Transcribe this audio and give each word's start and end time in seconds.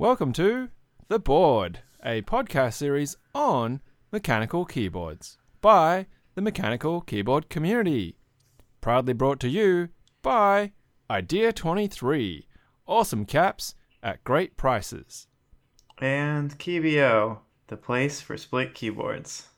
Welcome 0.00 0.32
to 0.32 0.70
The 1.08 1.18
Board, 1.18 1.80
a 2.02 2.22
podcast 2.22 2.72
series 2.72 3.18
on 3.34 3.82
mechanical 4.10 4.64
keyboards 4.64 5.36
by 5.60 6.06
the 6.34 6.40
mechanical 6.40 7.02
keyboard 7.02 7.50
community. 7.50 8.16
Proudly 8.80 9.12
brought 9.12 9.40
to 9.40 9.48
you 9.50 9.90
by 10.22 10.72
Idea23. 11.10 12.44
Awesome 12.86 13.26
caps 13.26 13.74
at 14.02 14.24
great 14.24 14.56
prices. 14.56 15.26
And 15.98 16.58
Keebio, 16.58 17.40
the 17.66 17.76
place 17.76 18.22
for 18.22 18.38
split 18.38 18.72
keyboards. 18.72 19.48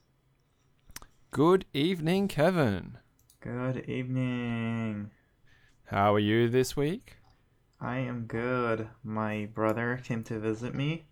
Good 1.30 1.66
evening, 1.72 2.26
Kevin. 2.26 2.98
Good 3.38 3.88
evening. 3.88 5.12
How 5.84 6.12
are 6.12 6.18
you 6.18 6.48
this 6.48 6.76
week? 6.76 7.18
I 7.84 7.98
am 7.98 8.26
good. 8.26 8.88
My 9.02 9.48
brother 9.52 10.00
came 10.04 10.22
to 10.24 10.38
visit 10.38 10.72
me, 10.72 11.04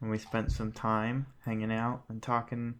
and 0.00 0.08
we 0.08 0.18
spent 0.18 0.52
some 0.52 0.70
time 0.70 1.26
hanging 1.44 1.72
out 1.72 2.04
and 2.08 2.22
talking 2.22 2.76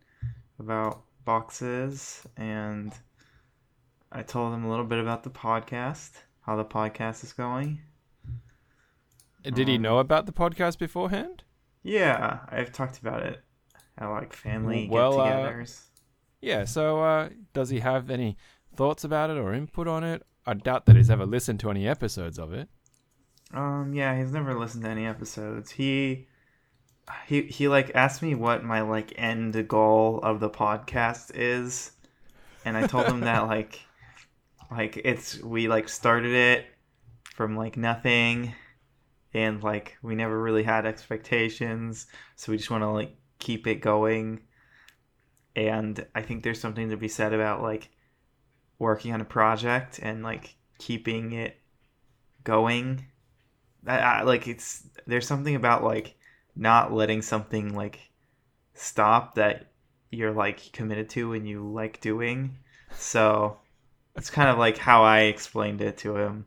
about 0.61 1.03
boxes. 1.25 2.25
And 2.37 2.93
I 4.13 4.23
told 4.23 4.55
him 4.55 4.65
a 4.65 4.71
little 4.71 4.85
bit 4.85 5.01
about 5.01 5.25
the 5.25 5.31
podcast, 5.31 6.13
how 6.43 6.55
the 6.55 6.65
podcast 6.65 7.25
is 7.25 7.33
going. 7.33 7.81
Did 9.43 9.67
he 9.67 9.75
Um, 9.75 9.83
know 9.83 9.99
about 9.99 10.27
the 10.27 10.33
podcast 10.33 10.79
beforehand? 10.79 11.43
Yeah, 11.83 12.47
I've 12.49 12.73
talked 12.73 12.99
about 12.99 13.25
it 13.25 13.43
at 13.99 14.07
like 14.07 14.33
family 14.35 14.89
Well, 14.89 15.21
uh, 15.21 15.25
get-togethers. 15.51 15.83
Yeah, 16.41 16.65
so 16.65 17.03
uh, 17.03 17.31
does 17.53 17.71
he 17.71 17.81
have 17.81 18.09
any 18.09 18.37
thoughts 18.73 19.03
about 19.03 19.31
it 19.31 19.37
or 19.37 19.53
input 19.53 19.89
on 19.89 20.05
it? 20.05 20.25
I 20.47 20.55
doubt 20.55 20.87
that 20.87 20.95
he's 20.95 21.11
ever 21.11 21.27
listened 21.27 21.59
to 21.61 21.71
any 21.71 21.89
episodes 21.89 22.39
of 22.39 22.53
it. 22.53 22.69
Um, 23.55 23.93
yeah, 23.95 24.19
he's 24.19 24.33
never 24.33 24.55
listened 24.55 24.85
to 24.85 24.91
any 24.91 25.07
episodes. 25.07 25.71
He 25.71 26.27
he 27.27 27.43
he 27.43 27.69
like 27.69 27.93
asked 27.95 28.23
me 28.23 28.35
what 28.35 28.65
my 28.65 28.81
like 28.81 29.13
end 29.17 29.69
goal 29.69 30.19
of 30.23 30.41
the 30.41 30.51
podcast 30.51 31.33
is, 31.35 31.93
and 32.65 32.77
I 32.77 32.87
told 32.87 33.07
him 33.07 33.21
that 33.21 33.41
like 33.47 33.81
like 34.71 35.01
it's 35.05 35.41
we 35.43 35.69
like 35.69 35.89
started 35.89 36.35
it 36.35 36.67
from 37.35 37.57
like 37.57 37.77
nothing, 37.77 38.55
and 39.33 39.63
like 39.63 39.97
we 40.03 40.15
never 40.15 40.41
really 40.41 40.65
had 40.65 40.87
expectations, 40.87 42.07
so 42.35 42.51
we 42.51 42.59
just 42.59 42.71
want 42.71 42.83
to 42.83 42.91
like 42.91 43.17
keep 43.39 43.67
it 43.67 43.77
going. 43.77 44.41
And 45.55 46.05
I 46.15 46.21
think 46.21 46.43
there's 46.43 46.61
something 46.61 46.91
to 46.91 46.97
be 46.99 47.09
said 47.09 47.33
about 47.33 47.63
like 47.63 47.91
working 48.79 49.13
on 49.15 49.23
a 49.23 49.25
project 49.25 49.99
and 50.03 50.23
like 50.23 50.57
keeping 50.79 51.33
it 51.33 51.57
going 52.45 53.07
I, 53.87 53.99
I, 53.99 54.23
like 54.23 54.49
it's 54.49 54.85
there's 55.07 55.27
something 55.27 55.55
about 55.55 55.85
like 55.85 56.17
not 56.55 56.93
letting 56.93 57.23
something 57.23 57.75
like 57.75 58.01
stop 58.75 59.35
that 59.37 59.73
you're 60.11 60.33
like 60.33 60.73
committed 60.73 61.09
to 61.11 61.33
and 61.35 61.49
you 61.49 61.67
like 61.67 62.01
doing 62.01 62.59
so 62.97 63.59
it's 64.17 64.31
kind 64.31 64.49
of 64.49 64.59
like 64.59 64.79
how 64.79 65.03
i 65.03 65.21
explained 65.21 65.81
it 65.81 65.99
to 65.99 66.17
him 66.17 66.47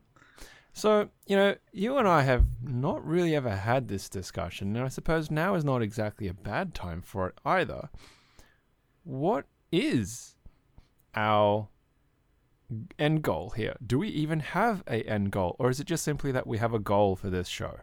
So, 0.73 1.09
you 1.27 1.35
know, 1.35 1.55
you 1.73 1.97
and 1.97 2.07
I 2.07 2.21
have 2.21 2.45
not 2.63 3.05
really 3.05 3.35
ever 3.35 3.53
had 3.53 3.87
this 3.87 4.07
discussion, 4.07 4.75
and 4.75 4.85
I 4.85 4.87
suppose 4.87 5.29
now 5.29 5.55
is 5.55 5.65
not 5.65 5.81
exactly 5.81 6.27
a 6.29 6.33
bad 6.33 6.73
time 6.73 7.01
for 7.01 7.27
it 7.27 7.35
either. 7.43 7.89
What 9.03 9.45
is 9.71 10.35
our 11.15 11.67
end 12.97 13.21
goal 13.23 13.51
here? 13.51 13.75
Do 13.85 13.99
we 13.99 14.09
even 14.09 14.39
have 14.39 14.83
a 14.87 15.01
end 15.03 15.31
goal, 15.31 15.55
or 15.59 15.69
is 15.69 15.79
it 15.79 15.87
just 15.87 16.03
simply 16.03 16.31
that 16.31 16.47
we 16.47 16.57
have 16.57 16.73
a 16.73 16.79
goal 16.79 17.15
for 17.15 17.29
this 17.29 17.47
show? 17.47 17.79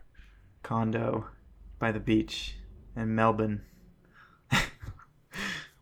condo 0.63 1.25
by 1.79 1.93
the 1.93 2.01
beach 2.01 2.57
in 2.97 3.15
melbourne 3.15 3.61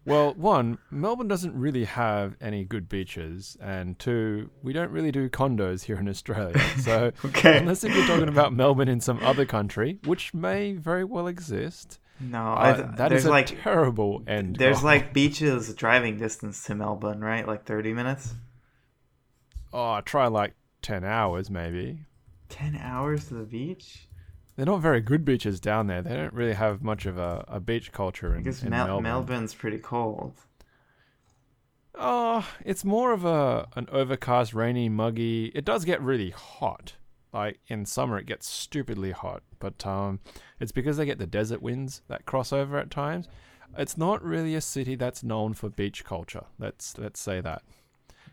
Well, 0.06 0.34
one, 0.34 0.76
Melbourne 0.90 1.28
doesn't 1.28 1.58
really 1.58 1.84
have 1.84 2.36
any 2.38 2.62
good 2.62 2.90
beaches, 2.90 3.56
and 3.58 3.98
two, 3.98 4.50
we 4.62 4.74
don't 4.74 4.90
really 4.90 5.10
do 5.10 5.30
condos 5.30 5.84
here 5.84 5.96
in 5.96 6.08
Australia. 6.08 6.60
So, 6.78 7.12
okay 7.24 7.56
unless 7.56 7.84
if 7.84 7.94
you're 7.96 8.06
talking 8.06 8.28
about 8.28 8.52
Melbourne 8.52 8.88
in 8.88 9.00
some 9.00 9.18
other 9.22 9.46
country, 9.46 9.98
which 10.04 10.34
may 10.34 10.74
very 10.74 11.04
well 11.04 11.26
exist, 11.26 11.98
no 12.20 12.38
uh, 12.38 12.54
I, 12.54 12.72
that 12.96 13.08
there's 13.08 13.24
a 13.24 13.30
like 13.30 13.62
terrible 13.62 14.22
end. 14.26 14.56
there's 14.56 14.80
goal. 14.80 14.84
like 14.86 15.12
beaches 15.14 15.72
driving 15.74 16.16
distance 16.18 16.62
to 16.64 16.74
melbourne 16.74 17.20
right 17.20 17.46
like 17.46 17.64
30 17.64 17.92
minutes 17.92 18.34
oh, 19.74 20.00
try 20.00 20.26
like 20.28 20.54
ten 20.80 21.04
hours 21.04 21.50
maybe. 21.50 22.06
10 22.50 22.76
hours 22.76 23.26
to 23.28 23.34
the 23.34 23.44
beach 23.44 24.06
They're 24.54 24.66
not 24.66 24.80
very 24.80 25.00
good 25.00 25.24
beaches 25.24 25.58
down 25.58 25.86
there. 25.88 26.02
They 26.02 26.14
don't 26.14 26.32
really 26.32 26.52
have 26.52 26.82
much 26.82 27.04
of 27.06 27.18
a, 27.18 27.44
a 27.48 27.58
beach 27.58 27.90
culture 27.90 28.32
in, 28.34 28.42
because 28.44 28.62
in 28.62 28.70
Mel- 28.70 28.86
Melbourne. 28.86 29.02
melbourne's 29.02 29.54
pretty 29.54 29.78
cold 29.78 30.34
Oh, 31.96 32.46
it's 32.64 32.84
more 32.84 33.12
of 33.12 33.24
a 33.24 33.68
an 33.76 33.88
overcast, 33.92 34.52
rainy, 34.52 34.88
muggy. 34.88 35.46
It 35.54 35.64
does 35.64 35.84
get 35.84 36.00
really 36.02 36.30
hot. 36.30 36.94
Like 37.32 37.60
in 37.68 37.86
summer, 37.86 38.18
it 38.18 38.26
gets 38.26 38.48
stupidly 38.48 39.10
hot, 39.12 39.42
but 39.58 39.84
um, 39.86 40.20
it's 40.60 40.72
because 40.72 40.96
they 40.96 41.06
get 41.06 41.18
the 41.18 41.26
desert 41.26 41.62
winds 41.62 42.02
that 42.08 42.26
cross 42.26 42.52
over 42.52 42.78
at 42.78 42.90
times. 42.90 43.28
It's 43.76 43.96
not 43.96 44.22
really 44.24 44.54
a 44.54 44.60
city 44.60 44.94
that's 44.94 45.24
known 45.24 45.54
for 45.54 45.68
beach 45.68 46.04
culture. 46.04 46.44
Let's 46.58 46.96
let's 46.98 47.20
say 47.20 47.40
that. 47.40 47.62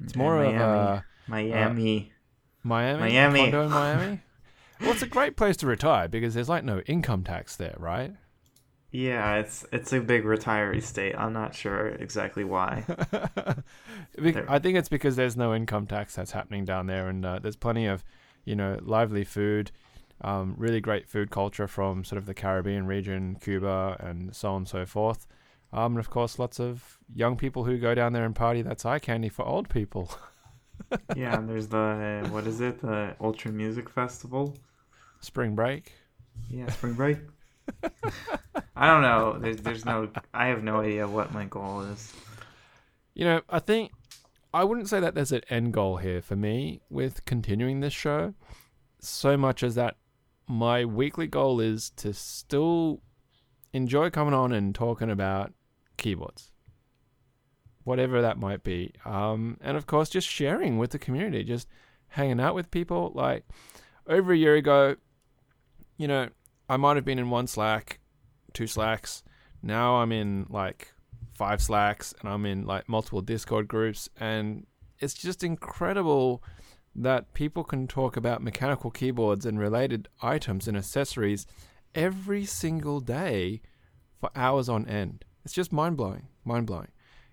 It's 0.03 0.15
more 0.15 0.43
of 0.43 0.53
Miami. 0.53 0.61
a 0.63 1.05
miami 1.27 2.11
Miami, 2.63 2.99
Miami. 2.99 3.39
condo 3.39 3.63
in 3.63 3.71
Miami. 3.71 4.19
well, 4.79 4.91
it's 4.91 5.01
a 5.01 5.07
great 5.07 5.35
place 5.35 5.57
to 5.57 5.67
retire 5.67 6.07
because 6.07 6.33
there's 6.33 6.49
like 6.49 6.63
no 6.63 6.79
income 6.81 7.23
tax 7.23 7.55
there, 7.55 7.75
right? 7.77 8.13
Yeah, 8.91 9.37
it's 9.37 9.65
it's 9.71 9.93
a 9.93 10.01
big 10.01 10.25
retiree 10.25 10.83
state. 10.83 11.15
I'm 11.17 11.33
not 11.33 11.55
sure 11.55 11.87
exactly 11.87 12.43
why. 12.43 12.83
I 14.19 14.59
think 14.59 14.77
it's 14.77 14.89
because 14.89 15.15
there's 15.15 15.37
no 15.37 15.55
income 15.55 15.87
tax 15.87 16.15
that's 16.15 16.31
happening 16.31 16.65
down 16.65 16.87
there, 16.87 17.07
and 17.07 17.25
uh, 17.25 17.39
there's 17.39 17.55
plenty 17.55 17.85
of, 17.85 18.03
you 18.43 18.55
know, 18.55 18.77
lively 18.81 19.23
food, 19.23 19.71
um, 20.21 20.55
really 20.57 20.81
great 20.81 21.07
food 21.07 21.31
culture 21.31 21.69
from 21.69 22.03
sort 22.03 22.17
of 22.17 22.25
the 22.25 22.33
Caribbean 22.33 22.85
region, 22.85 23.37
Cuba, 23.39 23.95
and 23.99 24.35
so 24.35 24.49
on 24.51 24.57
and 24.57 24.67
so 24.67 24.85
forth. 24.85 25.25
Um, 25.71 25.93
and 25.93 25.99
of 25.99 26.09
course, 26.09 26.37
lots 26.37 26.59
of 26.59 26.99
young 27.15 27.37
people 27.37 27.63
who 27.63 27.77
go 27.77 27.95
down 27.95 28.11
there 28.11 28.25
and 28.25 28.35
party. 28.35 28.61
That's 28.61 28.85
eye 28.85 28.99
candy 28.99 29.29
for 29.29 29.45
old 29.45 29.69
people. 29.69 30.11
yeah, 31.15 31.37
and 31.37 31.49
there's 31.49 31.67
the 31.67 32.27
what 32.31 32.47
is 32.47 32.61
it? 32.61 32.81
The 32.81 33.15
Ultra 33.19 33.51
Music 33.51 33.89
Festival. 33.89 34.57
Spring 35.19 35.55
break. 35.55 35.93
Yeah, 36.49 36.69
spring 36.71 36.93
break. 36.93 37.17
I 38.75 38.87
don't 38.87 39.01
know. 39.01 39.37
There's 39.39 39.57
there's 39.57 39.85
no. 39.85 40.09
I 40.33 40.47
have 40.47 40.63
no 40.63 40.81
idea 40.81 41.07
what 41.07 41.33
my 41.33 41.45
goal 41.45 41.81
is. 41.81 42.13
You 43.13 43.25
know, 43.25 43.41
I 43.49 43.59
think 43.59 43.91
I 44.53 44.63
wouldn't 44.63 44.89
say 44.89 44.99
that 44.99 45.15
there's 45.15 45.31
an 45.31 45.41
end 45.49 45.73
goal 45.73 45.97
here 45.97 46.21
for 46.21 46.35
me 46.35 46.81
with 46.89 47.23
continuing 47.25 47.79
this 47.79 47.93
show, 47.93 48.33
so 48.99 49.37
much 49.37 49.63
as 49.63 49.75
that 49.75 49.95
my 50.47 50.83
weekly 50.83 51.27
goal 51.27 51.59
is 51.59 51.91
to 51.91 52.13
still 52.13 53.01
enjoy 53.73 54.09
coming 54.09 54.33
on 54.33 54.51
and 54.51 54.75
talking 54.75 55.09
about 55.09 55.53
keyboards, 55.97 56.50
whatever 57.83 58.21
that 58.21 58.37
might 58.37 58.63
be. 58.63 58.93
Um, 59.05 59.57
and 59.61 59.77
of 59.77 59.85
course, 59.85 60.09
just 60.09 60.27
sharing 60.27 60.77
with 60.77 60.91
the 60.91 60.99
community, 60.99 61.43
just 61.43 61.67
hanging 62.09 62.39
out 62.39 62.55
with 62.55 62.71
people. 62.71 63.11
Like 63.15 63.45
over 64.07 64.33
a 64.33 64.37
year 64.37 64.55
ago, 64.55 64.95
you 65.97 66.07
know, 66.07 66.29
I 66.69 66.77
might 66.77 66.95
have 66.95 67.05
been 67.05 67.19
in 67.19 67.29
one 67.29 67.47
Slack, 67.47 67.99
two 68.53 68.67
Slacks. 68.67 69.23
Now 69.61 69.95
I'm 69.95 70.11
in 70.11 70.47
like 70.49 70.93
five 71.33 71.61
Slacks 71.61 72.13
and 72.19 72.29
I'm 72.29 72.45
in 72.45 72.65
like 72.65 72.87
multiple 72.87 73.21
Discord 73.21 73.67
groups. 73.67 74.09
And 74.19 74.65
it's 74.99 75.13
just 75.13 75.43
incredible 75.43 76.43
that 76.93 77.33
people 77.33 77.63
can 77.63 77.87
talk 77.87 78.17
about 78.17 78.43
mechanical 78.43 78.91
keyboards 78.91 79.45
and 79.45 79.57
related 79.57 80.07
items 80.21 80.67
and 80.67 80.77
accessories 80.77 81.47
every 81.95 82.45
single 82.45 82.99
day 82.99 83.61
for 84.19 84.29
hours 84.35 84.69
on 84.69 84.85
end. 84.87 85.25
It's 85.43 85.53
just 85.53 85.71
mind 85.71 85.97
blowing, 85.97 86.27
mind 86.45 86.67
blowing. 86.67 86.89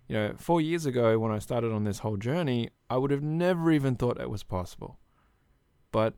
You 0.08 0.16
know, 0.16 0.34
four 0.38 0.60
years 0.60 0.86
ago 0.86 1.18
when 1.18 1.32
I 1.32 1.38
started 1.38 1.70
on 1.70 1.84
this 1.84 1.98
whole 1.98 2.16
journey, 2.16 2.70
I 2.88 2.96
would 2.96 3.10
have 3.10 3.22
never 3.22 3.70
even 3.70 3.94
thought 3.94 4.20
it 4.20 4.30
was 4.30 4.42
possible. 4.42 4.98
But 5.92 6.14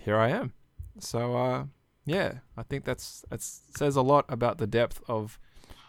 here 0.00 0.16
I 0.16 0.28
am. 0.28 0.52
So, 0.98 1.36
uh, 1.36 1.64
yeah, 2.04 2.38
I 2.56 2.62
think 2.62 2.84
that's 2.84 3.24
that 3.28 3.42
says 3.42 3.96
a 3.96 4.02
lot 4.02 4.24
about 4.28 4.58
the 4.58 4.66
depth 4.66 5.00
of 5.08 5.38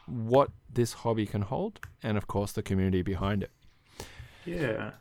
what 0.06 0.50
this 0.72 0.94
hobby 0.94 1.26
can 1.26 1.44
hold, 1.44 1.80
and 2.02 2.18
of 2.18 2.28
course 2.28 2.52
the 2.52 2.64
community 2.64 3.02
behind 3.02 3.44
it. 3.44 3.52
Yeah. 4.46 4.92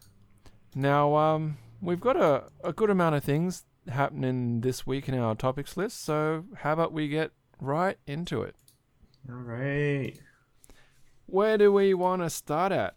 Now, 0.75 1.15
um, 1.17 1.59
we've 1.81 2.01
got 2.01 2.17
a, 2.17 2.45
a 2.63 2.73
good 2.73 2.91
amount 2.91 3.15
of 3.15 3.25
things 3.25 3.65
happening 3.89 4.61
this 4.61 4.87
week 4.87 5.09
in 5.09 5.19
our 5.19 5.35
topics 5.35 5.77
list, 5.77 6.05
so 6.05 6.45
how 6.59 6.75
about 6.75 6.93
we 6.93 7.09
get 7.09 7.33
right 7.61 7.99
into 8.07 8.43
it? 8.43 8.55
All 9.29 9.37
right. 9.37 10.19
Where 11.27 11.57
do 11.59 11.73
we 11.73 11.95
want 11.95 12.23
to 12.23 12.31
start 12.31 12.73
at? 12.73 12.95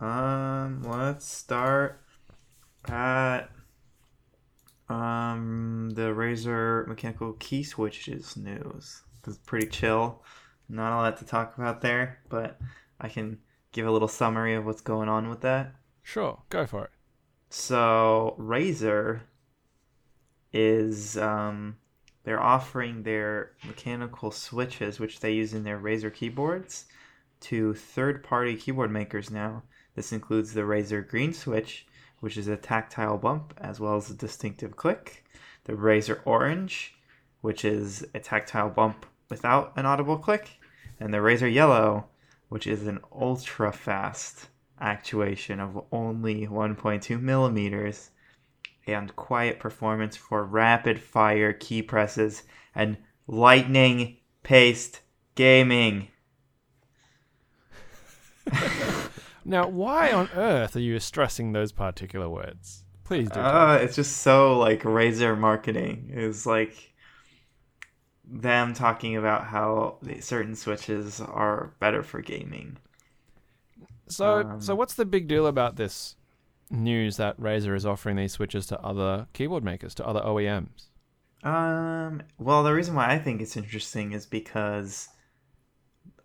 Um. 0.00 0.82
Let's 0.82 1.26
start 1.26 2.00
at 2.88 3.50
Um, 4.88 5.90
the 5.94 6.12
Razer 6.12 6.86
mechanical 6.86 7.32
key 7.34 7.62
switches 7.62 8.36
news. 8.36 9.02
It's 9.26 9.38
pretty 9.38 9.66
chill. 9.68 10.22
Not 10.68 10.92
a 10.92 10.96
lot 10.96 11.16
to 11.18 11.24
talk 11.24 11.56
about 11.56 11.80
there, 11.80 12.18
but 12.28 12.58
I 13.00 13.08
can 13.08 13.38
give 13.72 13.86
a 13.86 13.90
little 13.90 14.08
summary 14.08 14.54
of 14.54 14.66
what's 14.66 14.82
going 14.82 15.08
on 15.08 15.30
with 15.30 15.40
that. 15.40 15.74
Sure, 16.02 16.42
go 16.50 16.66
for 16.66 16.84
it. 16.84 16.90
So 17.48 18.36
Razer 18.38 19.20
is 20.52 21.16
um, 21.16 21.76
they're 22.24 22.42
offering 22.42 23.02
their 23.02 23.52
mechanical 23.66 24.30
switches, 24.30 25.00
which 25.00 25.20
they 25.20 25.32
use 25.32 25.54
in 25.54 25.64
their 25.64 25.78
Razer 25.78 26.12
keyboards, 26.12 26.84
to 27.44 27.74
third-party 27.74 28.56
keyboard 28.56 28.90
makers 28.90 29.30
now. 29.30 29.62
This 29.94 30.12
includes 30.12 30.52
the 30.52 30.62
Razer 30.62 31.06
Green 31.06 31.32
Switch, 31.32 31.86
which 32.20 32.36
is 32.36 32.48
a 32.48 32.56
tactile 32.56 33.18
bump 33.18 33.54
as 33.58 33.78
well 33.80 33.96
as 33.96 34.10
a 34.10 34.14
distinctive 34.14 34.76
click. 34.76 35.24
The 35.64 35.74
Razer 35.74 36.20
Orange, 36.24 36.94
which 37.40 37.64
is 37.64 38.06
a 38.14 38.20
tactile 38.20 38.70
bump 38.70 39.06
without 39.28 39.72
an 39.76 39.86
audible 39.86 40.18
click, 40.18 40.58
and 40.98 41.12
the 41.12 41.18
Razer 41.18 41.52
Yellow, 41.52 42.06
which 42.48 42.66
is 42.66 42.86
an 42.86 43.00
ultra 43.12 43.72
fast 43.72 44.48
actuation 44.80 45.60
of 45.60 45.84
only 45.92 46.46
1.2 46.46 47.20
millimeters 47.20 48.10
and 48.86 49.14
quiet 49.16 49.58
performance 49.58 50.16
for 50.16 50.44
rapid 50.44 51.00
fire 51.00 51.52
key 51.52 51.82
presses 51.82 52.42
and 52.74 52.96
lightning 53.26 54.16
paced 54.42 55.00
gaming. 55.34 56.08
Now, 59.44 59.68
why 59.68 60.10
on 60.12 60.28
earth 60.34 60.76
are 60.76 60.80
you 60.80 60.98
stressing 61.00 61.52
those 61.52 61.72
particular 61.72 62.28
words? 62.28 62.84
Please 63.04 63.30
do. 63.30 63.40
Uh, 63.40 63.78
it's 63.82 63.96
just 63.96 64.18
so 64.18 64.58
like 64.58 64.82
Razer 64.82 65.36
marketing 65.38 66.10
is 66.12 66.46
like 66.46 66.92
them 68.26 68.74
talking 68.74 69.16
about 69.16 69.46
how 69.46 69.98
certain 70.20 70.54
switches 70.56 71.20
are 71.20 71.74
better 71.80 72.02
for 72.02 72.20
gaming. 72.22 72.78
So, 74.08 74.44
Um, 74.44 74.60
so 74.60 74.74
what's 74.74 74.94
the 74.94 75.04
big 75.04 75.28
deal 75.28 75.46
about 75.46 75.76
this 75.76 76.16
news 76.70 77.16
that 77.18 77.38
Razer 77.38 77.74
is 77.76 77.86
offering 77.86 78.16
these 78.16 78.32
switches 78.32 78.66
to 78.66 78.80
other 78.80 79.28
keyboard 79.32 79.64
makers, 79.64 79.94
to 79.96 80.06
other 80.06 80.20
OEMs? 80.20 80.88
Um, 81.42 82.22
well, 82.38 82.62
the 82.62 82.72
reason 82.72 82.94
why 82.94 83.10
I 83.12 83.18
think 83.18 83.40
it's 83.40 83.56
interesting 83.56 84.12
is 84.12 84.26
because 84.26 85.08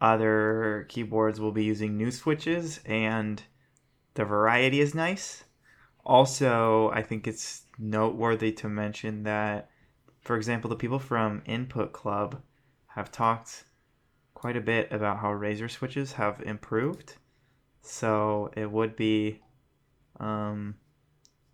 other 0.01 0.85
keyboards 0.89 1.39
will 1.39 1.51
be 1.51 1.63
using 1.63 1.97
new 1.97 2.11
switches 2.11 2.79
and 2.85 3.43
the 4.13 4.25
variety 4.25 4.79
is 4.79 4.95
nice. 4.95 5.43
Also, 6.05 6.89
I 6.91 7.01
think 7.03 7.27
it's 7.27 7.63
noteworthy 7.77 8.51
to 8.53 8.69
mention 8.69 9.23
that, 9.23 9.69
for 10.21 10.35
example, 10.35 10.69
the 10.69 10.75
people 10.75 10.99
from 10.99 11.41
Input 11.45 11.93
Club 11.93 12.41
have 12.87 13.11
talked 13.11 13.65
quite 14.33 14.57
a 14.57 14.61
bit 14.61 14.91
about 14.91 15.19
how 15.19 15.29
Razer 15.29 15.69
switches 15.69 16.13
have 16.13 16.41
improved. 16.41 17.15
So 17.81 18.51
it 18.55 18.71
would 18.71 18.95
be 18.95 19.41
um, 20.19 20.75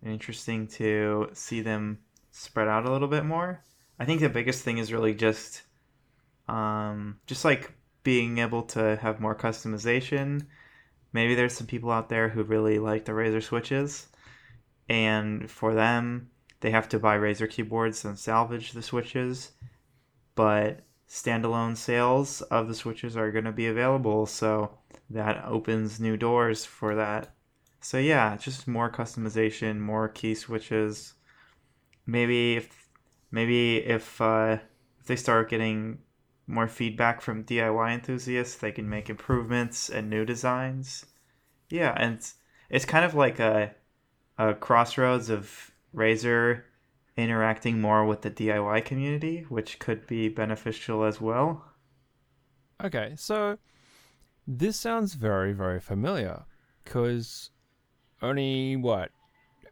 interesting 0.04 0.66
to 0.68 1.30
see 1.32 1.60
them 1.60 1.98
spread 2.30 2.68
out 2.68 2.86
a 2.86 2.92
little 2.92 3.08
bit 3.08 3.24
more. 3.24 3.64
I 3.98 4.04
think 4.04 4.20
the 4.20 4.28
biggest 4.28 4.62
thing 4.62 4.78
is 4.78 4.92
really 4.92 5.14
just 5.14 5.62
um, 6.48 7.18
just 7.26 7.44
like 7.44 7.72
being 8.06 8.38
able 8.38 8.62
to 8.62 8.94
have 9.02 9.18
more 9.18 9.34
customization. 9.34 10.46
Maybe 11.12 11.34
there's 11.34 11.54
some 11.54 11.66
people 11.66 11.90
out 11.90 12.08
there 12.08 12.28
who 12.28 12.44
really 12.44 12.78
like 12.78 13.04
the 13.04 13.10
Razer 13.10 13.42
switches, 13.42 14.06
and 14.88 15.50
for 15.50 15.74
them, 15.74 16.30
they 16.60 16.70
have 16.70 16.88
to 16.90 17.00
buy 17.00 17.16
Razer 17.16 17.50
keyboards 17.50 18.04
and 18.04 18.16
salvage 18.16 18.70
the 18.70 18.82
switches. 18.82 19.50
But 20.36 20.82
standalone 21.10 21.76
sales 21.76 22.42
of 22.42 22.68
the 22.68 22.76
switches 22.76 23.16
are 23.16 23.32
going 23.32 23.44
to 23.44 23.50
be 23.50 23.66
available, 23.66 24.26
so 24.26 24.78
that 25.10 25.44
opens 25.44 25.98
new 25.98 26.16
doors 26.16 26.64
for 26.64 26.94
that. 26.94 27.34
So 27.80 27.98
yeah, 27.98 28.36
just 28.36 28.68
more 28.68 28.88
customization, 28.88 29.80
more 29.80 30.08
key 30.08 30.36
switches. 30.36 31.14
Maybe 32.06 32.54
if 32.54 32.88
maybe 33.32 33.78
if 33.78 34.20
uh, 34.20 34.58
if 35.00 35.06
they 35.06 35.16
start 35.16 35.50
getting 35.50 35.98
more 36.46 36.68
feedback 36.68 37.20
from 37.20 37.44
DIY 37.44 37.92
enthusiasts, 37.92 38.56
they 38.56 38.72
can 38.72 38.88
make 38.88 39.10
improvements 39.10 39.88
and 39.88 40.08
new 40.08 40.24
designs. 40.24 41.06
Yeah, 41.68 41.94
and 41.96 42.14
it's, 42.14 42.34
it's 42.70 42.84
kind 42.84 43.04
of 43.04 43.14
like 43.14 43.38
a 43.38 43.74
a 44.38 44.54
crossroads 44.54 45.30
of 45.30 45.70
Razer 45.94 46.62
interacting 47.16 47.80
more 47.80 48.04
with 48.04 48.22
the 48.22 48.30
DIY 48.30 48.84
community, 48.84 49.46
which 49.48 49.78
could 49.78 50.06
be 50.06 50.28
beneficial 50.28 51.04
as 51.04 51.20
well. 51.20 51.64
Okay, 52.82 53.14
so 53.16 53.58
this 54.46 54.78
sounds 54.78 55.14
very, 55.14 55.52
very 55.52 55.80
familiar 55.80 56.44
because 56.84 57.50
only 58.20 58.76
what 58.76 59.10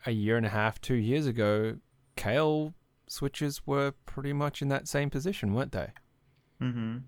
a 0.07 0.11
year 0.11 0.37
and 0.37 0.47
a 0.47 0.51
half, 0.51 0.81
two 0.81 0.95
years 0.95 1.27
ago, 1.27 1.77
Kailh 2.17 2.73
switches 3.07 3.67
were 3.67 3.93
pretty 4.07 4.33
much 4.33 4.63
in 4.63 4.69
that 4.69 4.89
same 4.89 5.11
position, 5.11 5.53
weren't 5.53 5.73
they? 5.73 5.91
Mm-hmm. 6.61 6.99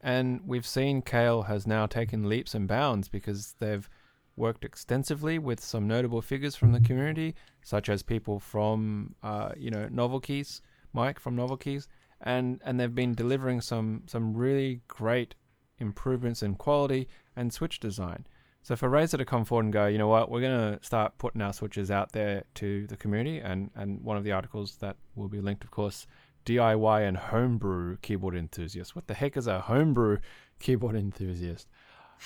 And 0.00 0.40
we've 0.46 0.66
seen 0.66 1.02
Kailh 1.02 1.46
has 1.46 1.66
now 1.66 1.86
taken 1.86 2.28
leaps 2.28 2.54
and 2.54 2.68
bounds 2.68 3.08
because 3.08 3.54
they've 3.58 3.88
worked 4.36 4.64
extensively 4.64 5.38
with 5.38 5.60
some 5.60 5.88
notable 5.88 6.20
figures 6.20 6.54
from 6.54 6.72
the 6.72 6.80
community, 6.80 7.34
such 7.62 7.88
as 7.88 8.02
people 8.02 8.38
from, 8.38 9.14
uh, 9.22 9.52
you 9.56 9.70
know, 9.70 9.88
NovelKeys, 9.88 10.60
Mike 10.92 11.18
from 11.18 11.36
NovelKeys, 11.36 11.88
and 12.20 12.60
and 12.64 12.78
they've 12.78 12.94
been 12.94 13.14
delivering 13.14 13.60
some 13.60 14.02
some 14.06 14.34
really 14.34 14.82
great 14.88 15.34
improvements 15.78 16.42
in 16.42 16.54
quality 16.54 17.08
and 17.34 17.52
switch 17.52 17.80
design. 17.80 18.26
So 18.62 18.74
for 18.74 18.88
Razer 18.90 19.18
to 19.18 19.24
come 19.24 19.44
forward 19.44 19.64
and 19.64 19.72
go, 19.72 19.86
you 19.86 19.98
know 19.98 20.08
what, 20.08 20.30
we're 20.30 20.40
gonna 20.40 20.78
start 20.82 21.18
putting 21.18 21.40
our 21.40 21.52
switches 21.52 21.90
out 21.90 22.12
there 22.12 22.44
to 22.54 22.86
the 22.86 22.96
community, 22.96 23.38
and 23.38 23.70
and 23.74 24.02
one 24.02 24.16
of 24.16 24.24
the 24.24 24.32
articles 24.32 24.76
that 24.78 24.96
will 25.14 25.28
be 25.28 25.40
linked, 25.40 25.64
of 25.64 25.70
course, 25.70 26.06
DIY 26.46 27.06
and 27.06 27.16
homebrew 27.16 27.98
keyboard 27.98 28.34
enthusiast. 28.34 28.96
What 28.96 29.08
the 29.08 29.14
heck 29.14 29.36
is 29.36 29.46
a 29.46 29.60
homebrew 29.60 30.18
keyboard 30.60 30.96
enthusiast? 30.96 31.68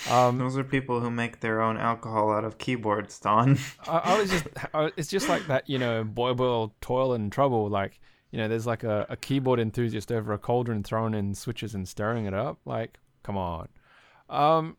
Um, 0.08 0.38
Those 0.38 0.56
are 0.56 0.62
people 0.62 1.00
who 1.00 1.10
make 1.10 1.40
their 1.40 1.60
own 1.60 1.76
alcohol 1.76 2.30
out 2.30 2.44
of 2.44 2.58
keyboards, 2.58 3.18
Don. 3.18 3.58
I, 3.88 3.98
I 3.98 4.18
was 4.20 4.30
just, 4.30 4.46
I, 4.74 4.92
it's 4.96 5.08
just 5.08 5.28
like 5.28 5.46
that, 5.48 5.68
you 5.68 5.78
know, 5.78 6.04
boy, 6.04 6.34
boy, 6.34 6.70
toil 6.80 7.12
and 7.14 7.32
trouble. 7.32 7.68
Like, 7.68 8.00
you 8.30 8.38
know, 8.38 8.46
there's 8.46 8.66
like 8.66 8.84
a, 8.84 9.06
a 9.08 9.16
keyboard 9.16 9.58
enthusiast 9.58 10.12
over 10.12 10.32
a 10.32 10.38
cauldron 10.38 10.82
throwing 10.82 11.14
in 11.14 11.34
switches 11.34 11.74
and 11.74 11.88
stirring 11.88 12.26
it 12.26 12.34
up. 12.34 12.60
Like, 12.64 12.98
come 13.22 13.36
on. 13.36 13.68
Um, 14.28 14.76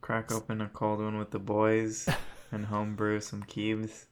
Crack 0.00 0.30
open 0.30 0.60
a 0.60 0.68
cold 0.68 1.00
one 1.00 1.18
with 1.18 1.30
the 1.30 1.38
boys 1.38 2.08
and 2.52 2.66
homebrew 2.66 3.20
some 3.20 3.42
keys. 3.42 4.06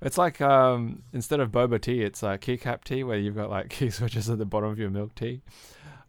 It's 0.00 0.18
like 0.18 0.40
um, 0.40 1.02
instead 1.12 1.40
of 1.40 1.50
boba 1.50 1.80
tea, 1.80 2.02
it's 2.02 2.22
uh, 2.22 2.36
keycap 2.36 2.84
tea, 2.84 3.04
where 3.04 3.18
you've 3.18 3.36
got 3.36 3.50
like 3.50 3.68
key 3.70 3.90
switches 3.90 4.28
at 4.30 4.38
the 4.38 4.46
bottom 4.46 4.70
of 4.70 4.78
your 4.78 4.90
milk 4.90 5.14
tea. 5.14 5.42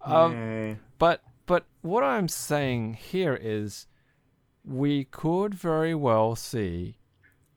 Um. 0.03 0.33
But 0.97 1.21
but 1.45 1.65
what 1.81 2.03
I'm 2.03 2.27
saying 2.27 2.93
here 2.93 3.37
is 3.39 3.87
we 4.63 5.05
could 5.05 5.55
very 5.55 5.95
well 5.95 6.35
see 6.35 6.97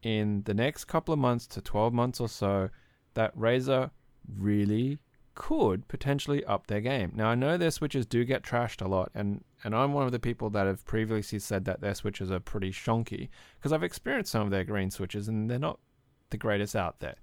in 0.03 0.43
the 0.45 0.55
next 0.55 0.85
couple 0.85 1.13
of 1.13 1.19
months 1.19 1.47
to 1.47 1.61
12 1.61 1.93
months 1.93 2.21
or 2.21 2.29
so 2.29 2.71
that 3.15 3.37
Razer 3.37 3.91
really 4.39 4.99
could 5.35 5.89
potentially 5.89 6.45
up 6.45 6.67
their 6.67 6.81
game. 6.81 7.13
Now 7.15 7.29
I 7.29 7.35
know 7.35 7.57
their 7.57 7.71
switches 7.71 8.07
do 8.07 8.25
get 8.25 8.43
trashed 8.43 8.85
a 8.85 8.89
lot 8.89 9.11
and 9.15 9.43
and 9.65 9.75
I'm 9.75 9.93
one 9.93 10.07
of 10.07 10.13
the 10.13 10.19
people 10.19 10.51
that 10.51 10.67
have 10.67 10.85
previously 10.85 11.39
said 11.39 11.65
that 11.65 11.81
their 11.81 11.95
switches 11.95 12.31
are 12.31 12.41
pretty 12.41 12.71
shonky 12.71 13.29
because 13.59 13.73
I've 13.73 13.83
experienced 13.83 14.33
some 14.33 14.43
of 14.43 14.51
their 14.51 14.65
green 14.65 14.91
switches 14.91 15.27
and 15.27 15.51
they're 15.51 15.59
not 15.59 15.79
the 16.31 16.37
greatest 16.37 16.75
out 16.75 17.01
there. 17.01 17.17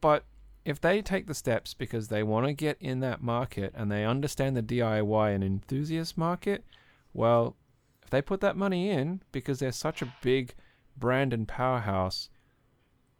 But 0.00 0.24
if 0.64 0.80
they 0.80 1.00
take 1.00 1.26
the 1.26 1.34
steps 1.34 1.74
because 1.74 2.08
they 2.08 2.22
want 2.22 2.46
to 2.46 2.52
get 2.52 2.76
in 2.80 3.00
that 3.00 3.22
market 3.22 3.72
and 3.74 3.90
they 3.90 4.04
understand 4.04 4.56
the 4.56 4.62
DIY 4.62 5.34
and 5.34 5.42
enthusiast 5.42 6.18
market, 6.18 6.64
well, 7.12 7.56
if 8.02 8.10
they 8.10 8.22
put 8.22 8.40
that 8.40 8.56
money 8.56 8.90
in 8.90 9.22
because 9.32 9.58
they're 9.58 9.72
such 9.72 10.02
a 10.02 10.14
big 10.22 10.54
brand 10.96 11.32
and 11.32 11.48
powerhouse, 11.48 12.28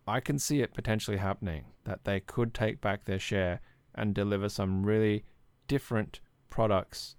I 0.07 0.21
can 0.21 0.39
see 0.39 0.61
it 0.61 0.75
potentially 0.75 1.19
happening 1.19 1.67
that 1.85 2.05
they 2.05 2.21
could 2.21 2.55
take 2.55 2.81
back 2.81 3.05
their 3.05 3.19
share 3.19 3.61
and 3.95 4.15
deliver 4.15 4.49
some 4.49 4.85
really 4.85 5.25
different 5.67 6.21
products 6.51 7.17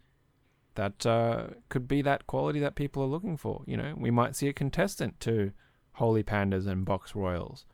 that 0.76 1.06
uh, 1.06 1.48
could 1.70 1.88
be 1.88 2.02
that 2.02 2.26
quality 2.26 2.60
that 2.60 2.76
people 2.76 3.04
are 3.04 3.08
looking 3.08 3.38
for. 3.38 3.64
You 3.66 3.78
know, 3.78 3.94
we 3.98 4.12
might 4.12 4.36
see 4.36 4.48
a 4.48 4.54
contestant 4.54 5.20
to 5.22 5.52
Holy 6.00 6.24
Pandas 6.24 6.66
and 6.66 6.86
Box 6.86 7.14
Royals. 7.14 7.66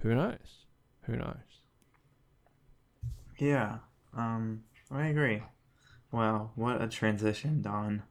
Who 0.00 0.12
knows? 0.12 0.66
Who 1.04 1.14
knows? 1.14 1.36
Yeah, 3.38 3.78
um, 4.16 4.64
I 4.90 5.06
agree. 5.06 5.42
Wow, 6.10 6.50
what 6.56 6.82
a 6.82 6.88
transition, 6.88 7.62
Don. 7.62 8.02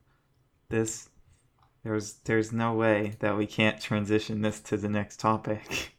This, 0.69 1.09
there's, 1.83 2.13
there's 2.23 2.53
no 2.53 2.73
way 2.75 3.15
that 3.19 3.37
we 3.37 3.45
can't 3.45 3.81
transition 3.81 4.41
this 4.41 4.61
to 4.61 4.77
the 4.77 4.87
next 4.89 5.19
topic. 5.19 5.97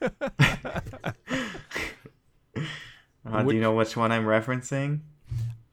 Uh, 3.32 3.42
do 3.42 3.54
you 3.54 3.60
know 3.60 3.74
which 3.74 3.96
one 3.96 4.10
I'm 4.10 4.24
referencing? 4.24 5.00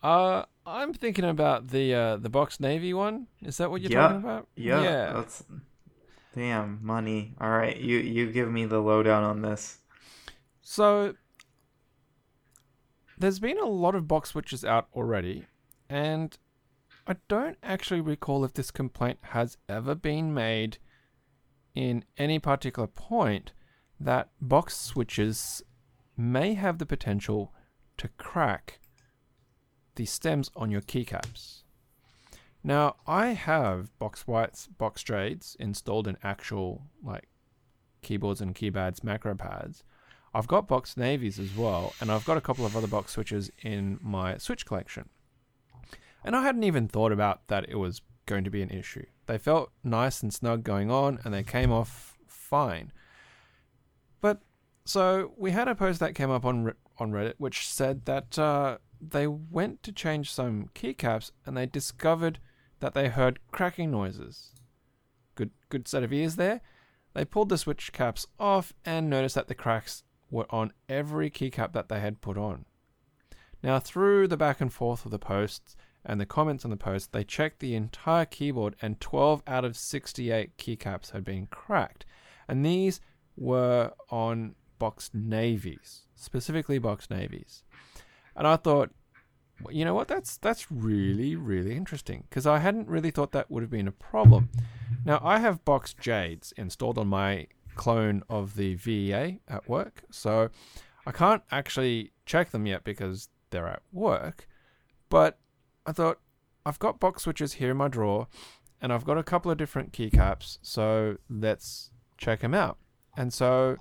Uh, 0.04 0.44
I'm 0.66 0.94
thinking 0.94 1.24
about 1.24 1.70
the 1.70 1.94
uh, 1.96 2.18
the 2.18 2.30
box 2.30 2.60
navy 2.60 2.94
one. 2.94 3.28
Is 3.42 3.58
that 3.58 3.72
what 3.72 3.82
you're 3.82 3.90
Yeah. 3.90 4.02
talking 4.02 4.18
about? 4.18 4.48
Yeah. 4.56 4.84
Yeah. 4.84 5.24
Damn 6.36 6.80
money. 6.84 7.36
All 7.40 7.50
right, 7.50 7.78
you 7.78 7.98
you 7.98 8.32
give 8.32 8.52
me 8.52 8.66
the 8.66 8.80
lowdown 8.80 9.24
on 9.24 9.42
this. 9.42 9.80
So 10.62 11.16
there's 13.18 13.40
been 13.40 13.58
a 13.58 13.66
lot 13.66 13.96
of 13.96 14.08
box 14.08 14.30
switches 14.30 14.64
out 14.64 14.88
already, 14.94 15.48
and 15.90 16.38
I 17.08 17.16
don't 17.28 17.58
actually 17.64 18.02
recall 18.02 18.44
if 18.44 18.54
this 18.54 18.70
complaint 18.70 19.20
has 19.22 19.58
ever 19.68 19.96
been 19.96 20.34
made 20.34 20.78
in 21.74 22.04
any 22.18 22.40
particular 22.40 22.88
point 22.88 23.54
that 24.00 24.30
box 24.42 24.76
switches 24.78 25.64
may 26.16 26.54
have 26.54 26.78
the 26.78 26.86
potential 26.86 27.54
to 27.98 28.10
crack 28.18 28.80
the 29.96 30.06
stems 30.06 30.52
on 30.56 30.70
your 30.70 30.82
keycaps. 30.82 31.64
Now, 32.68 32.98
I 33.08 33.28
have 33.28 33.98
box 33.98 34.28
whites, 34.28 34.68
box 34.68 35.02
jades 35.02 35.56
installed 35.58 36.06
in 36.06 36.18
actual 36.22 36.84
like 37.02 37.30
keyboards 38.02 38.42
and 38.42 38.54
keypads, 38.54 39.06
macro 39.06 39.36
pads. 39.36 39.86
I've 40.34 40.50
got 40.50 40.68
box 40.68 40.98
navies 40.98 41.40
as 41.40 41.56
well, 41.56 41.94
and 42.02 42.12
I've 42.12 42.26
got 42.26 42.36
a 42.36 42.42
couple 42.42 42.66
of 42.66 42.76
other 42.76 42.88
box 42.88 43.14
switches 43.14 43.50
in 43.62 44.00
my 44.02 44.38
switch 44.38 44.66
collection. 44.66 45.08
And 46.26 46.36
I 46.36 46.44
hadn't 46.44 46.64
even 46.64 46.90
thought 46.90 47.14
about 47.14 47.48
that 47.48 47.70
it 47.70 47.78
was 47.78 48.02
going 48.26 48.44
to 48.44 48.50
be 48.50 48.62
an 48.62 48.70
issue. 48.70 49.06
They 49.28 49.38
felt 49.38 49.72
nice 49.82 50.22
and 50.22 50.34
snug 50.34 50.66
going 50.66 50.92
on, 50.92 51.20
and 51.24 51.34
they 51.34 51.44
came 51.44 51.72
off 51.72 52.18
fine. 52.28 52.92
But 54.20 54.42
so 54.84 55.32
we 55.38 55.52
had 55.52 55.70
a 55.70 55.76
post 55.76 56.02
that 56.02 56.16
came 56.16 56.32
up 56.32 56.44
on 56.44 56.74
on 57.00 57.12
Reddit 57.12 57.36
which 57.38 57.66
said 57.66 58.04
that 58.06 58.38
uh, 58.38 58.80
they 59.00 59.26
went 59.26 59.84
to 59.84 59.94
change 59.94 60.34
some 60.34 60.70
keycaps 60.76 61.32
and 61.46 61.56
they 61.56 61.66
discovered 61.66 62.40
that 62.80 62.94
they 62.94 63.10
heard 63.10 63.40
cracking 63.52 63.92
noises. 63.92 64.54
Good 65.36 65.52
good 65.70 65.88
set 65.88 66.04
of 66.04 66.14
ears 66.14 66.36
there. 66.36 66.62
They 67.14 67.26
pulled 67.26 67.50
the 67.50 67.58
switch 67.58 67.92
caps 67.94 68.28
off 68.40 68.74
and 68.86 69.10
noticed 69.10 69.36
that 69.36 69.48
the 69.48 69.56
cracks 69.56 70.04
were 70.30 70.46
on 70.50 70.74
every 70.88 71.30
keycap 71.30 71.74
that 71.74 71.90
they 71.90 72.00
had 72.00 72.22
put 72.22 72.38
on. 72.38 72.66
Now, 73.64 73.80
through 73.80 74.28
the 74.28 74.38
back 74.38 74.62
and 74.62 74.72
forth 74.72 75.06
of 75.06 75.12
the 75.12 75.20
posts 75.20 75.76
and 76.06 76.22
the 76.22 76.26
comments 76.26 76.64
on 76.64 76.72
the 76.72 76.78
post, 76.78 77.12
they 77.12 77.24
checked 77.24 77.60
the 77.60 77.76
entire 77.76 78.26
keyboard 78.26 78.76
and 78.82 79.00
12 79.00 79.42
out 79.48 79.66
of 79.66 79.76
68 79.76 80.58
keycaps 80.58 81.12
had 81.12 81.24
been 81.24 81.48
cracked. 81.48 82.06
And 82.48 82.66
these 82.66 83.02
were 83.36 83.94
on 84.10 84.56
box 84.80 85.10
navies, 85.14 86.04
specifically 86.16 86.78
box 86.78 87.10
navies. 87.10 87.64
And 88.36 88.48
I 88.48 88.58
thought, 88.58 88.92
you 89.70 89.86
know 89.86 89.94
what? 89.94 90.08
That's 90.08 90.38
that's 90.38 90.72
really 90.72 91.36
really 91.36 91.76
interesting 91.76 92.26
because 92.30 92.46
I 92.46 92.60
hadn't 92.60 92.88
really 92.88 93.12
thought 93.12 93.32
that 93.32 93.50
would 93.50 93.64
have 93.64 93.72
been 93.72 93.88
a 93.88 93.92
problem. 93.92 94.50
Now 95.06 95.20
I 95.24 95.40
have 95.40 95.66
box 95.66 95.94
jades 95.94 96.54
installed 96.58 96.98
on 96.98 97.08
my 97.08 97.48
clone 97.76 98.24
of 98.30 98.56
the 98.56 98.76
VEA 98.76 99.40
at 99.48 99.68
work, 99.68 100.04
so 100.12 100.50
I 101.06 101.12
can't 101.12 101.44
actually 101.52 102.12
check 102.26 102.52
them 102.52 102.66
yet 102.66 102.84
because 102.84 103.30
they're 103.50 103.68
at 103.68 103.82
work. 103.92 104.48
But 105.10 105.40
I 105.86 105.92
thought 105.92 106.20
I've 106.66 106.80
got 106.80 107.00
box 107.00 107.24
switches 107.24 107.54
here 107.54 107.72
in 107.72 107.78
my 107.78 107.88
drawer, 107.88 108.28
and 108.82 108.92
I've 108.92 109.06
got 109.06 109.18
a 109.18 109.24
couple 109.24 109.50
of 109.50 109.58
different 109.58 109.94
keycaps, 109.94 110.58
so 110.62 111.18
let's 111.30 111.92
check 112.18 112.42
them 112.42 112.54
out. 112.54 112.78
And 113.16 113.34
so 113.34 113.78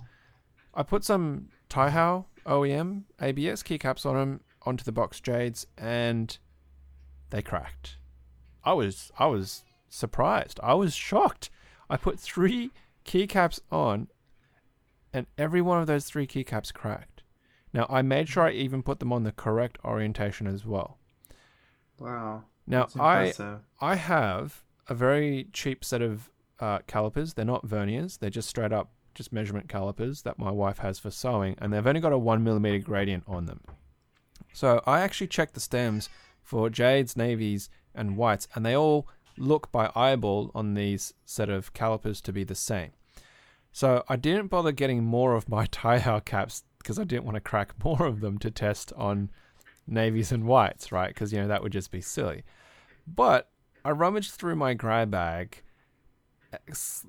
I 0.73 0.83
put 0.83 1.05
some 1.05 1.49
Taihao 1.69 2.27
OEM 2.47 3.03
ABS 3.21 3.63
keycaps 3.63 4.07
on 4.07 4.15
them 4.15 4.41
onto 4.67 4.85
the 4.85 4.93
box 4.93 5.21
jades, 5.21 5.67
and 5.79 6.37
they 7.31 7.43
cracked. 7.43 7.97
I 8.65 8.73
was 8.73 9.13
I 9.19 9.27
was 9.27 9.65
surprised. 9.89 10.61
I 10.63 10.75
was 10.75 10.95
shocked. 10.95 11.51
I 11.89 11.97
put 11.97 12.19
three 12.19 12.71
keycaps 13.05 13.61
on, 13.71 14.09
and 15.13 15.27
every 15.39 15.63
one 15.63 15.81
of 15.81 15.87
those 15.87 16.07
three 16.07 16.27
keycaps 16.27 16.75
cracked. 16.75 17.23
Now 17.73 17.87
I 17.89 18.03
made 18.03 18.29
sure 18.29 18.45
I 18.45 18.51
even 18.51 18.83
put 18.83 18.99
them 18.99 19.13
on 19.13 19.23
the 19.23 19.33
correct 19.33 19.79
orientation 19.85 20.47
as 20.47 20.67
well. 20.67 20.99
Wow. 21.99 22.45
Now 22.67 22.89
I. 22.99 23.33
I 23.81 23.95
have 23.95 24.65
a 24.89 24.95
very 24.95 25.49
cheap 25.53 25.85
set 25.85 26.03
of 26.03 26.31
uh, 26.61 26.81
calipers. 26.87 27.35
They're 27.35 27.45
not 27.45 27.67
verniers. 27.67 28.19
They're 28.19 28.31
just 28.31 28.49
straight 28.49 28.73
up 28.73 28.91
just 29.15 29.33
measurement 29.33 29.69
calipers 29.69 30.23
that 30.23 30.39
my 30.39 30.51
wife 30.51 30.79
has 30.79 30.99
for 30.99 31.11
sewing, 31.11 31.57
and 31.59 31.73
they've 31.73 31.87
only 31.87 32.01
got 32.01 32.13
a 32.13 32.19
one 32.19 32.45
millimeter 32.45 32.79
gradient 32.79 33.25
on 33.27 33.47
them. 33.47 33.61
So 34.57 34.81
I 34.87 35.01
actually 35.01 35.27
checked 35.27 35.53
the 35.53 35.61
stems 35.61 36.09
for 36.43 36.71
jades, 36.71 37.15
navies, 37.15 37.69
and 37.95 38.17
whites, 38.17 38.49
and 38.55 38.65
they 38.65 38.75
all 38.75 39.07
look 39.37 39.71
by 39.71 39.91
eyeball 39.95 40.51
on 40.55 40.73
these 40.73 41.13
set 41.27 41.51
of 41.51 41.75
calipers 41.75 42.23
to 42.23 42.33
be 42.33 42.43
the 42.43 42.55
same. 42.55 42.93
So 43.71 44.03
I 44.09 44.17
didn't 44.17 44.47
bother 44.47 44.73
getting 44.73 45.05
more 45.05 45.35
of 45.35 45.51
my 45.51 45.67
Taihao 45.67 46.25
caps 46.25 46.65
because 46.79 46.99
I 46.99 47.05
didn't 47.05 47.27
want 47.27 47.35
to 47.35 47.43
crack 47.43 47.75
more 47.85 48.07
of 48.07 48.21
them 48.21 48.39
to 48.39 48.51
test 48.51 48.95
on 48.97 49.29
navies 49.87 50.33
and 50.33 50.47
whites, 50.47 50.91
right? 50.91 51.09
Because 51.09 51.35
you 51.35 51.39
know 51.39 51.49
that 51.49 51.63
would 51.63 51.73
just 51.73 51.91
be 51.91 52.01
silly. 52.01 52.43
But 53.07 53.51
I 53.85 53.91
rummaged 53.91 54.31
through 54.31 54.57
my 54.57 54.73
grab 54.73 55.11
bag, 55.11 55.65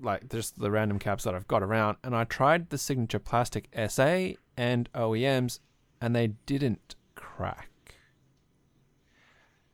like 0.02 0.30
just 0.30 0.60
the 0.60 0.70
random 0.70 1.00
caps 1.00 1.24
that 1.24 1.34
I've 1.34 1.48
got 1.48 1.64
around, 1.64 1.96
and 2.04 2.14
I 2.14 2.26
tried 2.26 2.72
the 2.72 2.78
Signature 2.78 3.20
Plastic 3.20 3.70
SA 3.88 4.32
and 4.58 4.92
OEMs, 4.92 5.62
and 6.02 6.14
they 6.14 6.28
didn't 6.46 6.97
crack. 7.38 7.70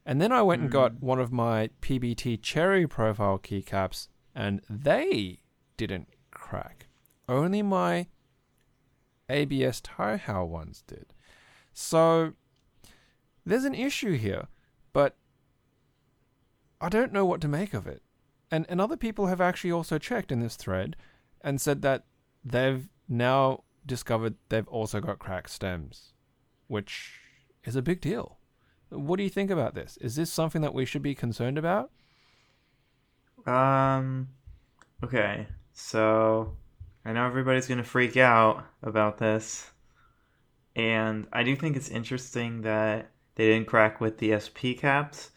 And 0.05 0.22
then 0.22 0.34
I 0.34 0.41
went 0.41 0.62
and 0.62 0.70
got 0.72 0.91
hmm. 0.93 1.05
one 1.05 1.20
of 1.20 1.32
my 1.32 1.70
PBT 1.82 2.41
Cherry 2.41 2.86
profile 2.88 3.39
keycaps, 3.39 4.10
and 4.36 4.62
they 4.70 5.39
didn't 5.77 6.10
crack. 6.29 6.88
Only 7.29 7.62
my 7.62 8.08
ABS 9.29 9.79
Taihao 9.79 10.46
ones 10.46 10.84
did. 10.86 11.13
So 11.72 12.34
there's 13.46 13.63
an 13.63 13.75
issue 13.75 14.17
here, 14.17 14.48
but 14.91 15.15
I 16.82 16.89
don't 16.89 17.13
know 17.13 17.25
what 17.25 17.39
to 17.41 17.48
make 17.48 17.74
of 17.74 17.88
it. 17.88 18.01
And 18.51 18.65
and 18.67 18.82
other 18.82 18.98
people 18.98 19.27
have 19.27 19.39
actually 19.39 19.72
also 19.72 19.98
checked 19.98 20.34
in 20.34 20.41
this 20.41 20.58
thread 20.58 20.98
and 21.39 21.62
said 21.62 21.82
that 21.82 22.03
they've 22.43 22.89
now 23.08 23.63
discovered 23.86 24.36
they've 24.50 24.67
also 24.67 25.00
got 25.00 25.17
cracked 25.17 25.50
stems, 25.50 26.12
which 26.67 27.23
is 27.65 27.75
a 27.75 27.82
big 27.82 28.01
deal. 28.01 28.38
What 28.89 29.17
do 29.17 29.24
you 29.24 29.29
think 29.29 29.50
about 29.50 29.74
this? 29.74 29.98
Is 29.98 30.15
this 30.15 30.32
something 30.32 30.62
that 30.62 30.74
we 30.74 30.86
should 30.86 31.01
be 31.01 31.15
concerned 31.15 31.58
about? 31.58 31.91
Um, 33.46 34.29
okay. 35.03 35.48
So 35.74 36.55
I 37.03 37.13
know 37.13 37.25
everybody's 37.25 37.67
gonna 37.67 37.84
freak 37.84 38.17
out 38.17 38.63
about 38.82 39.17
this, 39.17 39.72
and 40.75 41.27
I 41.34 41.43
do 41.43 41.55
think 41.55 41.75
it's 41.75 41.89
interesting 41.89 42.62
that 42.62 43.10
they 43.36 43.48
didn't 43.48 43.67
crack 43.67 44.00
with 44.00 44.20
the 44.20 44.39
SP 44.39 44.77
caps. 44.77 45.32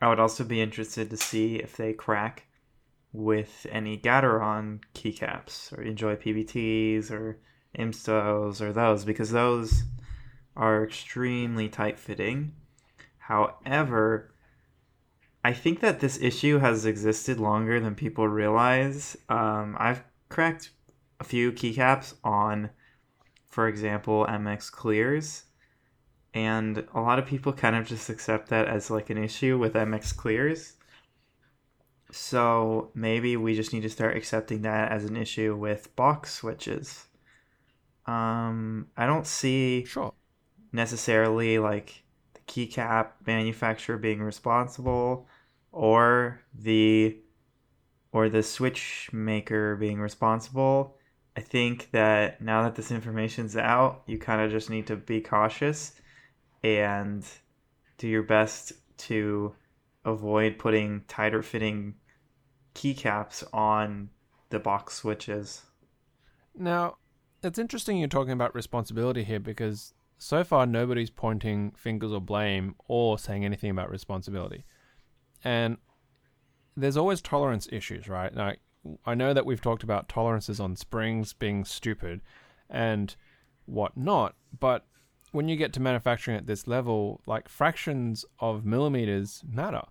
I 0.00 0.08
would 0.08 0.20
also 0.20 0.44
be 0.44 0.60
interested 0.60 1.10
to 1.10 1.16
see 1.16 1.56
if 1.56 1.76
they 1.76 1.92
crack 1.92 2.46
with 3.12 3.66
any 3.70 3.98
Gateron 3.98 4.80
keycaps 4.94 5.76
or 5.76 5.82
Enjoy 5.82 6.14
PBTs 6.16 7.10
or 7.10 7.38
Imstos 7.78 8.60
or 8.60 8.72
those 8.72 9.04
because 9.04 9.30
those 9.30 9.82
are 10.58 10.84
extremely 10.84 11.68
tight 11.68 11.98
fitting. 11.98 12.52
However, 13.18 14.34
I 15.44 15.52
think 15.52 15.80
that 15.80 16.00
this 16.00 16.20
issue 16.20 16.58
has 16.58 16.84
existed 16.84 17.38
longer 17.38 17.80
than 17.80 17.94
people 17.94 18.28
realize. 18.28 19.16
Um, 19.28 19.76
I've 19.78 20.02
cracked 20.28 20.70
a 21.20 21.24
few 21.24 21.52
keycaps 21.52 22.14
on, 22.24 22.70
for 23.48 23.68
example, 23.68 24.26
MX 24.28 24.70
Clears, 24.72 25.44
and 26.34 26.86
a 26.92 27.00
lot 27.00 27.18
of 27.18 27.26
people 27.26 27.52
kind 27.52 27.76
of 27.76 27.86
just 27.86 28.10
accept 28.10 28.48
that 28.48 28.66
as 28.68 28.90
like 28.90 29.10
an 29.10 29.18
issue 29.18 29.56
with 29.58 29.74
MX 29.74 30.16
Clears. 30.16 30.74
So 32.10 32.90
maybe 32.94 33.36
we 33.36 33.54
just 33.54 33.72
need 33.72 33.82
to 33.82 33.90
start 33.90 34.16
accepting 34.16 34.62
that 34.62 34.90
as 34.90 35.04
an 35.04 35.16
issue 35.16 35.54
with 35.54 35.94
box 35.94 36.34
switches. 36.34 37.06
Um, 38.06 38.88
I 38.96 39.06
don't 39.06 39.26
see 39.26 39.84
Sure. 39.84 40.14
Necessarily 40.72 41.58
like 41.58 42.02
the 42.34 42.40
keycap 42.40 43.08
manufacturer 43.26 43.96
being 43.96 44.22
responsible 44.22 45.26
or 45.72 46.40
the 46.54 47.16
or 48.12 48.28
the 48.28 48.42
switch 48.42 49.10
maker 49.12 49.76
being 49.76 50.00
responsible. 50.00 50.96
I 51.36 51.40
think 51.40 51.90
that 51.92 52.40
now 52.40 52.62
that 52.62 52.74
this 52.74 52.90
information's 52.90 53.56
out, 53.56 54.02
you 54.06 54.18
kind 54.18 54.40
of 54.40 54.50
just 54.50 54.70
need 54.70 54.86
to 54.88 54.96
be 54.96 55.20
cautious 55.20 55.92
and 56.64 57.24
do 57.98 58.08
your 58.08 58.22
best 58.22 58.72
to 58.98 59.54
avoid 60.04 60.58
putting 60.58 61.02
tighter 61.06 61.42
fitting 61.42 61.94
keycaps 62.74 63.44
on 63.52 64.08
the 64.50 64.58
box 64.58 64.94
switches. 64.94 65.62
Now, 66.56 66.96
it's 67.42 67.58
interesting 67.58 67.98
you're 67.98 68.08
talking 68.08 68.32
about 68.32 68.54
responsibility 68.54 69.22
here 69.22 69.38
because 69.38 69.92
so 70.18 70.42
far 70.44 70.66
nobody's 70.66 71.10
pointing 71.10 71.72
fingers 71.76 72.12
or 72.12 72.20
blame 72.20 72.74
or 72.88 73.18
saying 73.18 73.44
anything 73.44 73.70
about 73.70 73.90
responsibility. 73.90 74.64
And 75.44 75.78
there's 76.76 76.96
always 76.96 77.22
tolerance 77.22 77.68
issues, 77.70 78.08
right? 78.08 78.34
Now, 78.34 78.52
I 79.06 79.14
know 79.14 79.32
that 79.32 79.46
we've 79.46 79.60
talked 79.60 79.82
about 79.82 80.08
tolerances 80.08 80.60
on 80.60 80.76
springs 80.76 81.32
being 81.32 81.64
stupid 81.64 82.20
and 82.68 83.14
whatnot, 83.66 84.34
but 84.58 84.86
when 85.30 85.48
you 85.48 85.56
get 85.56 85.72
to 85.74 85.80
manufacturing 85.80 86.36
at 86.36 86.46
this 86.46 86.66
level, 86.66 87.20
like 87.26 87.48
fractions 87.48 88.24
of 88.40 88.64
millimeters 88.64 89.42
matter. 89.48 89.82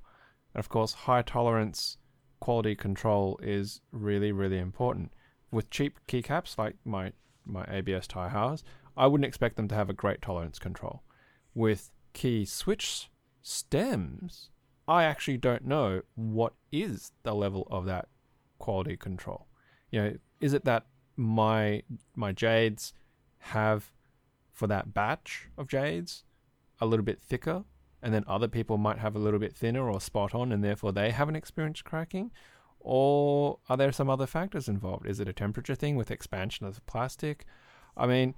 And 0.54 0.60
of 0.60 0.70
course, 0.70 0.94
high 0.94 1.22
tolerance 1.22 1.98
quality 2.40 2.76
control 2.76 3.40
is 3.42 3.82
really, 3.92 4.32
really 4.32 4.58
important. 4.58 5.14
With 5.52 5.70
cheap 5.70 6.00
keycaps 6.08 6.58
like 6.58 6.76
my 6.84 7.14
my 7.46 7.66
ABS 7.70 8.08
Taihaos, 8.08 8.64
I 8.98 9.08
wouldn't 9.08 9.28
expect 9.28 9.56
them 9.56 9.68
to 9.70 9.76
have 9.76 9.90
a 9.90 9.94
great 9.94 10.22
tolerance 10.22 10.60
control. 10.60 11.04
With 11.54 11.92
key 12.14 12.46
switch 12.46 13.10
stems, 13.42 14.50
I 14.88 15.04
actually 15.04 15.38
don't 15.38 15.66
know 15.66 16.02
what 16.16 16.54
is 16.72 17.12
the 17.24 17.36
level 17.36 17.68
of 17.70 17.86
that 17.86 18.08
quality 18.58 18.98
control. 18.98 19.48
You 19.92 20.02
know, 20.02 20.14
is 20.42 20.54
it 20.54 20.66
that 20.66 20.88
my 21.16 21.84
my 22.16 22.32
jades 22.32 22.94
have 23.40 23.92
for 24.52 24.68
that 24.68 24.94
batch 24.94 25.48
of 25.58 25.68
jades 25.68 26.24
a 26.80 26.86
little 26.86 27.06
bit 27.06 27.22
thicker 27.22 27.64
and 28.02 28.14
then 28.14 28.24
other 28.28 28.48
people 28.48 28.78
might 28.78 29.00
have 29.00 29.16
a 29.16 29.20
little 29.20 29.40
bit 29.40 29.56
thinner 29.56 29.90
or 29.90 30.00
spot 30.00 30.36
on 30.36 30.52
and 30.52 30.64
therefore 30.64 30.92
they 30.92 31.12
haven't 31.12 31.36
experienced 31.36 31.84
cracking 31.84 32.32
or 32.80 33.60
are 33.68 33.78
there 33.78 33.92
some 33.92 34.10
other 34.10 34.28
factors 34.28 34.70
involved? 34.70 35.08
Is 35.08 35.20
it 35.20 35.28
a 35.28 35.34
temperature 35.34 35.76
thing 35.76 35.96
with 35.96 36.12
expansion 36.12 36.66
of 36.66 36.76
the 36.76 36.82
plastic? 36.82 37.46
I 37.96 38.06
mean, 38.06 38.36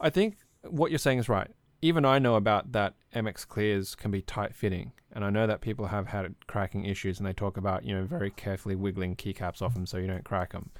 I 0.00 0.10
think 0.10 0.38
what 0.62 0.90
you're 0.90 0.98
saying 0.98 1.18
is 1.18 1.28
right. 1.28 1.50
Even 1.82 2.04
I 2.04 2.18
know 2.18 2.34
about 2.34 2.72
that 2.72 2.94
MX 3.14 3.46
clears 3.48 3.94
can 3.94 4.10
be 4.10 4.22
tight 4.22 4.54
fitting, 4.54 4.92
and 5.12 5.24
I 5.24 5.30
know 5.30 5.46
that 5.46 5.60
people 5.60 5.86
have 5.86 6.08
had 6.08 6.34
cracking 6.46 6.84
issues, 6.84 7.18
and 7.18 7.26
they 7.26 7.32
talk 7.32 7.56
about 7.56 7.84
you 7.84 7.94
know 7.94 8.04
very 8.04 8.30
carefully 8.30 8.74
wiggling 8.74 9.16
keycaps 9.16 9.62
off 9.62 9.74
them 9.74 9.86
so 9.86 9.98
you 9.98 10.06
don't 10.06 10.24
crack 10.24 10.52
them. 10.52 10.70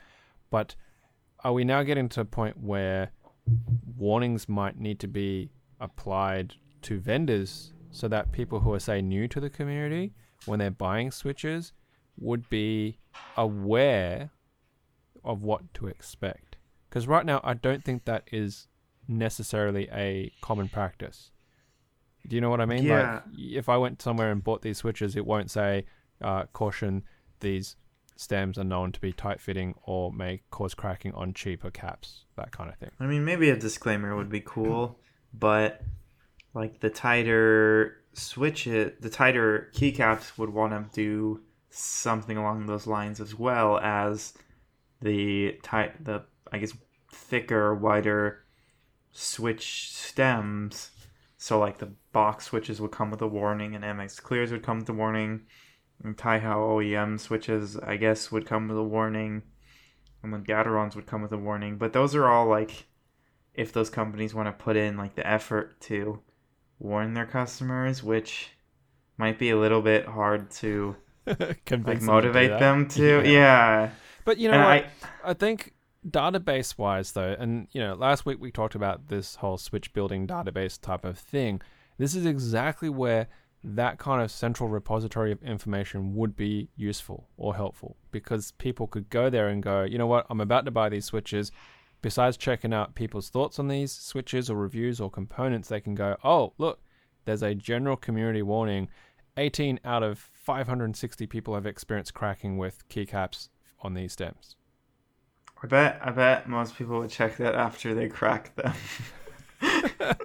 But 0.50 0.75
are 1.45 1.53
we 1.53 1.65
now 1.65 1.83
getting 1.83 2.09
to 2.11 2.21
a 2.21 2.25
point 2.25 2.59
where 2.59 3.12
warnings 3.97 4.49
might 4.49 4.79
need 4.79 5.00
to 5.00 5.09
be 5.09 5.50
applied 5.81 6.55
to 6.83 6.99
vendors 6.99 7.73
so 7.91 8.09
that 8.09 8.33
people 8.33 8.61
who 8.61 8.73
are 8.73 8.81
say 8.81 9.00
new 9.00 9.27
to 9.29 9.41
the 9.41 9.50
community 9.50 10.12
when 10.47 10.59
they're 10.59 10.71
buying 10.71 11.11
switches 11.11 11.73
would 12.19 12.49
be 12.49 12.99
aware 13.37 14.31
of 15.25 15.43
what 15.43 15.73
to 15.75 15.87
expect. 15.87 16.57
Because 16.89 17.07
right 17.07 17.25
now, 17.25 17.41
I 17.45 17.55
don't 17.55 17.85
think 17.85 18.05
that 18.05 18.29
is 18.33 18.69
necessarily 19.11 19.88
a 19.93 20.33
common 20.40 20.69
practice. 20.69 21.31
Do 22.26 22.37
you 22.37 22.40
know 22.40 22.50
what 22.50 22.61
I 22.61 22.67
mean? 22.67 22.85
Yeah. 22.85 23.14
Like, 23.14 23.23
if 23.37 23.69
I 23.69 23.76
went 23.76 24.00
somewhere 24.00 24.31
and 24.31 24.43
bought 24.43 24.62
these 24.62 24.79
switches, 24.79 25.17
it 25.17 25.26
won't 25.26 25.50
say, 25.50 25.87
uh, 26.23 26.45
caution, 26.52 27.02
these 27.40 27.76
stems 28.17 28.59
are 28.59 28.64
known 28.64 28.93
to 28.93 29.00
be 29.00 29.12
tight 29.12 29.40
fitting 29.40 29.75
or 29.85 30.12
may 30.12 30.43
cause 30.50 30.75
cracking 30.75 31.12
on 31.14 31.33
cheaper 31.33 31.71
caps, 31.71 32.26
that 32.37 32.52
kind 32.52 32.69
of 32.69 32.76
thing. 32.76 32.90
I 33.00 33.07
mean, 33.07 33.25
maybe 33.25 33.50
a 33.50 33.57
disclaimer 33.57 34.14
would 34.14 34.29
be 34.29 34.40
cool, 34.40 34.99
but 35.33 35.83
like 36.55 36.81
the 36.81 36.90
tighter 36.90 38.02
switch 38.12 38.67
it, 38.67 39.00
the 39.00 39.09
tighter 39.09 39.71
keycaps 39.75 40.37
would 40.37 40.50
want 40.50 40.73
to 40.73 40.90
do 40.93 41.40
something 41.71 42.37
along 42.37 42.67
those 42.67 42.87
lines 42.87 43.21
as 43.21 43.38
well 43.38 43.79
as 43.79 44.35
the 45.00 45.59
tight 45.62 46.04
the 46.04 46.25
I 46.52 46.58
guess 46.58 46.75
thicker, 47.13 47.75
wider 47.75 48.45
switch 49.12 49.92
stems. 49.92 50.90
So 51.36 51.58
like 51.58 51.78
the 51.78 51.92
box 52.12 52.46
switches 52.46 52.80
would 52.80 52.90
come 52.90 53.10
with 53.10 53.23
a 53.23 53.26
warning, 53.26 53.75
and 53.75 53.84
MX 53.84 54.23
clears 54.23 54.52
would 54.52 54.62
come 54.62 54.80
with 54.80 54.88
a 54.88 54.94
warning. 54.94 55.42
And 56.02 56.16
Taihao 56.16 56.80
OEM 56.80 57.20
switches, 57.20 57.76
I 57.76 57.96
guess, 57.96 58.32
would 58.32 58.46
come 58.46 58.68
with 58.68 58.78
a 58.78 58.82
warning, 58.82 59.42
and 60.23 60.32
then 60.32 60.44
Gaterons 60.44 60.96
would 60.96 61.06
come 61.06 61.23
with 61.23 61.32
a 61.32 61.38
warning. 61.38 61.76
But 61.76 61.92
those 61.92 62.14
are 62.14 62.26
all 62.26 62.46
like, 62.46 62.86
if 63.54 63.73
those 63.73 63.90
companies 63.90 64.34
want 64.34 64.46
to 64.46 64.64
put 64.64 64.76
in 64.76 64.96
like 64.96 65.14
the 65.14 65.26
effort 65.26 65.80
to 65.82 66.20
warn 66.78 67.12
their 67.14 67.26
customers, 67.26 68.02
which 68.02 68.50
might 69.18 69.38
be 69.38 69.50
a 69.50 69.58
little 69.58 69.82
bit 69.82 70.06
hard 70.06 70.50
to 70.50 70.96
like 71.26 72.02
motivate 72.02 72.58
them 72.58 72.88
to. 72.88 73.20
Yeah. 73.25 73.30
yeah. 73.30 73.90
But 74.25 74.38
you 74.38 74.50
know, 74.50 74.60
I, 74.60 74.86
I 75.25 75.34
think 75.34 75.75
database 76.08 76.78
wise 76.78 77.13
though, 77.13 77.36
and 77.39 77.69
you 77.73 77.80
know, 77.80 77.95
last 77.95 78.25
week 78.26 78.39
we 78.41 78.50
talked 78.50 78.75
about 78.75 79.08
this 79.08 79.36
whole 79.36 79.58
switch 79.58 79.93
building 79.93 80.26
database 80.26 80.80
type 80.80 81.04
of 81.04 81.19
thing. 81.19 81.60
This 81.99 82.15
is 82.15 82.25
exactly 82.25 82.89
where 82.89 83.28
that 83.63 83.99
kind 83.99 84.23
of 84.23 84.30
central 84.30 84.69
repository 84.69 85.32
of 85.32 85.43
information 85.43 86.15
would 86.15 86.34
be 86.34 86.71
useful 86.76 87.28
or 87.36 87.54
helpful 87.54 87.97
because 88.10 88.52
people 88.52 88.86
could 88.86 89.10
go 89.10 89.28
there 89.28 89.49
and 89.49 89.63
go, 89.63 89.82
you 89.82 89.99
know 89.99 90.06
what, 90.06 90.26
I'm 90.30 90.41
about 90.41 90.65
to 90.65 90.71
buy 90.71 90.89
these 90.89 91.04
switches. 91.04 91.52
Besides 92.00 92.39
checking 92.39 92.73
out 92.73 92.95
people's 92.95 93.28
thoughts 93.28 93.58
on 93.58 93.69
these 93.69 93.93
switches 93.93 94.49
or 94.49 94.56
reviews 94.56 95.00
or 95.00 95.10
components, 95.10 95.69
they 95.69 95.80
can 95.80 95.95
go, 95.95 96.17
oh, 96.25 96.54
look, 96.56 96.80
there's 97.26 97.43
a 97.43 97.54
general 97.54 97.97
community 97.97 98.41
warning 98.41 98.89
18 99.36 99.80
out 99.84 100.02
of 100.02 100.19
560 100.19 101.26
people 101.26 101.54
have 101.54 101.67
experienced 101.67 102.15
cracking 102.15 102.56
with 102.56 102.89
keycaps 102.89 103.50
on 103.80 103.93
these 103.93 104.13
stems. 104.13 104.56
I 105.62 105.66
bet 105.66 106.00
I 106.02 106.10
bet 106.10 106.49
most 106.49 106.76
people 106.76 106.99
would 107.00 107.10
check 107.10 107.36
that 107.36 107.54
after 107.54 107.94
they 107.94 108.08
crack 108.08 108.54
them. 108.56 108.75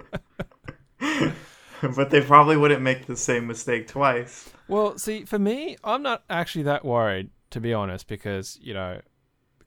but 1.94 2.10
they 2.10 2.22
probably 2.22 2.56
wouldn't 2.56 2.82
make 2.82 3.06
the 3.06 3.16
same 3.16 3.46
mistake 3.46 3.86
twice. 3.86 4.48
Well, 4.66 4.96
see, 4.98 5.24
for 5.24 5.38
me, 5.38 5.76
I'm 5.84 6.02
not 6.02 6.24
actually 6.30 6.64
that 6.64 6.84
worried 6.84 7.30
to 7.50 7.60
be 7.60 7.72
honest 7.72 8.08
because, 8.08 8.58
you 8.60 8.74
know, 8.74 9.00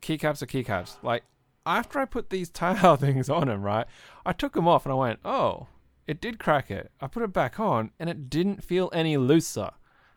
keycaps 0.02 0.42
are 0.42 0.48
keycaps. 0.48 1.02
Like 1.04 1.24
after 1.66 2.00
I 2.00 2.06
put 2.06 2.30
these 2.30 2.50
tile 2.52 2.96
things 2.96 3.30
on 3.30 3.48
them, 3.48 3.62
right? 3.62 3.86
I 4.26 4.34
took 4.34 4.54
them 4.54 4.68
off 4.68 4.86
and 4.86 4.94
I 4.94 4.96
went, 4.96 5.20
"Oh, 5.24 5.68
it 6.10 6.20
did 6.20 6.40
crack 6.40 6.72
it. 6.72 6.92
I 7.00 7.06
put 7.06 7.22
it 7.22 7.32
back 7.32 7.60
on 7.60 7.92
and 8.00 8.10
it 8.10 8.32
didn't 8.32 8.64
feel 8.64 8.90
any 8.92 9.16
looser. 9.18 9.70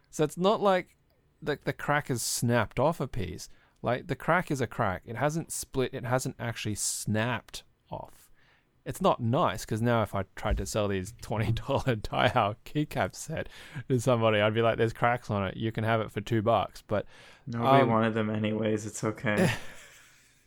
So 0.08 0.24
it's 0.24 0.38
not 0.38 0.62
like 0.62 0.96
the, 1.42 1.58
the 1.62 1.74
crack 1.74 2.08
has 2.08 2.22
snapped 2.22 2.80
off 2.80 2.98
a 2.98 3.06
piece. 3.06 3.50
Like 3.82 4.06
the 4.06 4.16
crack 4.16 4.50
is 4.50 4.60
a 4.60 4.66
crack. 4.66 5.02
It 5.04 5.16
hasn't 5.16 5.52
split, 5.52 5.92
it 5.92 6.04
hasn't 6.04 6.36
actually 6.38 6.76
snapped 6.76 7.64
off. 7.90 8.30
It's 8.84 9.00
not 9.00 9.20
nice 9.20 9.64
because 9.64 9.80
now 9.80 10.02
if 10.02 10.14
I 10.14 10.24
tried 10.34 10.56
to 10.56 10.66
sell 10.66 10.88
these 10.88 11.12
$20 11.22 11.54
Taihao 11.54 12.56
keycap 12.64 13.14
set 13.14 13.48
to 13.88 14.00
somebody, 14.00 14.40
I'd 14.40 14.54
be 14.54 14.62
like, 14.62 14.76
there's 14.76 14.92
cracks 14.92 15.30
on 15.30 15.46
it. 15.46 15.56
You 15.56 15.70
can 15.70 15.84
have 15.84 16.00
it 16.00 16.10
for 16.10 16.20
two 16.20 16.42
bucks. 16.42 16.82
But 16.86 17.06
nobody 17.46 17.82
um, 17.82 17.90
wanted 17.90 18.14
them 18.14 18.30
anyways. 18.30 18.86
It's 18.86 19.04
okay. 19.04 19.50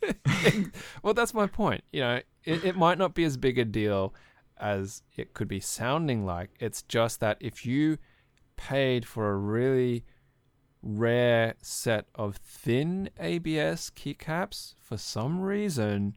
well, 1.01 1.13
that's 1.13 1.33
my 1.33 1.47
point. 1.47 1.83
You 1.93 2.01
know, 2.01 2.21
it, 2.43 2.65
it 2.65 2.75
might 2.75 2.97
not 2.97 3.13
be 3.13 3.23
as 3.23 3.37
big 3.37 3.57
a 3.57 3.65
deal 3.65 4.13
as 4.57 5.01
it 5.15 5.33
could 5.33 5.47
be 5.47 5.61
sounding 5.61 6.25
like. 6.25 6.49
It's 6.59 6.81
just 6.83 7.21
that 7.21 7.37
if 7.39 7.65
you 7.65 7.97
paid 8.57 9.05
for 9.05 9.31
a 9.31 9.37
really 9.37 10.03
rare 10.85 11.55
set 11.61 12.05
of 12.13 12.37
thin 12.37 13.09
ABS 13.19 13.89
keycaps 13.89 14.75
for 14.79 14.97
some 14.97 15.41
reason, 15.41 16.15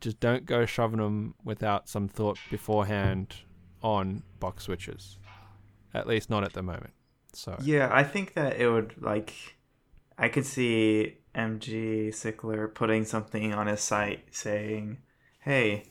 just 0.00 0.20
don't 0.20 0.44
go 0.44 0.66
shoving 0.66 0.98
them 0.98 1.34
without 1.42 1.88
some 1.88 2.06
thought 2.06 2.38
beforehand 2.50 3.34
on 3.82 4.22
box 4.38 4.64
switches. 4.64 5.18
At 5.92 6.06
least 6.06 6.30
not 6.30 6.44
at 6.44 6.52
the 6.52 6.62
moment. 6.62 6.92
So 7.32 7.56
yeah, 7.62 7.88
I 7.92 8.04
think 8.04 8.34
that 8.34 8.60
it 8.60 8.68
would 8.68 9.00
like. 9.00 9.56
I 10.18 10.28
could 10.28 10.44
see 10.44 11.16
MG 11.34 12.08
Sickler 12.08 12.72
putting 12.72 13.04
something 13.04 13.54
on 13.54 13.66
his 13.66 13.80
site 13.80 14.26
saying, 14.30 14.98
"Hey, 15.40 15.84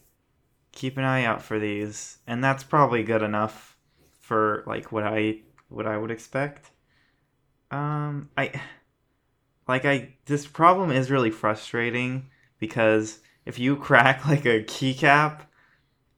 keep 0.71 0.97
an 0.97 1.03
eye 1.03 1.25
out 1.25 1.41
for 1.41 1.59
these, 1.59 2.19
and 2.27 2.43
that's 2.43 2.63
probably 2.63 3.03
good 3.03 3.23
enough 3.23 3.77
for 4.19 4.63
like 4.67 4.91
what 4.91 5.03
I 5.03 5.39
what 5.69 5.87
I 5.87 5.97
would 5.97 6.11
expect. 6.11 6.71
Um, 7.71 8.29
I 8.37 8.61
like 9.67 9.85
I 9.85 10.15
this 10.25 10.47
problem 10.47 10.91
is 10.91 11.11
really 11.11 11.31
frustrating 11.31 12.27
because 12.57 13.19
if 13.45 13.59
you 13.59 13.75
crack 13.75 14.25
like 14.27 14.45
a 14.45 14.63
keycap, 14.63 15.41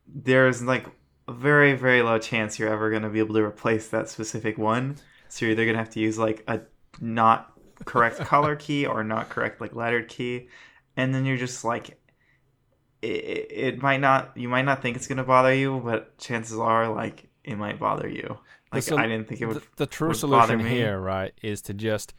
there's 0.08 0.62
like 0.62 0.86
a 1.28 1.34
very 1.34 1.74
very 1.74 2.02
low 2.02 2.18
chance 2.20 2.58
you're 2.58 2.72
ever 2.72 2.90
going 2.90 3.04
to 3.04 3.10
be 3.10 3.20
able 3.20 3.36
to 3.36 3.44
replace 3.44 3.90
that 3.90 4.10
specific 4.10 4.58
one. 4.58 4.98
So 5.30 5.46
you're 5.46 5.54
either 5.54 5.66
going 5.66 5.76
to 5.76 5.84
have 5.84 5.92
to 5.92 6.00
use 6.00 6.18
like 6.18 6.44
a 6.48 6.62
not 7.00 7.54
correct 7.86 8.20
color 8.20 8.56
key 8.56 8.86
or 8.86 9.04
not 9.04 9.30
correct 9.30 9.62
like 9.62 9.76
lettered 9.76 10.08
key, 10.08 10.48
and 10.96 11.14
then 11.14 11.26
you're 11.26 11.38
just 11.38 11.64
like 11.64 11.98
it, 13.02 13.48
it 13.52 13.82
might 13.82 14.00
not 14.00 14.36
you 14.38 14.48
might 14.48 14.66
not 14.66 14.82
think 14.82 14.96
it's 14.96 15.08
gonna 15.08 15.24
bother 15.24 15.54
you, 15.54 15.82
but 15.84 16.18
chances 16.18 16.58
are 16.58 16.94
like 16.94 17.30
it 17.44 17.58
might 17.58 17.80
bother 17.80 18.08
you. 18.08 18.38
Like 18.72 18.92
I 18.92 19.08
didn't 19.08 19.28
think 19.28 19.42
it 19.42 19.46
would. 19.48 19.58
The, 19.58 19.64
the 19.78 19.86
true 19.86 20.10
would 20.10 20.18
solution 20.18 20.60
here, 20.60 21.00
right, 21.00 21.34
is 21.42 21.62
to 21.64 21.74
just 21.74 22.14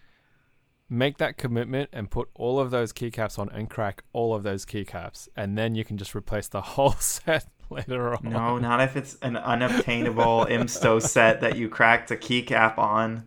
make 0.89 1.17
that 1.19 1.39
commitment 1.39 1.89
and 1.93 2.11
put 2.11 2.29
all 2.35 2.61
of 2.61 2.71
those 2.71 2.93
keycaps 2.93 3.39
on 3.39 3.49
and 3.51 3.71
crack 3.71 4.05
all 4.13 4.35
of 4.35 4.43
those 4.43 4.67
keycaps, 4.67 5.29
and 5.35 5.57
then 5.57 5.75
you 5.75 5.85
can 5.85 5.97
just 5.97 6.15
replace 6.15 6.49
the 6.49 6.61
whole 6.61 6.93
set 6.93 7.47
later 7.71 8.15
on. 8.15 8.21
No, 8.25 8.59
not 8.59 8.81
if 8.81 8.97
it's 8.97 9.17
an 9.23 9.37
unobtainable 9.37 10.47
IMSTO 10.51 11.03
set 11.03 11.41
that 11.41 11.57
you 11.57 11.69
cracked 11.69 12.11
a 12.11 12.17
keycap 12.17 12.79
on. 12.79 13.27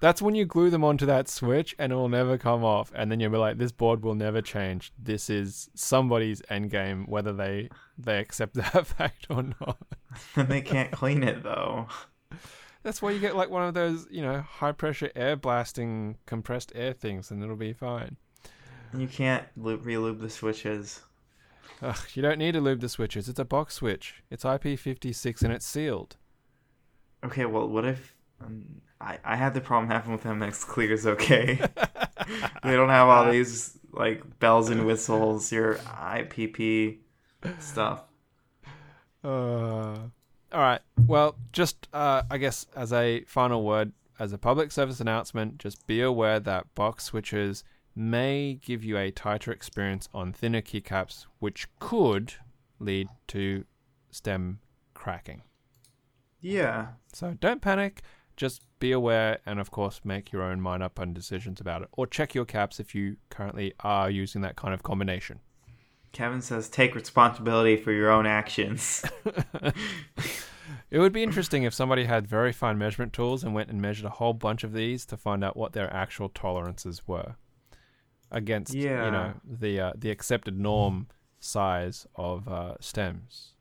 That's 0.00 0.20
when 0.20 0.34
you 0.34 0.44
glue 0.44 0.68
them 0.68 0.84
onto 0.84 1.06
that 1.06 1.28
switch 1.28 1.74
and 1.78 1.90
it 1.90 1.94
will 1.94 2.10
never 2.10 2.36
come 2.36 2.62
off. 2.62 2.92
And 2.94 3.10
then 3.10 3.20
you'll 3.20 3.30
be 3.30 3.38
like, 3.38 3.56
this 3.56 3.72
board 3.72 4.02
will 4.02 4.14
never 4.14 4.42
change. 4.42 4.92
This 4.98 5.30
is 5.30 5.70
somebody's 5.74 6.42
end 6.50 6.70
game, 6.70 7.06
whether 7.06 7.32
they 7.32 7.70
they 7.96 8.18
accept 8.18 8.54
that 8.72 8.86
fact 8.86 9.26
or 9.30 9.44
not. 9.60 9.78
And 10.36 10.48
they 10.48 10.60
can't 10.60 10.90
clean 10.90 11.22
it 11.22 11.42
though. 11.42 11.86
That's 12.84 13.00
why 13.00 13.10
you 13.12 13.18
get 13.18 13.34
like 13.34 13.48
one 13.48 13.66
of 13.66 13.74
those, 13.74 14.06
you 14.10 14.22
know, 14.22 14.42
high 14.42 14.72
pressure 14.72 15.10
air 15.16 15.36
blasting 15.36 16.18
compressed 16.26 16.70
air 16.74 16.92
things 16.92 17.30
and 17.30 17.42
it'll 17.42 17.56
be 17.56 17.72
fine. 17.72 18.18
You 18.96 19.08
can't 19.08 19.44
re-lube 19.56 19.84
relube 19.84 20.20
the 20.20 20.28
switches. 20.30 21.00
Ugh, 21.82 21.98
you 22.12 22.22
don't 22.22 22.38
need 22.38 22.52
to 22.52 22.60
lube 22.60 22.80
the 22.80 22.88
switches. 22.90 23.28
It's 23.28 23.38
a 23.38 23.44
box 23.44 23.74
switch. 23.74 24.22
It's 24.30 24.44
IP56 24.44 25.42
and 25.42 25.52
it's 25.52 25.66
sealed. 25.66 26.16
Okay, 27.24 27.46
well, 27.46 27.66
what 27.66 27.86
if 27.86 28.14
um, 28.44 28.82
I 29.00 29.18
I 29.24 29.36
had 29.36 29.54
the 29.54 29.62
problem 29.62 29.90
happen 29.90 30.12
with 30.12 30.22
MX 30.22 30.66
Clears? 30.66 31.06
Okay, 31.06 31.54
they 32.62 32.76
don't 32.76 32.90
have 32.90 33.08
all 33.08 33.32
these 33.32 33.78
like 33.92 34.38
bells 34.40 34.68
and 34.68 34.84
whistles, 34.84 35.50
your 35.50 35.76
IPP 35.76 36.98
stuff. 37.58 38.04
Uh, 39.22 39.96
all 40.54 40.60
right. 40.60 40.80
Well, 41.06 41.36
just 41.52 41.88
uh, 41.92 42.22
I 42.30 42.38
guess 42.38 42.66
as 42.76 42.92
a 42.92 43.22
final 43.24 43.64
word, 43.64 43.92
as 44.18 44.32
a 44.32 44.38
public 44.38 44.70
service 44.70 45.00
announcement, 45.00 45.58
just 45.58 45.84
be 45.86 46.00
aware 46.00 46.38
that 46.40 46.72
box 46.74 47.04
switches 47.04 47.64
may 47.96 48.54
give 48.54 48.84
you 48.84 48.96
a 48.96 49.10
tighter 49.10 49.52
experience 49.52 50.08
on 50.14 50.32
thinner 50.32 50.62
keycaps, 50.62 51.26
which 51.40 51.66
could 51.80 52.34
lead 52.78 53.08
to 53.28 53.64
stem 54.10 54.60
cracking. 54.94 55.42
Yeah, 56.40 56.88
So 57.12 57.36
don't 57.40 57.60
panic. 57.62 58.02
Just 58.36 58.62
be 58.80 58.92
aware, 58.92 59.38
and 59.46 59.60
of 59.60 59.70
course, 59.70 60.00
make 60.04 60.32
your 60.32 60.42
own 60.42 60.60
mind 60.60 60.82
up 60.82 60.98
and 60.98 61.14
decisions 61.14 61.60
about 61.60 61.82
it, 61.82 61.88
or 61.92 62.06
check 62.06 62.34
your 62.34 62.44
caps 62.44 62.78
if 62.80 62.94
you 62.94 63.16
currently 63.30 63.72
are 63.80 64.10
using 64.10 64.42
that 64.42 64.56
kind 64.56 64.74
of 64.74 64.82
combination. 64.82 65.40
Kevin 66.14 66.40
says 66.40 66.68
take 66.70 66.94
responsibility 66.94 67.76
for 67.76 67.92
your 67.92 68.10
own 68.10 68.26
actions. 68.26 69.04
It 70.90 71.00
would 71.00 71.12
be 71.12 71.24
interesting 71.24 71.64
if 71.64 71.74
somebody 71.74 72.04
had 72.04 72.26
very 72.26 72.52
fine 72.52 72.78
measurement 72.78 73.12
tools 73.12 73.42
and 73.42 73.52
went 73.52 73.68
and 73.68 73.82
measured 73.82 74.04
a 74.06 74.10
whole 74.10 74.32
bunch 74.32 74.62
of 74.62 74.72
these 74.72 75.04
to 75.06 75.16
find 75.16 75.42
out 75.42 75.56
what 75.56 75.72
their 75.72 75.92
actual 75.92 76.28
tolerances 76.28 77.02
were 77.08 77.34
against, 78.30 78.72
you 78.74 79.10
know, 79.10 79.34
the 79.44 79.80
uh, 79.80 79.92
the 79.96 80.10
accepted 80.12 80.56
norm 80.58 81.08
size 81.40 82.06
of 82.14 82.46
uh, 82.46 82.74
stems. 82.80 83.54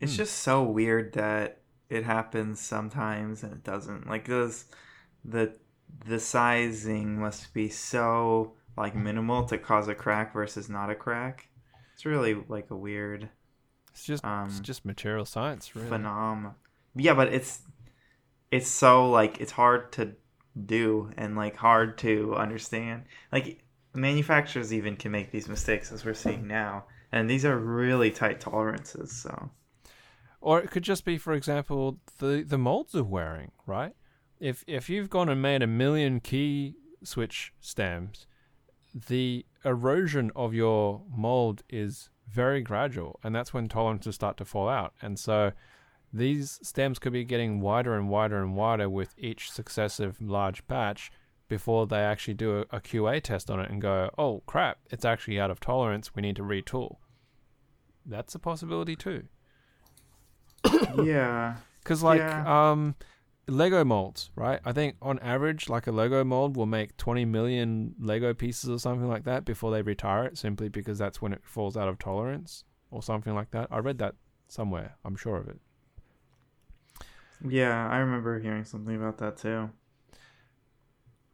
It's 0.00 0.12
Hmm. 0.12 0.18
just 0.18 0.38
so 0.38 0.62
weird 0.64 1.12
that 1.12 1.60
it 1.88 2.02
happens 2.02 2.58
sometimes 2.58 3.44
and 3.44 3.52
it 3.52 3.62
doesn't. 3.62 4.08
Like 4.08 4.26
this, 4.26 4.64
the 5.24 5.54
the 6.04 6.18
sizing 6.18 7.20
must 7.20 7.54
be 7.54 7.68
so 7.68 8.54
like 8.76 8.94
minimal 8.94 9.44
to 9.46 9.58
cause 9.58 9.88
a 9.88 9.94
crack 9.94 10.32
versus 10.32 10.68
not 10.68 10.90
a 10.90 10.94
crack. 10.94 11.48
It's 11.94 12.04
really 12.04 12.34
like 12.48 12.70
a 12.70 12.76
weird 12.76 13.28
It's 13.92 14.04
just 14.04 14.24
um 14.24 14.48
it's 14.48 14.60
just 14.60 14.84
material 14.84 15.24
science, 15.24 15.74
really. 15.76 15.88
phenom. 15.88 16.54
Yeah, 16.96 17.14
but 17.14 17.32
it's 17.32 17.62
it's 18.50 18.68
so 18.68 19.10
like 19.10 19.40
it's 19.40 19.52
hard 19.52 19.92
to 19.92 20.14
do 20.66 21.10
and 21.16 21.36
like 21.36 21.56
hard 21.56 21.98
to 21.98 22.34
understand. 22.36 23.04
Like 23.32 23.64
manufacturers 23.94 24.72
even 24.72 24.96
can 24.96 25.10
make 25.12 25.30
these 25.30 25.48
mistakes 25.48 25.92
as 25.92 26.04
we're 26.04 26.14
seeing 26.14 26.46
now, 26.46 26.84
and 27.12 27.28
these 27.30 27.44
are 27.44 27.56
really 27.58 28.10
tight 28.10 28.40
tolerances. 28.40 29.10
So 29.12 29.50
Or 30.40 30.60
it 30.60 30.70
could 30.70 30.82
just 30.84 31.04
be, 31.04 31.16
for 31.18 31.32
example, 31.32 31.98
the 32.18 32.44
the 32.46 32.58
molds 32.58 32.94
are 32.94 33.04
wearing, 33.04 33.52
right? 33.66 33.94
If 34.40 34.62
if 34.66 34.88
you've 34.90 35.10
gone 35.10 35.28
and 35.28 35.40
made 35.40 35.62
a 35.62 35.66
million 35.66 36.20
key 36.20 36.74
switch 37.02 37.52
stems, 37.60 38.26
the 38.94 39.44
erosion 39.64 40.30
of 40.36 40.54
your 40.54 41.02
mold 41.14 41.62
is 41.68 42.10
very 42.28 42.62
gradual, 42.62 43.18
and 43.24 43.34
that's 43.34 43.52
when 43.52 43.68
tolerances 43.68 44.14
start 44.14 44.36
to 44.38 44.44
fall 44.44 44.68
out. 44.68 44.92
And 45.02 45.18
so 45.18 45.52
these 46.12 46.60
stems 46.62 46.98
could 46.98 47.12
be 47.12 47.24
getting 47.24 47.60
wider 47.60 47.94
and 47.96 48.08
wider 48.08 48.40
and 48.40 48.54
wider 48.56 48.88
with 48.88 49.14
each 49.18 49.50
successive 49.50 50.20
large 50.20 50.66
batch 50.68 51.10
before 51.48 51.86
they 51.86 51.98
actually 51.98 52.34
do 52.34 52.58
a, 52.58 52.76
a 52.76 52.80
QA 52.80 53.20
test 53.20 53.50
on 53.50 53.60
it 53.60 53.70
and 53.70 53.82
go, 53.82 54.10
oh 54.16 54.42
crap, 54.46 54.78
it's 54.90 55.04
actually 55.04 55.38
out 55.40 55.50
of 55.50 55.60
tolerance. 55.60 56.14
We 56.14 56.22
need 56.22 56.36
to 56.36 56.42
retool. 56.42 56.96
That's 58.06 58.34
a 58.34 58.38
possibility 58.38 58.96
too. 58.96 59.24
yeah, 61.02 61.56
Because 61.82 62.02
like 62.02 62.18
Yeah. 62.20 62.70
um, 62.70 62.94
Lego 63.46 63.84
molds, 63.84 64.30
right? 64.36 64.60
I 64.64 64.72
think 64.72 64.96
on 65.02 65.18
average, 65.18 65.68
like 65.68 65.86
a 65.86 65.92
Lego 65.92 66.24
mold 66.24 66.56
will 66.56 66.66
make 66.66 66.96
20 66.96 67.24
million 67.24 67.94
Lego 67.98 68.32
pieces 68.32 68.70
or 68.70 68.78
something 68.78 69.08
like 69.08 69.24
that 69.24 69.44
before 69.44 69.70
they 69.70 69.82
retire 69.82 70.24
it, 70.24 70.38
simply 70.38 70.68
because 70.68 70.98
that's 70.98 71.20
when 71.20 71.32
it 71.32 71.42
falls 71.44 71.76
out 71.76 71.88
of 71.88 71.98
tolerance 71.98 72.64
or 72.90 73.02
something 73.02 73.34
like 73.34 73.50
that. 73.50 73.68
I 73.70 73.78
read 73.78 73.98
that 73.98 74.14
somewhere. 74.48 74.96
I'm 75.04 75.16
sure 75.16 75.36
of 75.36 75.48
it. 75.48 75.58
yeah, 77.46 77.88
I 77.88 77.98
remember 77.98 78.38
hearing 78.38 78.64
something 78.64 78.96
about 78.96 79.18
that 79.18 79.36
too. 79.36 79.70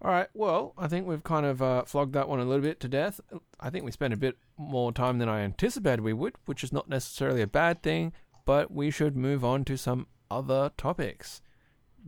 All 0.03 0.11
right. 0.11 0.29
Well, 0.33 0.73
I 0.79 0.88
think 0.88 1.07
we've 1.07 1.23
kind 1.23 1.44
of 1.44 1.61
uh, 1.61 1.85
flogged 1.85 2.14
that 2.14 2.29
one 2.29 2.40
a 2.40 2.44
little 2.44 2.62
bit 2.62 2.81
to 2.81 2.88
death. 2.88 3.20
I 3.61 3.68
think 3.68 3.85
we 3.85 3.90
spent 3.90 4.14
a 4.14 4.16
bit 4.16 4.38
more 4.57 4.92
time 4.92 5.18
than 5.18 5.29
I 5.29 5.40
anticipated 5.40 6.01
we 6.01 6.14
would, 6.14 6.37
which 6.46 6.64
is 6.64 6.73
not 6.73 6.88
necessarily 6.88 7.42
a 7.42 7.46
bad 7.46 7.83
thing. 7.83 8.14
But 8.46 8.70
we 8.70 8.90
should 8.90 9.14
move 9.14 9.44
on 9.44 9.64
to 9.66 9.77
some 9.77 10.07
other 10.31 10.73
topics. 10.79 11.42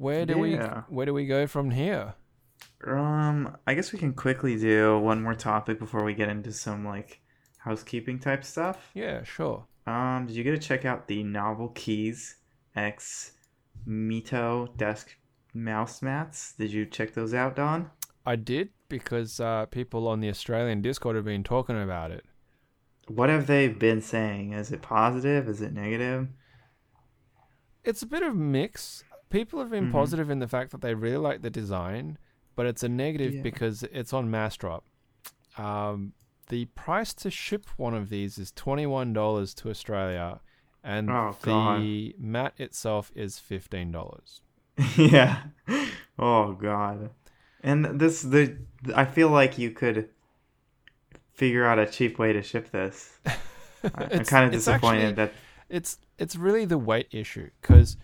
Where 0.02 0.26
do 0.26 0.34
Yeah. 0.44 0.82
we 0.88 0.94
Where 0.96 1.06
do 1.06 1.14
we 1.14 1.26
go 1.26 1.46
from 1.46 1.70
here? 1.70 2.14
Um, 2.84 3.56
I 3.68 3.74
guess 3.74 3.92
we 3.92 3.98
can 4.00 4.12
quickly 4.14 4.58
do 4.58 4.98
one 4.98 5.22
more 5.22 5.34
topic 5.36 5.78
before 5.78 6.02
we 6.02 6.14
get 6.14 6.28
into 6.28 6.52
some 6.52 6.84
like 6.84 7.20
housekeeping 7.58 8.18
type 8.18 8.42
stuff. 8.42 8.90
Yeah, 8.94 9.22
sure. 9.22 9.66
Um, 9.86 10.26
did 10.26 10.34
you 10.34 10.42
get 10.42 10.52
to 10.52 10.58
check 10.58 10.84
out 10.84 11.06
the 11.06 11.22
NovelKeys 11.22 12.34
X 12.74 13.32
Mito 13.86 14.76
desk 14.76 15.16
mouse 15.54 16.02
mats? 16.02 16.54
Did 16.58 16.72
you 16.72 16.84
check 16.84 17.14
those 17.14 17.32
out, 17.32 17.54
Don? 17.54 17.90
I 18.26 18.34
did 18.34 18.70
because 18.88 19.38
uh, 19.38 19.66
people 19.66 20.08
on 20.08 20.18
the 20.18 20.28
Australian 20.28 20.82
Discord 20.82 21.14
have 21.14 21.24
been 21.24 21.44
talking 21.44 21.80
about 21.80 22.10
it. 22.10 22.24
What 23.06 23.28
have 23.28 23.46
they 23.46 23.68
been 23.68 24.00
saying? 24.00 24.52
Is 24.52 24.72
it 24.72 24.82
positive? 24.82 25.48
Is 25.48 25.60
it 25.60 25.72
negative? 25.72 26.28
It's 27.84 28.02
a 28.02 28.06
bit 28.06 28.22
of 28.22 28.34
mix. 28.36 29.04
People 29.32 29.58
have 29.60 29.70
been 29.70 29.88
Mhm. 29.88 29.92
positive 29.92 30.30
in 30.30 30.38
the 30.38 30.46
fact 30.46 30.70
that 30.72 30.80
they 30.82 30.94
really 30.94 31.16
like 31.16 31.42
the 31.42 31.50
design, 31.50 32.18
but 32.54 32.66
it's 32.66 32.82
a 32.82 32.88
negative 32.88 33.34
Yeah. 33.34 33.42
because 33.42 33.82
it's 33.84 34.12
on 34.12 34.30
Massdrop. 34.30 34.82
Um, 35.56 36.12
the 36.48 36.66
price 36.66 37.14
to 37.14 37.30
ship 37.30 37.66
one 37.78 37.94
of 37.94 38.08
these 38.10 38.36
is 38.38 38.52
twenty 38.52 38.86
one 38.86 39.12
dollars 39.12 39.54
to 39.54 39.70
Australia, 39.70 40.40
and 40.84 41.10
Oh, 41.10 41.34
the 41.42 42.14
mat 42.18 42.54
itself 42.58 43.10
is 43.14 43.38
fifteen 43.38 43.90
dollars. 43.90 44.42
yeah. 44.96 45.44
Oh 46.18 46.52
God. 46.52 47.10
And 47.62 47.84
this 48.00 48.22
the 48.22 48.58
I 48.94 49.04
feel 49.04 49.28
like 49.30 49.56
you 49.58 49.70
could 49.70 50.10
figure 51.32 51.64
out 51.64 51.78
a 51.78 51.86
cheap 51.86 52.18
way 52.18 52.32
to 52.32 52.42
ship 52.42 52.70
this. 52.70 53.18
I'm 53.94 54.24
kind 54.24 54.46
of 54.46 54.52
disappointed 54.52 55.00
actually- 55.00 55.14
that 55.14 55.32
it's 55.68 55.98
it's 56.18 56.36
really 56.36 56.64
the 56.66 56.78
weight 56.78 57.08
issue 57.12 57.50
because 57.60 57.96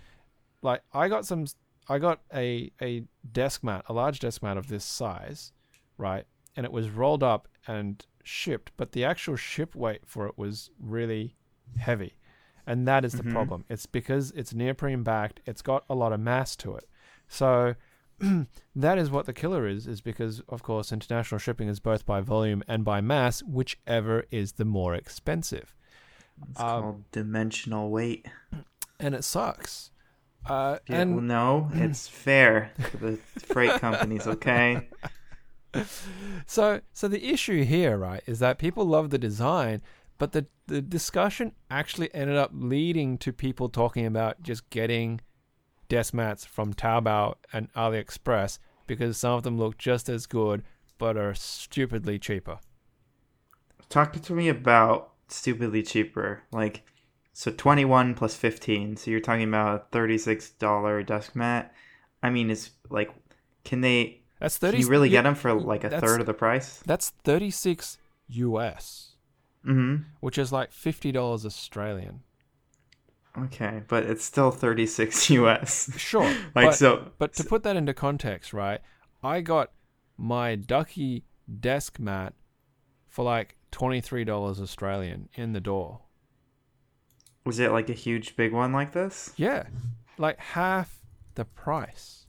like 0.63 0.83
I 0.93 1.09
got 1.09 1.27
some 1.27 1.47
I 1.89 1.99
got 1.99 2.21
a 2.35 2.71
a 2.83 3.05
desk 3.33 3.63
mat 3.65 3.85
a 3.89 3.93
large 3.93 4.19
desk 4.21 4.43
mat 4.43 4.57
of 4.57 4.69
this 4.69 4.85
size 4.85 5.53
right 5.97 6.25
and 6.57 6.65
it 6.67 6.73
was 6.73 6.91
rolled 6.91 7.23
up 7.23 7.49
and 7.67 8.05
shipped 8.25 8.73
but 8.77 8.93
the 8.93 9.05
actual 9.05 9.37
ship 9.37 9.75
weight 9.75 10.03
for 10.07 10.27
it 10.27 10.37
was 10.37 10.71
really 10.79 11.35
heavy 11.79 12.15
and 12.67 12.87
that 12.87 13.05
is 13.05 13.13
the 13.13 13.23
Mhm. 13.23 13.33
problem 13.33 13.65
it's 13.69 13.87
because 13.87 14.31
it's 14.33 14.53
neoprene 14.53 15.03
backed 15.03 15.41
it's 15.47 15.63
got 15.63 15.85
a 15.89 15.95
lot 15.95 16.13
of 16.13 16.21
mass 16.21 16.55
to 16.57 16.75
it 16.77 16.89
so 17.29 17.75
that 18.77 18.99
is 18.99 19.11
what 19.11 19.27
the 19.27 19.33
killer 19.33 19.67
is 19.67 19.87
is 19.87 20.01
because 20.01 20.41
of 20.49 20.63
course 20.63 20.93
international 20.93 21.39
shipping 21.39 21.69
is 21.69 21.79
both 21.81 22.05
by 22.05 22.21
volume 22.21 22.63
and 22.69 22.85
by 22.85 23.01
mass 23.01 23.43
whichever 23.45 24.25
is 24.31 24.53
the 24.55 24.65
more 24.65 24.95
expensive 24.95 25.75
it's 26.51 26.61
Um, 26.61 26.83
called 26.83 27.11
dimensional 27.13 27.91
weight. 27.91 28.27
and 29.01 29.15
it 29.15 29.25
sucks. 29.25 29.91
Uh, 30.49 30.79
Yeah, 30.89 31.05
well, 31.05 31.21
no, 31.21 31.71
it's 31.75 32.09
fair 32.09 32.73
to 32.91 32.97
the 32.97 33.17
freight 33.47 33.81
companies, 33.81 34.27
okay? 34.27 34.89
so, 36.47 36.81
so 36.93 37.09
the 37.09 37.25
issue 37.29 37.65
here, 37.65 37.97
right, 37.97 38.23
is 38.27 38.39
that 38.39 38.59
people 38.59 38.85
love 38.85 39.11
the 39.11 39.19
design, 39.19 39.83
but 40.17 40.33
the 40.33 40.47
the 40.67 40.83
discussion 40.83 41.53
actually 41.71 42.15
ended 42.15 42.37
up 42.37 42.51
leading 42.53 43.17
to 43.19 43.33
people 43.33 43.71
talking 43.71 44.05
about 44.05 44.43
just 44.43 44.69
getting 44.69 45.21
desk 45.89 46.13
mats 46.13 46.45
from 46.45 46.75
Taobao 46.75 47.35
and 47.53 47.73
AliExpress 47.73 48.59
because 48.87 49.17
some 49.17 49.33
of 49.33 49.43
them 49.45 49.57
look 49.59 49.79
just 49.79 50.09
as 50.11 50.27
good, 50.27 50.63
but 50.99 51.17
are 51.17 51.35
stupidly 51.35 52.19
cheaper. 52.19 52.59
Talk 53.89 54.21
to 54.21 54.33
me 54.35 54.49
about 54.49 55.13
stupidly 55.29 55.83
cheaper. 55.83 56.43
Like, 56.53 56.83
so 57.39 57.53
21 57.53 58.15
plus 58.15 58.35
15. 58.35 58.97
So 58.97 59.13
you're 59.13 59.21
talking 59.21 59.47
about 59.47 59.87
a 59.93 59.97
$36 59.97 61.07
desk 61.07 61.37
mat. 61.37 61.73
I 62.21 62.31
mean, 62.31 62.51
it's 62.51 62.73
like, 62.91 63.13
can 63.63 63.81
they, 63.81 64.23
That's 64.41 64.59
can 64.59 64.73
thirty. 64.73 64.83
you 64.83 64.89
really 64.89 65.09
yeah, 65.09 65.19
get 65.19 65.23
them 65.23 65.37
for 65.37 65.55
like 65.55 65.85
a 65.85 66.01
third 66.01 66.19
of 66.19 66.27
the 66.27 66.35
price? 66.35 66.83
That's 66.85 67.11
thirty 67.23 67.53
six 67.53 67.97
US, 68.27 69.15
Mm 69.65 70.07
which 70.19 70.37
is 70.37 70.51
like 70.51 70.73
fifty 70.73 71.13
dollars 71.13 71.47
Australian. 71.47 72.23
Okay. 73.39 73.83
But 73.87 74.03
it's 74.03 74.25
still 74.25 74.51
36 74.51 75.31
US. 75.39 75.97
Sure, 75.97 76.25
like, 76.57 76.71
but, 76.71 76.75
so, 76.75 77.13
but 77.19 77.35
to 77.35 77.45
put 77.45 77.63
that 77.63 77.77
into 77.77 77.95
context, 77.95 78.53
right? 78.53 78.81
I 79.23 79.43
got 79.43 79.71
my 80.17 80.57
Ducky 80.57 81.23
desk 81.61 82.01
mat 82.01 82.35
for 83.07 83.25
like 83.25 83.55
twenty 83.71 84.01
three 84.01 84.25
dollars 84.25 84.61
Australian 84.61 85.29
in 85.35 85.53
the 85.53 85.61
door. 85.61 86.01
Was 87.49 87.59
it 87.59 87.73
like 87.73 87.89
a 87.89 87.95
huge 87.95 88.37
big 88.37 88.53
one 88.53 88.75
like 88.75 88.93
this? 88.93 89.33
Yeah, 89.39 89.69
like 90.19 90.39
half 90.39 91.01
the 91.35 91.47
price. 91.47 92.27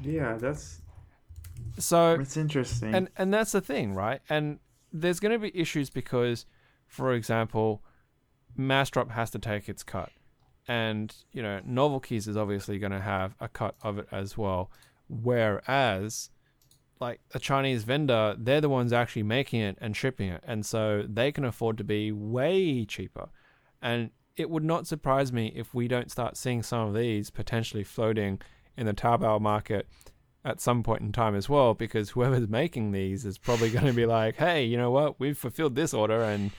Yeah, 0.00 0.36
that's, 0.36 0.82
So 1.78 2.12
it's 2.12 2.36
interesting. 2.36 2.94
and 2.94 3.08
and 3.18 3.34
that's 3.34 3.50
the 3.50 3.60
thing, 3.60 3.92
right? 3.92 4.20
And 4.28 4.60
there's 4.92 5.18
going 5.18 5.32
to 5.32 5.38
be 5.40 5.50
issues 5.58 5.90
because, 5.90 6.46
for 6.86 7.12
example, 7.12 7.82
Massdrop 8.56 9.10
has 9.10 9.32
to 9.32 9.40
take 9.40 9.68
its 9.68 9.82
cut, 9.82 10.10
and 10.68 11.12
you 11.32 11.42
know 11.42 11.60
NovelKeys 11.68 12.28
is 12.28 12.36
obviously 12.36 12.78
going 12.78 12.92
to 12.92 13.00
have 13.00 13.34
a 13.40 13.48
cut 13.48 13.74
of 13.82 13.98
it 13.98 14.06
as 14.12 14.38
well. 14.38 14.70
Whereas, 15.08 16.30
like 17.00 17.20
a 17.34 17.38
Chinese 17.38 17.84
vendor, 17.84 18.34
they're 18.38 18.60
the 18.60 18.68
ones 18.68 18.92
actually 18.92 19.22
making 19.22 19.60
it 19.60 19.78
and 19.80 19.96
shipping 19.96 20.28
it, 20.28 20.42
and 20.46 20.64
so 20.64 21.04
they 21.08 21.32
can 21.32 21.44
afford 21.44 21.78
to 21.78 21.84
be 21.84 22.12
way 22.12 22.84
cheaper. 22.84 23.28
And 23.80 24.10
it 24.36 24.50
would 24.50 24.64
not 24.64 24.86
surprise 24.86 25.32
me 25.32 25.52
if 25.54 25.74
we 25.74 25.88
don't 25.88 26.10
start 26.10 26.36
seeing 26.36 26.62
some 26.62 26.88
of 26.88 26.94
these 26.94 27.30
potentially 27.30 27.84
floating 27.84 28.40
in 28.76 28.86
the 28.86 28.94
Taobao 28.94 29.40
market 29.40 29.88
at 30.44 30.60
some 30.60 30.82
point 30.82 31.02
in 31.02 31.12
time 31.12 31.34
as 31.34 31.48
well, 31.48 31.74
because 31.74 32.10
whoever's 32.10 32.48
making 32.60 32.92
these 32.92 33.24
is 33.24 33.38
probably 33.38 33.70
going 33.70 33.86
to 33.86 33.92
be 33.92 34.06
like, 34.06 34.36
"Hey, 34.36 34.64
you 34.64 34.76
know 34.76 34.90
what? 34.90 35.18
We've 35.20 35.36
fulfilled 35.36 35.74
this 35.74 35.92
order," 35.92 36.22
and 36.22 36.50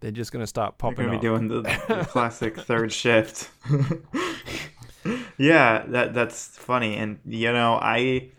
they're 0.00 0.10
just 0.10 0.32
going 0.32 0.42
to 0.42 0.46
start 0.46 0.78
popping. 0.78 1.06
You're 1.06 1.14
popping 1.14 1.48
gonna 1.48 1.62
be 1.62 1.62
doing 1.62 1.78
the, 1.88 1.94
the 1.94 2.04
classic 2.10 2.58
third 2.58 2.92
shift. 2.92 3.50
yeah, 5.38 5.84
that 5.88 6.14
that's 6.14 6.48
funny, 6.56 6.96
and 6.96 7.20
you 7.24 7.52
know, 7.52 7.78
I 7.80 8.30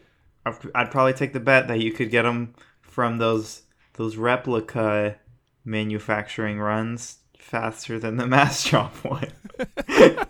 I'd 0.76 0.92
probably 0.92 1.14
take 1.14 1.34
the 1.34 1.40
bet 1.40 1.68
that 1.68 1.80
you 1.80 1.92
could 1.92 2.10
get 2.10 2.24
them 2.24 2.54
from 2.82 3.18
those 3.18 3.64
those 3.94 4.16
replica 4.18 5.18
manufacturing 5.66 6.60
runs 6.60 7.20
faster 7.38 8.00
than 8.00 8.18
the 8.18 8.24
Massdrop 8.36 8.92
one. 9.04 9.32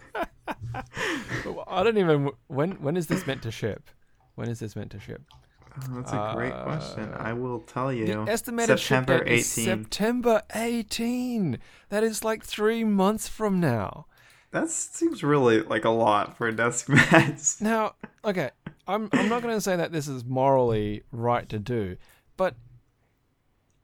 I 1.67 1.83
don't 1.83 1.97
even. 1.97 2.31
When 2.47 2.71
when 2.81 2.97
is 2.97 3.07
this 3.07 3.25
meant 3.27 3.43
to 3.43 3.51
ship? 3.51 3.89
When 4.35 4.49
is 4.49 4.59
this 4.59 4.75
meant 4.75 4.91
to 4.91 4.99
ship? 4.99 5.21
Oh, 5.77 5.95
that's 5.95 6.11
a 6.11 6.31
great 6.35 6.51
uh, 6.53 6.63
question. 6.63 7.13
I 7.13 7.33
will 7.33 7.59
tell 7.59 7.93
you. 7.93 8.05
The 8.05 8.31
estimated 8.31 8.79
September 8.79 9.17
ship 9.19 9.25
date 9.27 9.39
is 9.39 9.57
18. 9.57 9.65
September 9.65 10.41
18. 10.55 11.59
That 11.89 12.03
is 12.03 12.23
like 12.23 12.43
three 12.43 12.83
months 12.83 13.27
from 13.27 13.59
now. 13.59 14.07
That 14.51 14.69
seems 14.69 15.23
really 15.23 15.61
like 15.61 15.85
a 15.85 15.89
lot 15.91 16.35
for 16.37 16.47
a 16.47 16.51
desk 16.51 16.89
mats. 16.89 17.61
Now, 17.61 17.93
okay, 18.25 18.49
I'm 18.89 19.07
I'm 19.13 19.29
not 19.29 19.43
going 19.43 19.55
to 19.55 19.61
say 19.61 19.75
that 19.75 19.91
this 19.91 20.07
is 20.07 20.25
morally 20.25 21.03
right 21.11 21.47
to 21.49 21.59
do, 21.59 21.95
but 22.35 22.55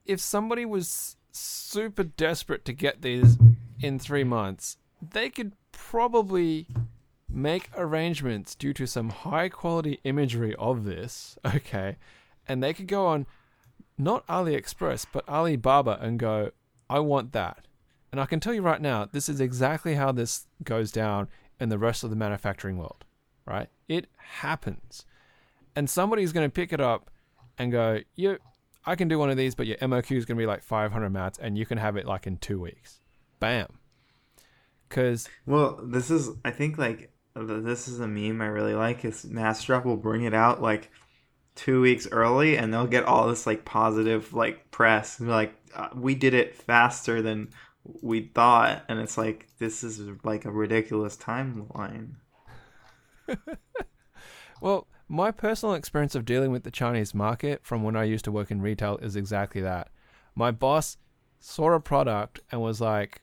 if 0.04 0.20
somebody 0.20 0.64
was 0.64 1.16
super 1.30 2.02
desperate 2.02 2.64
to 2.64 2.72
get 2.72 3.02
these 3.02 3.38
in 3.80 4.00
three 4.00 4.24
months, 4.24 4.78
they 5.00 5.30
could 5.30 5.52
probably 5.70 6.66
make 7.28 7.70
arrangements 7.76 8.54
due 8.54 8.72
to 8.72 8.86
some 8.86 9.10
high 9.10 9.48
quality 9.48 10.00
imagery 10.02 10.54
of 10.56 10.84
this, 10.84 11.38
okay, 11.46 11.96
and 12.48 12.60
they 12.60 12.74
could 12.74 12.88
go 12.88 13.06
on 13.06 13.26
not 13.96 14.26
AliExpress 14.26 15.06
but 15.12 15.28
Alibaba 15.28 15.98
and 16.00 16.18
go, 16.18 16.50
I 16.90 16.98
want 16.98 17.32
that. 17.32 17.66
And 18.10 18.20
I 18.20 18.26
can 18.26 18.40
tell 18.40 18.54
you 18.54 18.62
right 18.62 18.80
now, 18.80 19.04
this 19.04 19.28
is 19.28 19.40
exactly 19.40 19.94
how 19.94 20.12
this 20.12 20.46
goes 20.64 20.90
down 20.90 21.28
in 21.60 21.68
the 21.68 21.78
rest 21.78 22.04
of 22.04 22.10
the 22.10 22.16
manufacturing 22.16 22.76
world, 22.76 23.04
right? 23.46 23.68
It 23.88 24.06
happens. 24.16 25.04
And 25.74 25.88
somebody's 25.88 26.32
going 26.32 26.48
to 26.48 26.52
pick 26.52 26.72
it 26.72 26.80
up 26.80 27.10
and 27.58 27.70
go, 27.70 28.00
you, 28.14 28.38
I 28.84 28.94
can 28.94 29.08
do 29.08 29.18
one 29.18 29.30
of 29.30 29.36
these, 29.36 29.54
but 29.54 29.66
your 29.66 29.76
MOQ 29.78 30.16
is 30.16 30.24
going 30.24 30.36
to 30.36 30.42
be 30.42 30.46
like 30.46 30.62
500 30.62 31.10
mats 31.10 31.38
and 31.38 31.58
you 31.58 31.66
can 31.66 31.78
have 31.78 31.96
it 31.96 32.06
like 32.06 32.26
in 32.26 32.38
two 32.38 32.60
weeks. 32.60 33.00
Bam. 33.40 33.78
Because, 34.88 35.28
Well, 35.46 35.80
this 35.82 36.10
is 36.10 36.30
I 36.44 36.52
think 36.52 36.78
like 36.78 37.10
this 37.34 37.88
is 37.88 38.00
a 38.00 38.06
meme 38.06 38.40
I 38.40 38.46
really 38.46 38.74
like 38.74 39.04
is 39.04 39.24
Massdrop 39.24 39.84
will 39.84 39.96
bring 39.96 40.22
it 40.22 40.32
out 40.32 40.62
like 40.62 40.90
two 41.56 41.80
weeks 41.80 42.06
early 42.10 42.56
and 42.56 42.72
they'll 42.72 42.86
get 42.86 43.04
all 43.04 43.28
this 43.28 43.46
like 43.46 43.64
positive 43.64 44.32
like 44.32 44.70
press 44.70 45.18
and 45.18 45.28
like 45.28 45.54
uh, 45.74 45.88
we 45.94 46.14
did 46.14 46.34
it 46.34 46.54
faster 46.54 47.20
than 47.20 47.48
we 48.02 48.30
thought 48.34 48.84
and 48.88 49.00
it's 49.00 49.18
like 49.18 49.48
this 49.58 49.82
is 49.82 50.00
like 50.22 50.44
a 50.44 50.50
ridiculous 50.50 51.16
timeline. 51.16 52.14
well, 54.60 54.86
my 55.08 55.30
personal 55.30 55.74
experience 55.74 56.14
of 56.14 56.24
dealing 56.24 56.50
with 56.50 56.64
the 56.64 56.70
Chinese 56.70 57.14
market 57.14 57.64
from 57.64 57.82
when 57.82 57.96
I 57.96 58.04
used 58.04 58.24
to 58.24 58.32
work 58.32 58.50
in 58.50 58.60
retail 58.60 58.98
is 58.98 59.16
exactly 59.16 59.60
that. 59.60 59.88
My 60.34 60.50
boss 60.50 60.96
saw 61.38 61.72
a 61.72 61.80
product 61.80 62.40
and 62.50 62.60
was 62.60 62.80
like, 62.80 63.22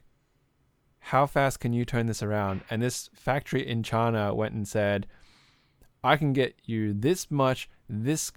How 0.98 1.26
fast 1.26 1.60
can 1.60 1.72
you 1.72 1.84
turn 1.84 2.06
this 2.06 2.22
around? 2.22 2.62
And 2.70 2.82
this 2.82 3.10
factory 3.14 3.66
in 3.66 3.82
China 3.82 4.34
went 4.34 4.54
and 4.54 4.66
said, 4.66 5.06
I 6.02 6.16
can 6.16 6.32
get 6.32 6.56
you 6.64 6.92
this 6.92 7.30
much, 7.30 7.68
this 7.88 8.32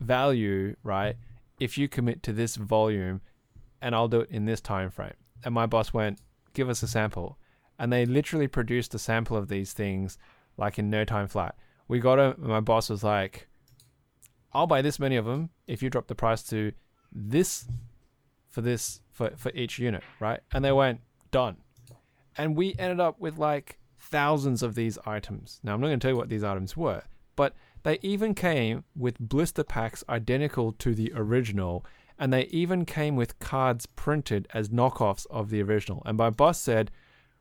value, 0.00 0.76
right? 0.82 1.16
If 1.58 1.78
you 1.78 1.88
commit 1.88 2.22
to 2.24 2.32
this 2.32 2.56
volume, 2.56 3.20
and 3.80 3.94
I'll 3.94 4.08
do 4.08 4.20
it 4.20 4.30
in 4.30 4.46
this 4.46 4.60
time 4.60 4.90
frame. 4.90 5.14
And 5.44 5.54
my 5.54 5.66
boss 5.66 5.92
went, 5.92 6.18
Give 6.52 6.68
us 6.68 6.82
a 6.82 6.88
sample. 6.88 7.38
And 7.78 7.92
they 7.92 8.06
literally 8.06 8.46
produced 8.46 8.94
a 8.94 8.98
sample 8.98 9.36
of 9.36 9.48
these 9.48 9.72
things 9.72 10.16
like 10.56 10.78
in 10.78 10.90
no 10.90 11.04
time 11.04 11.28
flat. 11.28 11.56
We 11.88 11.98
got 12.00 12.16
them, 12.16 12.36
my 12.38 12.60
boss 12.60 12.90
was 12.90 13.04
like, 13.04 13.48
I'll 14.52 14.66
buy 14.66 14.82
this 14.82 14.98
many 14.98 15.16
of 15.16 15.24
them 15.24 15.50
if 15.66 15.82
you 15.82 15.90
drop 15.90 16.06
the 16.06 16.14
price 16.14 16.42
to 16.44 16.72
this 17.12 17.66
for 18.50 18.60
this 18.60 19.00
for, 19.10 19.30
for 19.36 19.50
each 19.52 19.78
unit, 19.78 20.02
right? 20.20 20.40
And 20.52 20.64
they 20.64 20.72
went, 20.72 21.00
done. 21.30 21.56
And 22.36 22.56
we 22.56 22.74
ended 22.78 23.00
up 23.00 23.18
with 23.20 23.38
like 23.38 23.78
thousands 23.98 24.62
of 24.62 24.74
these 24.74 24.98
items. 25.04 25.60
Now 25.62 25.74
I'm 25.74 25.80
not 25.80 25.88
gonna 25.88 25.98
tell 25.98 26.12
you 26.12 26.16
what 26.16 26.28
these 26.28 26.44
items 26.44 26.76
were, 26.76 27.02
but 27.36 27.54
they 27.82 27.98
even 28.02 28.34
came 28.34 28.84
with 28.96 29.18
blister 29.18 29.64
packs 29.64 30.04
identical 30.08 30.72
to 30.72 30.94
the 30.94 31.12
original, 31.14 31.84
and 32.18 32.32
they 32.32 32.44
even 32.44 32.84
came 32.84 33.16
with 33.16 33.38
cards 33.38 33.86
printed 33.86 34.48
as 34.54 34.68
knockoffs 34.68 35.26
of 35.30 35.50
the 35.50 35.62
original. 35.62 36.02
And 36.06 36.16
my 36.16 36.30
boss 36.30 36.60
said, 36.60 36.90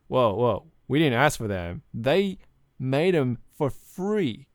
Whoa, 0.08 0.34
whoa, 0.34 0.65
we 0.88 0.99
didn't 0.99 1.19
ask 1.19 1.38
for 1.38 1.47
them. 1.47 1.84
They 1.93 2.39
made 2.80 3.14
them 3.14 3.40
for 3.52 3.70
free 3.70 4.48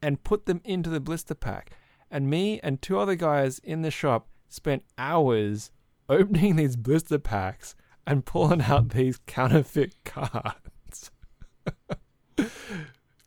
and 0.00 0.24
put 0.24 0.46
them 0.46 0.60
into 0.64 0.90
the 0.90 1.00
blister 1.00 1.34
pack. 1.34 1.70
And 2.10 2.28
me 2.28 2.60
and 2.62 2.82
two 2.82 2.98
other 2.98 3.14
guys 3.14 3.58
in 3.60 3.82
the 3.82 3.90
shop 3.90 4.28
spent 4.48 4.84
hours 4.98 5.70
opening 6.08 6.56
these 6.56 6.76
blister 6.76 7.18
packs 7.18 7.74
and 8.06 8.24
pulling 8.24 8.62
out 8.62 8.90
these 8.90 9.18
counterfeit 9.26 9.94
cards. 10.04 11.10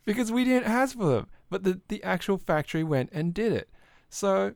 because 0.06 0.32
we 0.32 0.44
didn't 0.44 0.70
ask 0.70 0.98
for 0.98 1.06
them. 1.06 1.28
But 1.50 1.64
the, 1.64 1.82
the 1.88 2.04
actual 2.04 2.38
factory 2.38 2.84
went 2.84 3.10
and 3.14 3.34
did 3.34 3.54
it. 3.54 3.70
So, 4.10 4.54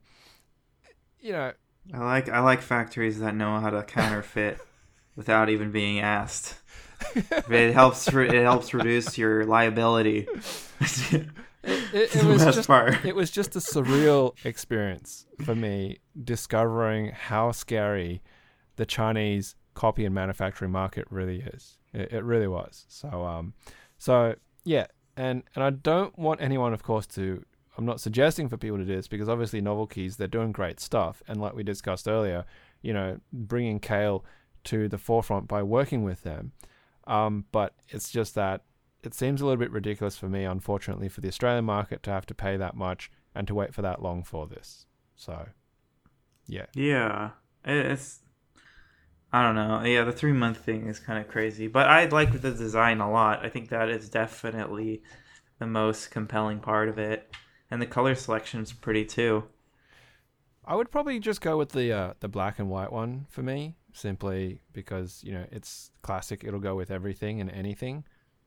you 1.19 1.32
know, 1.32 1.54
I 1.93 1.98
like 1.98 2.30
I 2.30 2.39
like 2.39 2.62
factories 2.62 3.19
that 3.19 3.36
know 3.36 3.60
how 3.60 3.69
to 3.69 3.84
counterfeit 3.84 4.60
without 5.15 5.50
even 5.50 5.72
being 5.72 6.00
asked. 6.00 6.59
It 7.15 7.73
helps 7.73 8.12
re- 8.13 8.27
it 8.29 8.43
helps 8.43 8.73
reduce 8.73 9.17
your 9.17 9.45
liability. 9.45 10.27
it, 10.79 11.27
it, 11.63 12.15
it 12.15 12.23
was 12.23 12.43
just 12.43 12.67
part. 12.67 13.03
it 13.05 13.15
was 13.15 13.31
just 13.31 13.55
a 13.55 13.59
surreal 13.59 14.33
experience 14.45 15.25
for 15.43 15.55
me 15.55 15.99
discovering 16.23 17.12
how 17.12 17.51
scary 17.51 18.21
the 18.75 18.85
Chinese 18.85 19.55
copy 19.73 20.05
and 20.05 20.13
manufacturing 20.13 20.71
market 20.71 21.05
really 21.09 21.41
is. 21.41 21.77
It, 21.93 22.13
it 22.13 22.23
really 22.23 22.47
was. 22.47 22.85
So 22.88 23.25
um, 23.25 23.53
so 23.97 24.35
yeah, 24.63 24.88
and 25.17 25.43
and 25.55 25.63
I 25.63 25.69
don't 25.69 26.17
want 26.17 26.41
anyone, 26.41 26.73
of 26.73 26.83
course, 26.83 27.07
to. 27.07 27.45
I'm 27.77 27.85
not 27.85 28.01
suggesting 28.01 28.49
for 28.49 28.57
people 28.57 28.77
to 28.77 28.83
do 28.83 28.93
this 28.93 29.07
because 29.07 29.29
obviously 29.29 29.62
NovelKeys 29.62 30.17
they're 30.17 30.27
doing 30.27 30.51
great 30.51 30.81
stuff, 30.81 31.23
and 31.29 31.39
like 31.39 31.55
we 31.55 31.63
discussed 31.63 32.09
earlier, 32.09 32.43
you 32.81 32.91
know, 32.91 33.19
bringing 33.31 33.79
Kailh 33.79 34.23
to 34.65 34.89
the 34.89 34.97
forefront 34.97 35.47
by 35.47 35.63
working 35.63 36.03
with 36.03 36.23
them. 36.23 36.51
Um, 37.10 37.45
but 37.52 37.74
it's 37.89 38.12
just 38.12 38.36
that 38.36 38.62
it 39.02 39.13
seems 39.13 39.41
a 39.41 39.45
little 39.45 39.60
bit 39.60 39.72
ridiculous 39.72 40.15
for 40.15 40.30
me, 40.30 40.43
unfortunately, 40.45 41.10
for 41.10 41.22
the 41.22 41.28
Australian 41.28 41.65
market 41.65 42.04
to 42.04 42.12
have 42.12 42.26
to 42.28 42.36
pay 42.36 42.56
that 42.56 42.76
much 42.76 43.12
and 43.34 43.48
to 43.48 43.56
wait 43.56 43.74
for 43.74 43.82
that 43.82 44.02
long 44.02 44.24
for 44.24 44.45
this. 44.45 44.86
So, 45.15 45.48
yeah. 46.48 46.67
Yeah, 46.76 47.32
it's. 47.65 48.19
I 49.32 49.43
don't 49.43 49.56
know. 49.56 49.84
Yeah, 49.84 50.04
the 50.04 50.12
three 50.12 50.34
month 50.34 50.58
thing 50.58 50.88
is 50.88 51.00
kind 51.00 51.19
of 51.19 51.28
crazy, 51.28 51.67
but 51.67 51.88
I 51.88 52.06
like 52.06 52.41
the 52.41 52.52
design 52.52 53.00
a 53.00 53.12
lot. 53.12 53.45
I 53.45 53.50
think 53.50 53.69
that 53.69 53.89
is 53.89 54.10
definitely 54.10 55.02
the 55.60 55.67
most 55.67 56.12
compelling 56.12 56.60
part 56.60 56.89
of 56.89 56.98
it, 56.98 57.32
and 57.69 57.82
the 57.82 57.86
color 57.86 58.15
selection's 58.15 58.72
pretty 58.72 59.06
too. 59.06 59.45
I 60.69 60.75
would 60.75 60.91
probably 60.91 61.19
just 61.19 61.41
go 61.41 61.58
with 61.58 61.69
the 61.69 61.91
uh, 61.91 62.13
the 62.19 62.27
black 62.27 62.60
and 62.60 62.69
white 62.69 62.91
one 62.91 63.25
for 63.27 63.41
me, 63.41 63.75
simply 63.91 64.62
because 64.71 65.19
you 65.23 65.34
know 65.34 65.45
it's 65.51 65.89
classic. 66.03 66.43
It'll 66.43 66.60
go 66.60 66.75
with 66.75 66.91
everything 66.91 67.41
and 67.41 67.49
anything, 67.49 68.03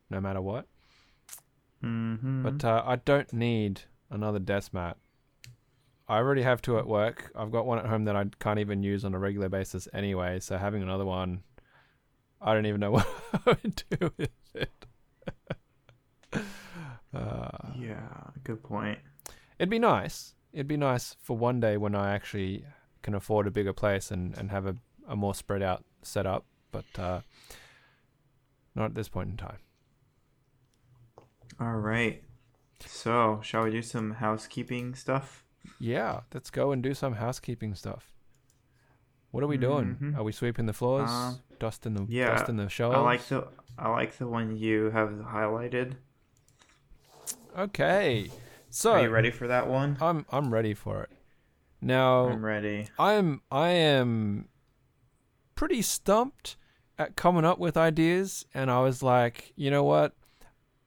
no 0.08 0.20
matter 0.20 0.40
what. 0.40 0.68
Mm-hmm. 1.82 2.44
But 2.44 2.64
uh, 2.64 2.84
I 2.86 2.96
don't 2.96 3.32
need 3.32 3.82
another 4.08 4.38
desk 4.38 4.72
mat. 4.72 4.98
I 6.08 6.18
already 6.18 6.42
have 6.42 6.62
two 6.62 6.78
at 6.78 6.86
work. 6.86 7.32
I've 7.34 7.50
got 7.50 7.66
one 7.66 7.80
at 7.80 7.86
home 7.86 8.04
that 8.04 8.14
I 8.14 8.26
can't 8.38 8.60
even 8.60 8.84
use 8.84 9.04
on 9.04 9.14
a 9.14 9.18
regular 9.18 9.48
basis 9.48 9.88
anyway. 9.92 10.38
So 10.38 10.58
having 10.58 10.82
another 10.82 11.04
one, 11.04 11.42
I 12.40 12.54
don't 12.54 12.66
even 12.66 12.80
know 12.80 12.90
what 12.92 13.08
I 13.34 13.40
would 13.46 13.82
do 13.90 14.12
with 14.16 14.30
it. 14.54 14.86
uh, 17.12 17.48
yeah, 17.76 18.30
good 18.44 18.62
point. 18.62 19.00
it'd 19.58 19.70
be 19.70 19.80
nice. 19.80 20.34
It'd 20.52 20.68
be 20.68 20.76
nice 20.76 21.16
for 21.20 21.36
one 21.36 21.60
day 21.60 21.76
when 21.76 21.94
I 21.94 22.14
actually 22.14 22.64
can 23.02 23.14
afford 23.14 23.46
a 23.46 23.50
bigger 23.50 23.72
place 23.72 24.10
and, 24.10 24.36
and 24.36 24.50
have 24.50 24.66
a, 24.66 24.76
a 25.08 25.16
more 25.16 25.34
spread 25.34 25.62
out 25.62 25.84
setup. 26.02 26.44
But 26.70 26.84
uh, 26.98 27.20
not 28.74 28.86
at 28.86 28.94
this 28.94 29.08
point 29.08 29.30
in 29.30 29.36
time. 29.36 29.58
All 31.60 31.76
right. 31.76 32.22
So, 32.84 33.40
shall 33.42 33.64
we 33.64 33.70
do 33.70 33.82
some 33.82 34.12
housekeeping 34.14 34.94
stuff? 34.94 35.44
Yeah, 35.78 36.20
let's 36.34 36.50
go 36.50 36.72
and 36.72 36.82
do 36.82 36.94
some 36.94 37.14
housekeeping 37.14 37.74
stuff. 37.74 38.10
What 39.30 39.44
are 39.44 39.46
we 39.46 39.56
doing? 39.56 39.96
Mhm. 40.00 40.16
Are 40.18 40.22
we 40.22 40.32
sweeping 40.32 40.66
the 40.66 40.72
floors, 40.72 41.10
Um, 41.10 41.38
dusting 41.58 41.94
the 41.94 42.06
yeah, 42.08 42.34
dusting 42.36 42.56
the 42.56 42.68
shelves? 42.68 42.96
I 42.96 43.00
like 43.00 43.24
the 43.28 43.48
I 43.78 43.88
like 43.90 44.18
the 44.18 44.26
one 44.28 44.56
you 44.56 44.90
have 44.90 45.10
highlighted. 45.10 45.94
Okay, 47.56 48.30
so 48.72 48.92
Are 48.92 49.02
you 49.02 49.10
ready 49.10 49.30
for 49.30 49.46
that 49.46 49.68
one? 49.68 49.98
I'm 50.00 50.24
I'm 50.30 50.52
ready 50.52 50.74
for 50.74 51.02
it. 51.02 51.10
Now 51.80 52.28
I'm 52.28 52.44
ready. 52.44 52.88
I'm 52.98 53.42
I 53.50 53.68
am 53.70 54.48
pretty 55.54 55.82
stumped 55.82 56.56
at 56.98 57.16
coming 57.16 57.44
up 57.44 57.58
with 57.58 57.76
ideas, 57.76 58.46
and 58.54 58.70
I 58.70 58.80
was 58.80 59.02
like, 59.02 59.52
you 59.56 59.70
know 59.70 59.84
what? 59.84 60.14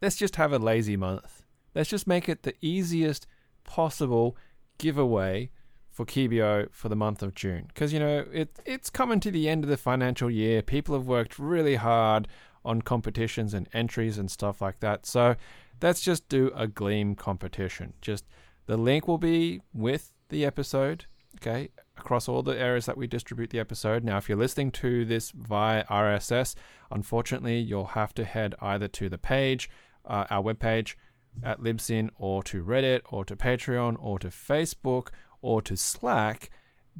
Let's 0.01 0.15
just 0.15 0.35
have 0.37 0.51
a 0.51 0.59
lazy 0.59 0.97
month. 0.97 1.43
Let's 1.73 1.89
just 1.89 2.07
make 2.07 2.27
it 2.27 2.43
the 2.43 2.55
easiest 2.61 3.27
possible 3.63 4.35
giveaway 4.77 5.51
for 5.91 6.05
Keebio 6.05 6.67
for 6.71 6.89
the 6.89 6.95
month 6.95 7.21
of 7.21 7.35
June, 7.35 7.65
because 7.67 7.93
you 7.93 7.99
know 7.99 8.25
it 8.33 8.59
it's 8.65 8.89
coming 8.89 9.19
to 9.19 9.31
the 9.31 9.47
end 9.47 9.63
of 9.63 9.69
the 9.69 9.77
financial 9.77 10.31
year. 10.31 10.61
People 10.61 10.95
have 10.95 11.07
worked 11.07 11.37
really 11.37 11.75
hard 11.75 12.27
on 12.63 12.81
competitions 12.81 13.53
and 13.53 13.69
entries 13.73 14.17
and 14.17 14.31
stuff 14.31 14.59
like 14.59 14.79
that. 14.79 15.05
So 15.05 15.35
let's 15.81 16.01
just 16.01 16.29
do 16.29 16.51
a 16.55 16.67
Gleam 16.67 17.15
competition. 17.15 17.93
Just 18.01 18.25
the 18.65 18.77
link 18.77 19.07
will 19.07 19.17
be 19.17 19.61
with 19.73 20.11
the 20.29 20.45
episode 20.45 21.05
okay, 21.37 21.69
across 21.97 22.27
all 22.27 22.41
the 22.41 22.57
areas 22.57 22.85
that 22.85 22.97
we 22.97 23.07
distribute 23.07 23.49
the 23.49 23.59
episode. 23.59 24.03
Now, 24.03 24.17
if 24.17 24.29
you're 24.29 24.37
listening 24.37 24.71
to 24.71 25.05
this 25.05 25.31
via 25.31 25.85
RSS, 25.85 26.55
unfortunately, 26.91 27.59
you'll 27.59 27.85
have 27.87 28.13
to 28.15 28.25
head 28.25 28.55
either 28.61 28.87
to 28.89 29.09
the 29.09 29.17
page, 29.17 29.69
uh, 30.05 30.25
our 30.29 30.43
webpage 30.43 30.95
at 31.43 31.59
Libsyn, 31.59 32.09
or 32.17 32.43
to 32.43 32.63
Reddit, 32.63 33.01
or 33.09 33.25
to 33.25 33.35
Patreon, 33.35 33.97
or 33.99 34.19
to 34.19 34.27
Facebook, 34.27 35.09
or 35.41 35.61
to 35.61 35.75
Slack, 35.75 36.49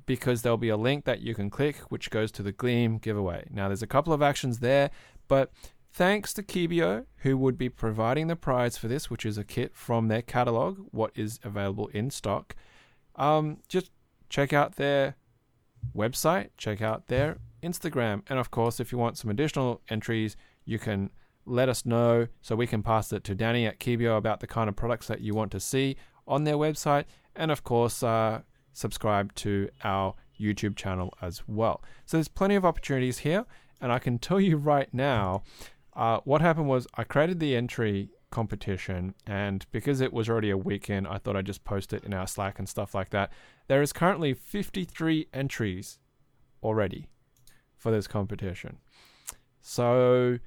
because 0.06 0.42
there'll 0.42 0.58
be 0.58 0.70
a 0.70 0.78
link 0.78 1.06
that 1.06 1.22
you 1.22 1.34
can 1.34 1.50
click, 1.50 1.78
which 1.90 2.10
goes 2.10 2.32
to 2.34 2.44
the 2.44 2.52
Gleam 2.52 2.98
giveaway. 2.98 3.48
Now, 3.50 3.68
there's 3.68 3.84
a 3.84 3.88
couple 3.88 4.14
of 4.14 4.22
actions 4.22 4.60
there, 4.60 4.92
but 5.28 5.52
thanks 5.96 6.34
to 6.34 6.44
Keebio, 6.44 7.06
who 7.20 7.38
would 7.38 7.58
be 7.58 7.70
providing 7.70 8.28
the 8.28 8.36
prize 8.36 8.78
for 8.78 8.90
this, 8.90 9.10
which 9.10 9.26
is 9.26 9.38
a 9.38 9.46
kit 9.46 9.74
from 9.74 10.10
their 10.10 10.22
catalog, 10.22 10.78
what 10.92 11.12
is 11.16 11.40
available 11.42 11.88
in 11.94 12.10
stock. 12.10 12.54
Um, 13.16 13.60
just 13.70 13.92
check 14.28 14.52
out 14.52 14.76
their 14.76 15.16
website, 15.96 16.50
check 16.58 16.82
out 16.82 17.08
their 17.08 17.38
Instagram, 17.64 18.24
and 18.28 18.38
of 18.40 18.52
course, 18.52 18.82
if 18.82 18.92
you 18.92 18.98
want 18.98 19.18
some 19.18 19.32
additional 19.32 19.80
entries, 19.88 20.36
you 20.66 20.78
can 20.78 21.12
let 21.46 21.70
us 21.70 21.86
know 21.86 22.28
so 22.42 22.58
we 22.58 22.68
can 22.68 22.84
pass 22.84 23.14
it 23.14 23.24
to 23.24 23.34
Danny 23.34 23.66
at 23.66 23.80
Keebio 23.80 24.18
about 24.18 24.42
the 24.42 24.48
kind 24.48 24.68
of 24.68 24.76
products 24.76 25.08
that 25.08 25.22
you 25.22 25.34
want 25.34 25.52
to 25.54 25.62
see 25.62 25.96
on 26.28 26.44
their 26.44 26.56
website, 26.56 27.06
and 27.38 27.52
of 27.52 27.64
course, 27.64 28.04
uh, 28.04 28.42
subscribe 28.74 29.34
to 29.36 29.70
our 29.86 30.14
YouTube 30.38 30.76
channel 30.76 31.14
as 31.22 31.44
well. 31.48 31.82
So 32.06 32.18
there's 32.18 32.28
plenty 32.28 32.56
of 32.56 32.66
opportunities 32.66 33.20
here, 33.20 33.46
and 33.80 33.94
I 33.94 34.00
can 34.00 34.20
tell 34.20 34.42
you 34.42 34.58
right 34.58 34.94
now, 34.94 35.44
uh, 35.96 36.20
what 36.24 36.42
happened 36.42 36.68
was 36.68 36.88
I 36.96 37.04
created 37.04 37.40
the 37.40 37.56
entry 37.56 38.10
competition, 38.32 39.16
and 39.26 39.66
because 39.72 40.02
it 40.02 40.12
was 40.12 40.30
already 40.30 40.50
a 40.50 40.58
weekend, 40.58 41.08
I 41.08 41.18
thought 41.18 41.36
I'd 41.36 41.46
just 41.46 41.64
post 41.64 41.94
it 41.94 42.04
in 42.04 42.14
our 42.14 42.28
Slack 42.28 42.60
and 42.60 42.68
stuff 42.68 42.94
like 42.94 43.12
that. 43.12 43.32
There 43.68 43.82
is 43.82 43.94
currently 43.94 44.34
53 44.34 45.28
entries 45.34 46.00
already 46.62 47.08
for 47.78 47.92
this 47.92 48.08
competition. 48.08 48.78
So 49.62 50.40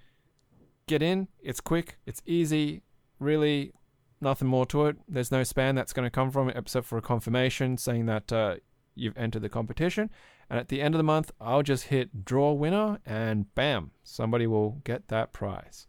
get 0.86 1.02
in, 1.02 1.28
it's 1.40 1.60
quick, 1.60 1.98
it's 2.06 2.22
easy, 2.26 2.82
really 3.18 3.72
nothing 4.20 4.48
more 4.48 4.66
to 4.66 4.86
it. 4.86 4.96
There's 5.08 5.30
no 5.30 5.42
spam 5.42 5.74
that's 5.74 5.92
going 5.92 6.06
to 6.06 6.10
come 6.10 6.30
from 6.30 6.48
it 6.48 6.56
except 6.56 6.86
for 6.86 6.98
a 6.98 7.02
confirmation 7.02 7.78
saying 7.78 8.06
that 8.06 8.32
uh, 8.32 8.56
you've 8.94 9.16
entered 9.16 9.42
the 9.42 9.48
competition. 9.48 10.10
And 10.50 10.58
at 10.58 10.68
the 10.68 10.80
end 10.80 10.94
of 10.94 10.98
the 10.98 11.02
month, 11.04 11.30
I'll 11.40 11.62
just 11.62 11.84
hit 11.84 12.24
draw 12.24 12.52
winner 12.52 12.98
and 13.04 13.52
bam, 13.54 13.90
somebody 14.02 14.46
will 14.46 14.80
get 14.84 15.08
that 15.08 15.32
prize. 15.32 15.86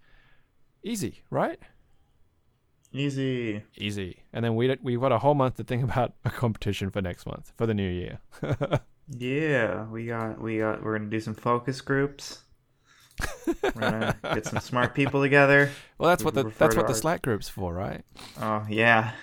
Easy, 0.84 1.24
right? 1.30 1.60
Easy. 2.92 3.64
Easy. 3.78 4.24
And 4.34 4.44
then 4.44 4.56
we 4.56 4.76
we've 4.82 5.00
got 5.00 5.12
a 5.12 5.20
whole 5.20 5.36
month 5.36 5.56
to 5.58 5.64
think 5.64 5.84
about 5.90 6.14
a 6.26 6.30
competition 6.30 6.90
for 6.90 7.02
next 7.02 7.26
month 7.26 7.54
for 7.58 7.66
the 7.66 7.74
new 7.74 7.90
year. 7.90 8.20
Yeah, 9.18 9.86
we 9.86 10.06
got 10.06 10.40
we 10.40 10.60
got 10.60 10.84
we're 10.84 10.96
gonna 10.96 11.10
do 11.10 11.20
some 11.20 11.34
focus 11.34 11.82
groups. 11.82 12.44
We're 13.48 13.72
gonna 13.72 14.16
get 14.22 14.46
some 14.46 14.60
smart 14.60 14.94
people 14.94 15.20
together. 15.24 15.72
well, 15.98 16.10
that's 16.12 16.22
We 16.22 16.26
what 16.26 16.34
the 16.36 16.44
that's 16.44 16.76
to 16.76 16.80
what 16.82 16.86
the 16.86 16.94
our- 16.94 17.00
Slack 17.00 17.24
group's 17.24 17.50
for, 17.50 17.74
right? 17.74 18.04
Oh 18.40 18.68
yeah. 18.70 19.14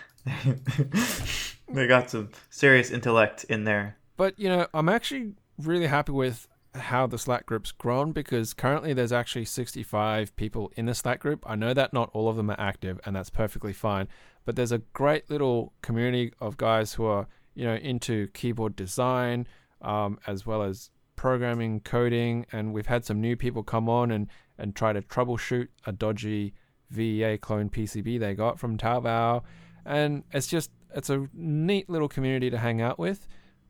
they 1.68 1.86
got 1.86 2.10
some 2.10 2.30
serious 2.50 2.90
intellect 2.90 3.44
in 3.44 3.62
there. 3.62 3.96
But 4.16 4.38
you 4.38 4.48
know, 4.48 4.66
I'm 4.72 4.88
actually 4.88 5.34
really 5.58 5.86
happy 5.86 6.12
with 6.12 6.48
how 6.74 7.06
the 7.06 7.18
Slack 7.18 7.46
group's 7.46 7.72
grown 7.72 8.12
because 8.12 8.54
currently 8.54 8.92
there's 8.92 9.12
actually 9.12 9.46
65 9.46 10.34
people 10.36 10.70
in 10.76 10.86
the 10.86 10.94
Slack 10.94 11.20
group. 11.20 11.44
I 11.46 11.56
know 11.56 11.74
that 11.74 11.92
not 11.92 12.10
all 12.12 12.28
of 12.28 12.36
them 12.36 12.50
are 12.50 12.60
active, 12.60 13.00
and 13.04 13.16
that's 13.16 13.30
perfectly 13.30 13.72
fine. 13.72 14.08
But 14.44 14.56
there's 14.56 14.72
a 14.72 14.78
great 14.78 15.30
little 15.30 15.72
community 15.82 16.32
of 16.40 16.56
guys 16.56 16.94
who 16.94 17.04
are 17.04 17.26
you 17.54 17.64
know 17.64 17.74
into 17.74 18.28
keyboard 18.28 18.76
design, 18.76 19.46
um, 19.82 20.18
as 20.26 20.46
well 20.46 20.62
as 20.62 20.90
programming, 21.16 21.80
coding, 21.80 22.46
and 22.52 22.72
we've 22.72 22.86
had 22.86 23.04
some 23.04 23.20
new 23.20 23.36
people 23.36 23.62
come 23.62 23.88
on 23.88 24.10
and 24.10 24.28
and 24.58 24.74
try 24.74 24.92
to 24.92 25.02
troubleshoot 25.02 25.68
a 25.86 25.92
dodgy 25.92 26.54
VEA 26.90 27.36
clone 27.38 27.68
PCB 27.68 28.18
they 28.20 28.34
got 28.34 28.58
from 28.58 28.78
Taobao, 28.78 29.42
and 29.84 30.24
it's 30.32 30.46
just 30.46 30.70
it's 30.94 31.10
a 31.10 31.28
neat 31.34 31.90
little 31.90 32.08
community 32.08 32.50
to 32.50 32.58
hang 32.58 32.80
out 32.80 32.98
with. 32.98 33.26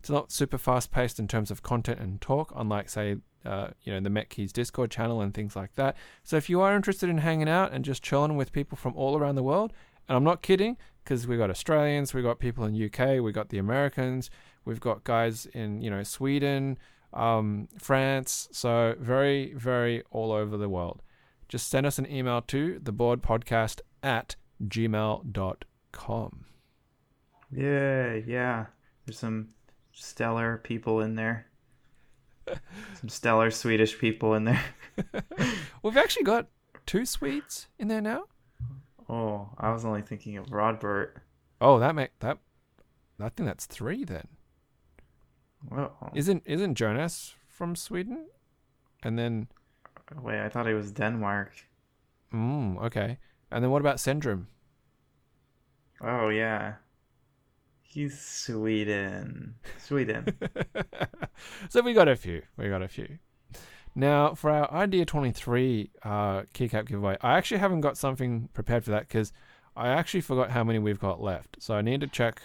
It's 0.07 0.11
not 0.13 0.31
super 0.31 0.57
fast 0.57 0.93
paced 0.93 1.19
in 1.19 1.27
terms 1.27 1.51
of 1.51 1.65
content 1.65 1.99
and 1.99 2.21
talk, 2.21 2.53
unlike 2.55 2.89
say, 2.89 3.17
uh, 3.45 3.71
you 3.83 3.93
know, 3.93 3.99
the 3.99 4.09
MechKeys 4.09 4.53
Discord 4.53 4.89
channel 4.89 5.21
and 5.21 5.35
things 5.35 5.57
like 5.57 5.75
that. 5.75 5.97
So 6.23 6.37
if 6.37 6.49
you 6.49 6.61
are 6.61 6.77
interested 6.77 7.11
in 7.11 7.19
hanging 7.19 7.49
out 7.49 7.73
and 7.73 7.85
just 7.85 8.05
chilling 8.05 8.37
with 8.37 8.53
people 8.53 8.79
from 8.79 8.95
all 8.95 9.19
around 9.19 9.35
the 9.35 9.43
world, 9.43 9.73
and 10.09 10.17
I'm 10.17 10.23
not 10.23 10.43
kidding, 10.43 10.77
because 11.03 11.27
we've 11.27 11.41
got 11.41 11.51
Australians, 11.51 12.15
we've 12.15 12.23
got 12.23 12.39
people 12.39 12.65
in 12.67 12.81
UK, 12.81 13.21
we've 13.21 13.35
got 13.35 13.49
the 13.49 13.59
Americans, 13.59 14.31
we've 14.65 14.79
got 14.79 15.03
guys 15.03 15.47
in 15.47 15.81
you 15.81 15.91
know 15.91 16.05
Sweden, 16.05 16.79
um, 17.13 17.67
France, 17.77 18.49
so 18.53 18.95
very 19.01 19.55
very 19.55 20.05
all 20.13 20.31
over 20.31 20.57
the 20.57 20.69
world. 20.69 21.03
Just 21.49 21.69
send 21.69 21.85
us 21.85 21.99
an 21.99 22.09
email 22.09 22.43
to 22.43 22.79
theboardpodcast 22.79 23.81
at 24.05 24.37
gmail.com. 24.63 26.45
Yeah, 27.51 28.15
yeah. 28.25 28.67
There's 29.05 29.19
some 29.19 29.49
stellar 29.97 30.59
people 30.59 31.01
in 31.01 31.15
there. 31.17 31.47
some 33.01 33.09
stellar 33.09 33.51
Swedish 33.51 33.99
people 33.99 34.35
in 34.35 34.45
there. 34.45 34.63
We've 35.83 35.97
actually 35.97 36.25
got 36.25 36.47
two 36.85 37.05
Swedes 37.05 37.67
in 37.79 37.89
there 37.89 38.01
now. 38.01 38.25
Oh, 39.09 39.51
I 39.59 39.73
was 39.73 39.85
only 39.85 40.03
thinking 40.03 40.37
of 40.37 40.53
Rodbert. 40.53 41.23
Oh, 41.61 41.79
that 41.79 41.95
make 41.95 42.19
that. 42.21 42.39
I 43.21 43.29
think 43.31 43.49
that's 43.49 43.67
three 43.67 44.05
then. 44.05 44.29
Well, 45.71 45.97
Isn't 46.15 46.43
isn't 46.45 46.75
Jonas 46.75 47.35
from 47.49 47.75
Sweden? 47.75 48.27
And 49.03 49.19
then, 49.19 49.49
wait, 50.21 50.41
I 50.41 50.49
thought 50.49 50.67
it 50.69 50.75
was 50.75 50.93
Denmark. 50.93 51.53
mm, 52.33 52.81
okay. 52.85 53.19
And 53.51 53.65
then 53.65 53.71
what 53.71 53.81
about 53.81 53.99
Syndrome? 54.01 54.49
Oh 56.01 56.29
yeah. 56.29 56.75
He's 57.89 58.21
Sweden. 58.21 59.55
Sweden. 59.79 60.27
so 61.69 61.81
we 61.81 61.95
got 61.95 62.09
a 62.09 62.17
few. 62.17 62.43
We 62.57 62.69
got 62.69 62.83
a 62.83 62.89
few. 62.89 63.19
Now, 63.95 64.35
for 64.35 64.51
our 64.51 64.71
Idea 64.71 65.07
23 65.07 65.91
uh, 66.03 66.09
keycap 66.53 66.87
giveaway, 66.87 67.17
I 67.23 67.39
actually 67.39 67.59
haven't 67.59 67.81
got 67.81 67.97
something 67.97 68.51
prepared 68.53 68.85
for 68.85 68.91
that 68.91 69.09
because 69.09 69.33
I 69.75 69.89
actually 69.89 70.21
forgot 70.21 70.51
how 70.51 70.65
many 70.65 70.79
we've 70.79 71.01
got 71.01 71.23
left. 71.23 71.57
So 71.61 71.75
I 71.75 71.81
need 71.81 72.03
to 72.03 72.07
check 72.07 72.43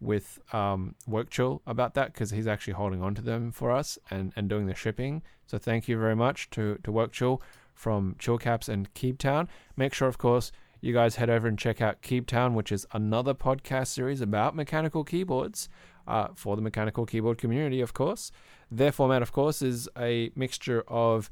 with 0.00 0.38
um, 0.52 0.94
Workchill 1.08 1.60
about 1.66 1.94
that 1.94 2.12
because 2.12 2.30
he's 2.30 2.46
actually 2.46 2.74
holding 2.74 3.02
on 3.02 3.14
to 3.16 3.22
them 3.22 3.52
for 3.52 3.70
us 3.70 3.98
and, 4.10 4.32
and 4.36 4.48
doing 4.48 4.66
the 4.66 4.74
shipping. 4.74 5.22
So 5.46 5.58
thank 5.58 5.88
you 5.88 5.98
very 5.98 6.16
much 6.16 6.48
to, 6.50 6.78
to 6.84 6.90
Workchill 6.90 7.40
from 7.74 8.16
Chill 8.18 8.38
Caps 8.38 8.68
and 8.68 8.92
Keep 8.94 9.18
Town. 9.18 9.48
Make 9.76 9.92
sure, 9.92 10.08
of 10.08 10.18
course, 10.18 10.52
you 10.84 10.92
guys 10.92 11.16
head 11.16 11.30
over 11.30 11.48
and 11.48 11.58
check 11.58 11.80
out 11.80 12.02
Keeptown, 12.02 12.52
which 12.52 12.70
is 12.70 12.86
another 12.92 13.32
podcast 13.32 13.86
series 13.86 14.20
about 14.20 14.54
mechanical 14.54 15.02
keyboards 15.02 15.68
uh, 16.06 16.28
for 16.34 16.56
the 16.56 16.62
mechanical 16.62 17.06
keyboard 17.06 17.38
community, 17.38 17.80
of 17.80 17.94
course. 17.94 18.30
Their 18.70 18.92
format, 18.92 19.22
of 19.22 19.32
course, 19.32 19.62
is 19.62 19.88
a 19.98 20.30
mixture 20.36 20.84
of 20.86 21.30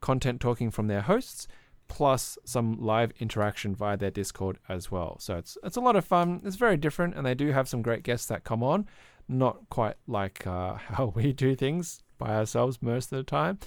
content 0.00 0.40
talking 0.40 0.70
from 0.70 0.86
their 0.86 1.02
hosts 1.02 1.46
plus 1.86 2.38
some 2.44 2.80
live 2.80 3.12
interaction 3.20 3.74
via 3.74 3.98
their 3.98 4.10
Discord 4.10 4.58
as 4.70 4.90
well. 4.90 5.18
So 5.20 5.36
it's 5.36 5.58
it's 5.62 5.76
a 5.76 5.82
lot 5.82 5.96
of 5.96 6.04
fun. 6.06 6.40
It's 6.42 6.56
very 6.56 6.78
different, 6.78 7.14
and 7.14 7.26
they 7.26 7.34
do 7.34 7.52
have 7.52 7.68
some 7.68 7.82
great 7.82 8.04
guests 8.04 8.26
that 8.28 8.42
come 8.42 8.62
on. 8.62 8.88
Not 9.28 9.68
quite 9.68 9.96
like 10.06 10.46
uh, 10.46 10.74
how 10.76 11.12
we 11.14 11.34
do 11.34 11.54
things 11.54 12.02
by 12.16 12.34
ourselves 12.34 12.80
most 12.80 13.12
of 13.12 13.18
the 13.18 13.24
time, 13.24 13.58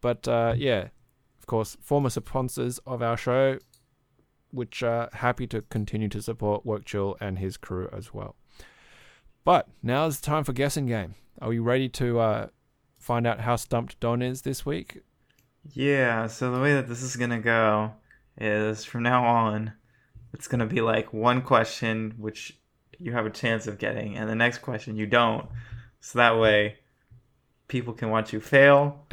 but 0.00 0.26
uh, 0.26 0.54
yeah, 0.56 0.88
of 1.38 1.46
course, 1.46 1.76
former 1.82 2.08
sponsors 2.08 2.78
of 2.86 3.02
our 3.02 3.18
show, 3.18 3.58
which 4.56 4.82
are 4.82 5.08
happy 5.12 5.46
to 5.48 5.62
continue 5.62 6.08
to 6.08 6.20
support 6.20 6.66
Workchill 6.66 7.16
and 7.20 7.38
his 7.38 7.56
crew 7.56 7.88
as 7.92 8.12
well. 8.12 8.34
But 9.44 9.68
now 9.82 10.06
is 10.06 10.18
the 10.18 10.26
time 10.26 10.42
for 10.42 10.52
guessing 10.52 10.86
game. 10.86 11.14
Are 11.40 11.50
we 11.50 11.60
ready 11.60 11.88
to 11.90 12.18
uh, 12.18 12.46
find 12.98 13.26
out 13.26 13.40
how 13.40 13.56
stumped 13.56 14.00
Don 14.00 14.22
is 14.22 14.42
this 14.42 14.66
week? 14.66 15.02
Yeah, 15.72 16.26
so 16.26 16.50
the 16.50 16.60
way 16.60 16.74
that 16.74 16.88
this 16.88 17.02
is 17.02 17.16
gonna 17.16 17.40
go 17.40 17.92
is 18.38 18.84
from 18.84 19.02
now 19.02 19.24
on, 19.24 19.72
it's 20.32 20.48
gonna 20.48 20.66
be 20.66 20.80
like 20.80 21.12
one 21.12 21.42
question 21.42 22.14
which 22.18 22.58
you 22.98 23.12
have 23.12 23.26
a 23.26 23.30
chance 23.30 23.66
of 23.66 23.78
getting, 23.78 24.16
and 24.16 24.28
the 24.28 24.34
next 24.34 24.58
question 24.58 24.96
you 24.96 25.06
don't. 25.06 25.46
So 26.00 26.18
that 26.18 26.38
way, 26.38 26.76
people 27.68 27.92
can 27.92 28.10
watch 28.10 28.32
you 28.32 28.40
fail, 28.40 29.06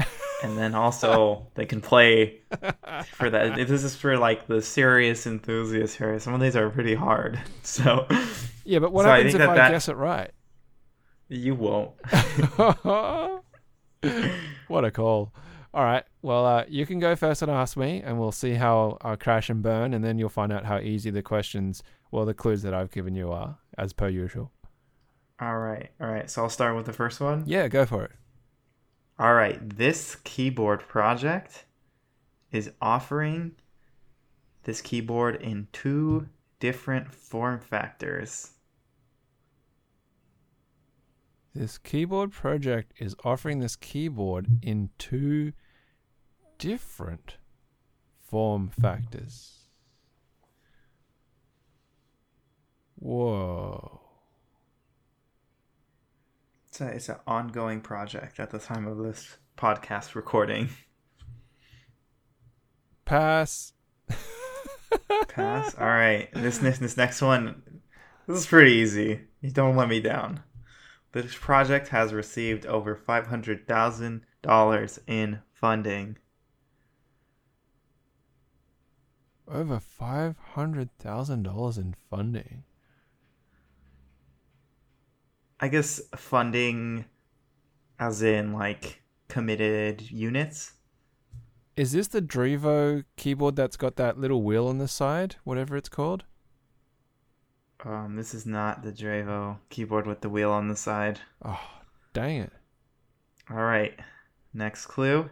and 0.43 0.57
then 0.57 0.75
also 0.75 1.47
they 1.55 1.65
can 1.65 1.81
play 1.81 2.41
for 3.15 3.29
that. 3.29 3.55
This 3.55 3.83
is 3.83 3.95
for 3.95 4.17
like 4.17 4.45
the 4.47 4.61
serious 4.61 5.25
enthusiasts 5.25 5.95
here. 5.95 6.19
Some 6.19 6.33
of 6.35 6.41
these 6.41 6.55
are 6.55 6.69
pretty 6.69 6.93
hard, 6.95 7.39
so 7.63 8.05
Yeah, 8.65 8.79
but 8.79 8.91
what 8.93 9.03
So 9.03 9.09
happens 9.09 9.31
think 9.31 9.35
if 9.35 9.47
that 9.47 9.49
I 9.49 9.55
that- 9.55 9.71
guess 9.71 9.87
it 9.89 9.95
right? 9.95 10.31
you 11.29 11.55
won't. 11.55 11.91
what 14.67 14.85
a 14.85 14.91
call. 14.91 15.33
All 15.73 15.83
right. 15.83 16.03
Well, 16.21 16.45
uh, 16.45 16.65
you 16.67 16.85
can 16.85 16.99
go 16.99 17.15
first 17.15 17.41
and 17.41 17.49
ask 17.49 17.75
me, 17.75 18.01
and 18.05 18.19
we'll 18.19 18.31
see 18.31 18.53
how 18.53 18.97
I 19.01 19.15
crash 19.15 19.49
and 19.49 19.63
burn, 19.63 19.93
and 19.95 20.03
then 20.03 20.19
you'll 20.19 20.29
find 20.29 20.51
out 20.53 20.65
how 20.65 20.77
easy 20.79 21.09
the 21.09 21.23
questions, 21.23 21.81
well, 22.11 22.25
the 22.25 22.33
clues 22.35 22.61
that 22.61 22.73
I've 22.75 22.91
given 22.91 23.15
you 23.15 23.31
are, 23.31 23.57
as 23.77 23.93
per 23.93 24.07
usual. 24.09 24.51
All 25.41 25.57
right, 25.57 25.89
all 25.99 26.07
right. 26.07 26.29
So 26.29 26.43
I'll 26.43 26.49
start 26.49 26.75
with 26.75 26.85
the 26.85 26.93
first 26.93 27.19
one. 27.19 27.43
Yeah, 27.47 27.67
go 27.67 27.85
for 27.87 28.03
it. 28.05 28.11
All 29.19 29.33
right, 29.35 29.59
this 29.77 30.15
keyboard 30.23 30.87
project 30.87 31.65
is 32.51 32.71
offering 32.81 33.53
this 34.63 34.81
keyboard 34.81 35.35
in 35.35 35.67
two 35.71 36.27
different 36.59 37.13
form 37.13 37.59
factors. 37.59 38.51
This 41.53 41.77
keyboard 41.77 42.31
project 42.31 42.93
is 42.97 43.15
offering 43.23 43.59
this 43.59 43.75
keyboard 43.75 44.47
in 44.63 44.89
two 44.97 45.53
different 46.57 47.37
form 48.19 48.69
factors. 48.69 49.67
Whoa. 52.95 54.02
It's 56.73 56.81
a, 56.81 56.87
it's 56.87 57.09
an 57.09 57.17
ongoing 57.27 57.81
project 57.81 58.39
at 58.39 58.49
the 58.49 58.57
time 58.57 58.87
of 58.87 58.97
this 58.97 59.37
podcast 59.55 60.15
recording. 60.15 60.69
Pass. 63.05 63.73
Pass. 65.27 65.75
All 65.75 65.85
right, 65.85 66.29
this 66.33 66.57
this 66.57 66.79
this 66.79 66.97
next 66.97 67.21
one, 67.21 67.61
this 68.25 68.39
is 68.39 68.47
pretty 68.47 68.71
easy. 68.71 69.21
You 69.39 69.51
don't 69.51 69.75
let 69.75 69.87
me 69.87 69.99
down. 69.99 70.39
This 71.11 71.35
project 71.35 71.89
has 71.89 72.11
received 72.11 72.65
over 72.65 72.95
five 72.95 73.27
hundred 73.27 73.67
thousand 73.67 74.21
dollars 74.41 74.99
in 75.05 75.41
funding. 75.53 76.17
Over 79.47 79.79
$500,000 79.79 81.77
in 81.77 81.95
funding. 82.09 82.63
I 85.63 85.69
guess 85.69 86.01
funding, 86.17 87.05
as 87.97 88.21
in 88.21 88.51
like 88.51 89.01
committed 89.29 90.01
units. 90.11 90.73
Is 91.77 91.93
this 91.93 92.09
the 92.09 92.21
Drevo 92.21 93.05
keyboard 93.15 93.55
that's 93.55 93.77
got 93.77 93.95
that 93.95 94.17
little 94.17 94.43
wheel 94.43 94.67
on 94.67 94.77
the 94.77 94.89
side, 94.89 95.37
whatever 95.45 95.77
it's 95.77 95.87
called? 95.87 96.25
Um, 97.85 98.17
this 98.17 98.33
is 98.33 98.45
not 98.45 98.83
the 98.83 98.91
Drevo 98.91 99.57
keyboard 99.69 100.05
with 100.05 100.19
the 100.19 100.27
wheel 100.27 100.51
on 100.51 100.67
the 100.67 100.75
side. 100.75 101.21
Oh, 101.45 101.61
dang 102.11 102.41
it. 102.41 102.51
All 103.49 103.63
right, 103.63 103.97
next 104.53 104.87
clue. 104.87 105.29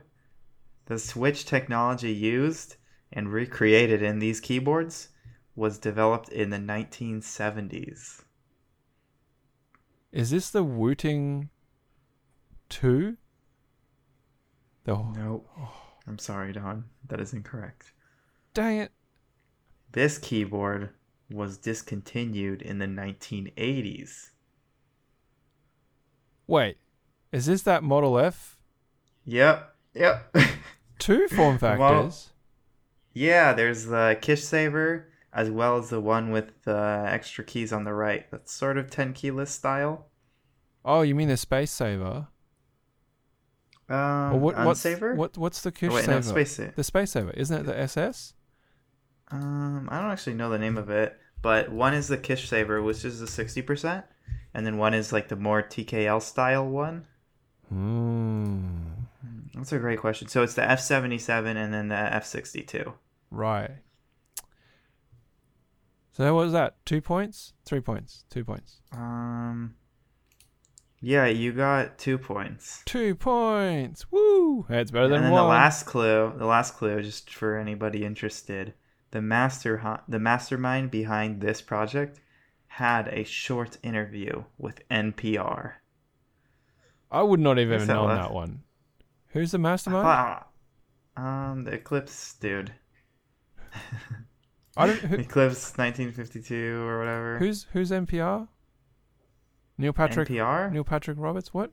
The 0.85 0.97
switch 0.97 1.43
technology 1.43 2.13
used 2.13 2.77
and 3.11 3.33
recreated 3.33 4.01
in 4.01 4.19
these 4.19 4.39
keyboards 4.39 5.09
was 5.57 5.77
developed 5.77 6.29
in 6.29 6.51
the 6.51 6.57
1970s. 6.57 8.21
Is 10.11 10.29
this 10.31 10.49
the 10.49 10.63
Wooting 10.63 11.49
2? 12.69 13.17
The 14.83 14.93
Nope. 15.15 15.47
Oh. 15.57 15.73
I'm 16.07 16.17
sorry, 16.17 16.51
Don. 16.51 16.85
That 17.07 17.21
is 17.21 17.33
incorrect. 17.33 17.93
dang 18.53 18.77
it. 18.79 18.91
This 19.91 20.17
keyboard 20.17 20.89
was 21.29 21.57
discontinued 21.57 22.61
in 22.61 22.79
the 22.79 22.85
1980s. 22.87 24.31
Wait. 26.47 26.77
Is 27.31 27.45
this 27.45 27.61
that 27.61 27.83
Model 27.83 28.17
F? 28.17 28.57
Yep. 29.25 29.75
Yep. 29.93 30.35
Two 30.99 31.27
form 31.29 31.57
factors. 31.57 32.29
yeah, 33.13 33.53
there's 33.53 33.85
the 33.85 34.17
Kishsaver 34.21 35.05
as 35.33 35.49
well 35.49 35.77
as 35.77 35.89
the 35.89 35.99
one 36.01 36.31
with 36.31 36.63
the 36.63 37.03
extra 37.07 37.43
keys 37.43 37.71
on 37.73 37.83
the 37.83 37.93
right. 37.93 38.25
That's 38.31 38.51
sort 38.53 38.77
of 38.77 38.89
10 38.89 39.13
key 39.13 39.31
list 39.31 39.55
style. 39.55 40.07
oh, 40.83 41.01
you 41.01 41.15
mean 41.15 41.27
the 41.27 41.37
Space 41.37 41.71
Saver? 41.71 42.27
Um, 43.89 44.39
what, 44.41 44.57
what's, 44.57 44.83
Unsaver? 44.85 45.15
what, 45.15 45.37
what's 45.37 45.61
the 45.61 45.69
Oh, 45.69 45.71
Kish 45.71 45.91
wait, 45.91 46.05
Saver? 46.05 46.11
no, 46.15 46.21
Space 46.21 46.51
Saver. 46.53 46.73
The 46.75 46.83
Space 46.83 47.11
Saver. 47.11 47.31
Isn't 47.31 47.59
it 47.61 47.63
the 47.65 47.77
SS? 47.77 48.33
Um, 49.29 49.87
I 49.91 50.01
don't 50.01 50.11
actually 50.11 50.35
know 50.35 50.49
the 50.49 50.59
name 50.59 50.77
of 50.77 50.89
it, 50.89 51.17
but 51.41 51.71
one 51.71 51.93
is 51.93 52.07
the 52.07 52.17
Kishsaver, 52.17 52.83
which 52.83 53.03
is 53.05 53.19
the 53.19 53.25
60%, 53.25 54.03
and 54.53 54.65
then 54.65 54.77
one 54.77 54.93
is 54.93 55.11
like 55.13 55.27
the 55.29 55.35
more 55.35 55.61
TKL 55.63 56.21
style 56.21 56.67
one. 56.67 57.05
Hmm. 57.69 58.67
That's 59.53 59.71
a 59.71 59.79
great 59.79 59.99
question. 59.99 60.27
So 60.27 60.43
it's 60.43 60.53
the 60.53 60.61
F77 60.61 61.55
and 61.55 61.73
then 61.73 61.89
the 61.89 61.95
F62. 61.95 62.93
Right. 63.29 63.71
So 66.13 66.33
what 66.35 66.43
was 66.43 66.53
that? 66.53 66.85
Two 66.85 67.01
points? 67.01 67.53
Three 67.65 67.79
points. 67.79 68.25
Two 68.29 68.43
points. 68.43 68.81
Um, 68.91 69.75
yeah, 70.99 71.25
you 71.25 71.53
got 71.53 71.97
two 71.97 72.17
points. 72.17 72.83
Two 72.85 73.15
points. 73.15 74.11
Woo! 74.11 74.65
That's 74.69 74.91
better 74.91 75.07
than 75.07 75.13
one. 75.13 75.23
and 75.23 75.33
then 75.33 75.35
the 75.35 75.47
last 75.47 75.85
clue, 75.85 76.33
the 76.37 76.45
last 76.45 76.75
clue, 76.75 77.01
just 77.01 77.33
for 77.33 77.57
anybody 77.57 78.03
interested, 78.03 78.73
the 79.11 79.21
master, 79.21 79.99
the 80.07 80.19
mastermind 80.19 80.91
behind 80.91 81.41
this 81.41 81.61
project 81.61 82.19
had 82.67 83.07
a 83.07 83.23
short 83.23 83.77
interview 83.81 84.43
with 84.57 84.87
NPR. 84.89 85.73
I 87.09 87.23
would 87.23 87.39
not 87.39 87.57
have 87.57 87.69
that 87.69 87.87
known 87.87 88.09
that 88.09 88.33
one. 88.33 88.63
Who's 89.29 89.51
the 89.51 89.57
mastermind? 89.57 90.43
Um, 91.17 91.63
the 91.65 91.81
Ellipse 91.81 92.33
dude. 92.35 92.73
I 94.77 94.87
don't. 94.87 94.99
Who, 94.99 95.15
Ellipse 95.15 95.77
1952 95.77 96.81
or 96.83 96.99
whatever. 96.99 97.37
who's 97.39 97.67
who's 97.73 97.91
NPR? 97.91 98.47
Neil 99.77 99.93
Patrick. 99.93 100.29
NPR? 100.29 100.71
Neil 100.71 100.83
Patrick 100.83 101.17
Roberts. 101.19 101.53
What? 101.53 101.71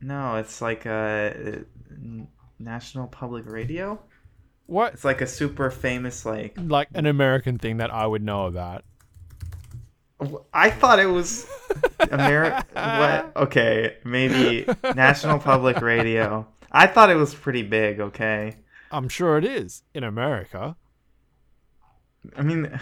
No, 0.00 0.36
it's 0.36 0.60
like 0.60 0.84
a, 0.86 1.64
National 2.58 3.06
Public 3.06 3.46
Radio. 3.46 3.98
What? 4.66 4.94
It's 4.94 5.04
like 5.04 5.20
a 5.20 5.26
super 5.26 5.70
famous 5.70 6.26
like. 6.26 6.56
Like 6.58 6.88
an 6.94 7.06
American 7.06 7.58
thing 7.58 7.78
that 7.78 7.92
I 7.92 8.06
would 8.06 8.22
know 8.22 8.46
about. 8.46 8.84
I 10.52 10.70
thought 10.70 10.98
it 10.98 11.06
was 11.06 11.46
America. 12.10 12.64
what? 12.72 13.32
Okay, 13.46 13.96
maybe 14.04 14.66
National 14.94 15.38
Public 15.38 15.80
Radio. 15.80 16.46
I 16.72 16.86
thought 16.86 17.10
it 17.10 17.16
was 17.16 17.34
pretty 17.34 17.62
big. 17.62 18.00
Okay. 18.00 18.56
I'm 18.90 19.08
sure 19.08 19.36
it 19.38 19.44
is 19.44 19.82
in 19.94 20.04
America. 20.04 20.76
I 22.36 22.42
mean, 22.42 22.80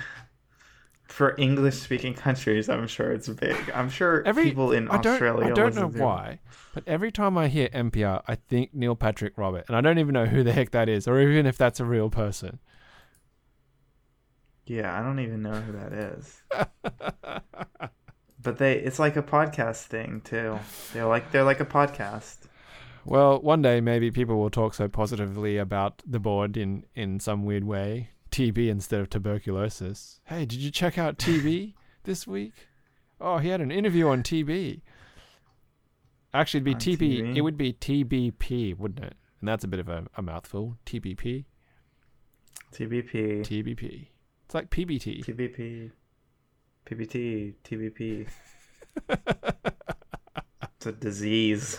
for 1.06 1.34
English-speaking 1.38 2.14
countries, 2.14 2.68
I'm 2.68 2.86
sure 2.86 3.12
it's 3.12 3.28
big. 3.28 3.56
I'm 3.74 3.90
sure 3.90 4.22
Every 4.26 4.44
people 4.44 4.72
in 4.72 4.88
I 4.88 4.98
don't, 4.98 5.12
Australia. 5.12 5.50
I 5.50 5.52
don't 5.52 5.74
know 5.74 5.88
why, 5.88 6.40
but 6.72 6.82
every 6.86 7.12
time 7.12 7.36
I 7.38 7.48
hear 7.48 7.68
NPR, 7.68 8.22
I 8.26 8.34
think 8.34 8.74
Neil 8.74 8.96
Patrick 8.96 9.36
Robert, 9.36 9.64
and 9.68 9.76
I 9.76 9.80
don't 9.80 9.98
even 9.98 10.12
know 10.12 10.26
who 10.26 10.42
the 10.42 10.52
heck 10.52 10.70
that 10.72 10.88
is, 10.88 11.06
or 11.06 11.20
even 11.20 11.46
if 11.46 11.56
that's 11.56 11.80
a 11.80 11.84
real 11.84 12.10
person. 12.10 12.58
Yeah, 14.66 14.98
I 14.98 15.02
don't 15.02 15.20
even 15.20 15.42
know 15.42 15.52
who 15.52 15.72
that 15.72 15.92
is. 15.92 16.42
but 18.42 18.58
they, 18.58 18.78
it's 18.78 18.98
like 18.98 19.16
a 19.16 19.22
podcast 19.22 19.84
thing 19.84 20.22
too. 20.24 20.58
They're 20.92 21.06
like 21.06 21.30
they're 21.32 21.44
like 21.44 21.60
a 21.60 21.66
podcast. 21.66 22.36
Well, 23.04 23.40
one 23.40 23.60
day 23.60 23.82
maybe 23.82 24.10
people 24.10 24.38
will 24.38 24.50
talk 24.50 24.72
so 24.72 24.88
positively 24.88 25.58
about 25.58 26.02
the 26.06 26.18
board 26.18 26.56
in 26.56 26.86
in 26.94 27.20
some 27.20 27.44
weird 27.44 27.64
way. 27.64 28.08
TB 28.34 28.68
instead 28.68 29.00
of 29.00 29.08
tuberculosis. 29.08 30.18
Hey, 30.24 30.44
did 30.44 30.58
you 30.58 30.72
check 30.72 30.98
out 30.98 31.18
TB 31.18 31.74
this 32.02 32.26
week? 32.26 32.66
Oh, 33.20 33.38
he 33.38 33.48
had 33.48 33.60
an 33.60 33.70
interview 33.70 34.08
on 34.08 34.24
TB. 34.24 34.80
Actually, 36.32 36.58
it'd 36.62 36.64
be 36.64 36.96
TB. 36.96 37.20
TV? 37.20 37.36
It 37.36 37.42
would 37.42 37.56
be 37.56 37.74
TBP, 37.74 38.76
wouldn't 38.76 39.04
it? 39.04 39.14
And 39.40 39.48
that's 39.48 39.62
a 39.62 39.68
bit 39.68 39.78
of 39.78 39.88
a, 39.88 40.06
a 40.16 40.22
mouthful. 40.22 40.76
TBP, 40.84 41.44
TBP, 42.72 43.42
TBP. 43.42 44.06
It's 44.46 44.54
like 44.54 44.68
PBT. 44.68 45.24
TBP, 45.24 45.92
PBT, 46.86 47.54
TBP. 47.62 48.28
it's 50.76 50.86
a 50.86 50.92
disease. 50.92 51.78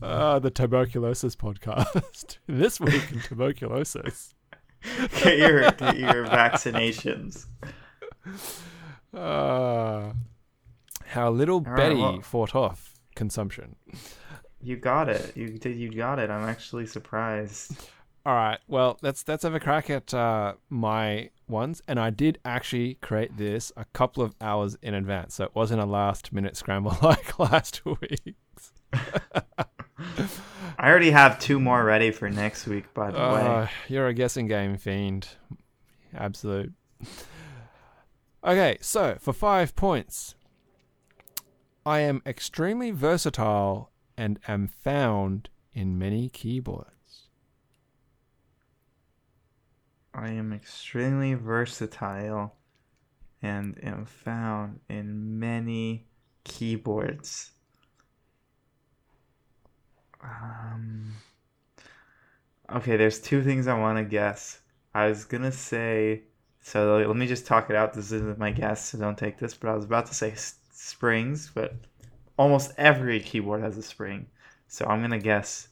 Ah, 0.00 0.38
the 0.38 0.50
tuberculosis 0.50 1.36
podcast. 1.36 2.38
this 2.46 2.80
week 2.80 3.12
in 3.12 3.20
tuberculosis. 3.20 4.34
Get 5.22 5.38
your 5.38 5.70
get 5.72 5.98
your 5.98 6.26
vaccinations. 6.26 7.46
Uh, 9.14 10.12
how 11.06 11.30
little 11.30 11.60
right, 11.60 11.76
Betty 11.76 11.94
well- 11.96 12.20
fought 12.20 12.54
off 12.54 12.94
consumption. 13.14 13.76
You 14.60 14.76
got 14.76 15.08
it. 15.08 15.36
You 15.36 15.48
did. 15.58 15.76
You 15.76 15.90
got 15.92 16.18
it. 16.18 16.30
I'm 16.30 16.48
actually 16.48 16.86
surprised. 16.86 17.88
All 18.24 18.34
right, 18.34 18.58
well, 18.66 18.98
let's 19.02 19.26
let's 19.28 19.44
have 19.44 19.54
a 19.54 19.60
crack 19.60 19.88
at 19.88 20.12
uh, 20.12 20.54
my 20.68 21.30
ones, 21.48 21.80
and 21.86 22.00
I 22.00 22.10
did 22.10 22.38
actually 22.44 22.94
create 22.94 23.36
this 23.36 23.70
a 23.76 23.84
couple 23.92 24.24
of 24.24 24.34
hours 24.40 24.76
in 24.82 24.94
advance, 24.94 25.36
so 25.36 25.44
it 25.44 25.54
wasn't 25.54 25.80
a 25.80 25.86
last 25.86 26.32
minute 26.32 26.56
scramble 26.56 26.96
like 27.02 27.38
last 27.38 27.82
week. 27.84 28.34
I 30.86 30.90
already 30.90 31.10
have 31.10 31.40
two 31.40 31.58
more 31.58 31.82
ready 31.82 32.12
for 32.12 32.30
next 32.30 32.64
week. 32.68 32.94
By 32.94 33.10
the 33.10 33.18
way, 33.18 33.24
Uh, 33.24 33.66
you're 33.88 34.06
a 34.06 34.14
guessing 34.14 34.46
game 34.46 34.76
fiend, 34.76 35.30
absolute. 36.14 36.74
Okay, 38.44 38.78
so 38.80 39.16
for 39.18 39.32
five 39.32 39.74
points, 39.74 40.36
I 41.84 41.98
am 42.02 42.22
extremely 42.24 42.92
versatile 42.92 43.90
and 44.16 44.38
am 44.46 44.68
found 44.68 45.48
in 45.72 45.98
many 45.98 46.28
keyboards. 46.28 47.30
I 50.14 50.28
am 50.28 50.52
extremely 50.52 51.34
versatile 51.34 52.54
and 53.42 53.76
am 53.82 54.04
found 54.04 54.78
in 54.88 55.40
many 55.40 56.06
keyboards. 56.44 57.50
Um, 60.26 61.12
okay, 62.74 62.96
there's 62.96 63.20
two 63.20 63.42
things 63.42 63.66
I 63.66 63.78
want 63.78 63.98
to 63.98 64.04
guess. 64.04 64.60
I 64.94 65.06
was 65.08 65.24
gonna 65.24 65.52
say, 65.52 66.22
so 66.60 66.96
let 67.06 67.16
me 67.16 67.26
just 67.26 67.46
talk 67.46 67.70
it 67.70 67.76
out. 67.76 67.92
This 67.92 68.12
isn't 68.12 68.38
my 68.38 68.50
guess, 68.50 68.86
so 68.86 68.98
don't 68.98 69.18
take 69.18 69.38
this. 69.38 69.54
But 69.54 69.68
I 69.70 69.74
was 69.74 69.84
about 69.84 70.06
to 70.06 70.14
say 70.14 70.32
s- 70.32 70.56
springs, 70.72 71.50
but 71.54 71.74
almost 72.38 72.72
every 72.78 73.20
keyboard 73.20 73.62
has 73.62 73.76
a 73.76 73.82
spring. 73.82 74.26
So 74.68 74.86
I'm 74.86 75.00
gonna 75.00 75.18
guess 75.18 75.68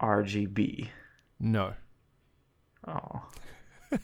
RGB. 0.00 0.88
No. 1.40 1.74
Oh. 2.86 3.22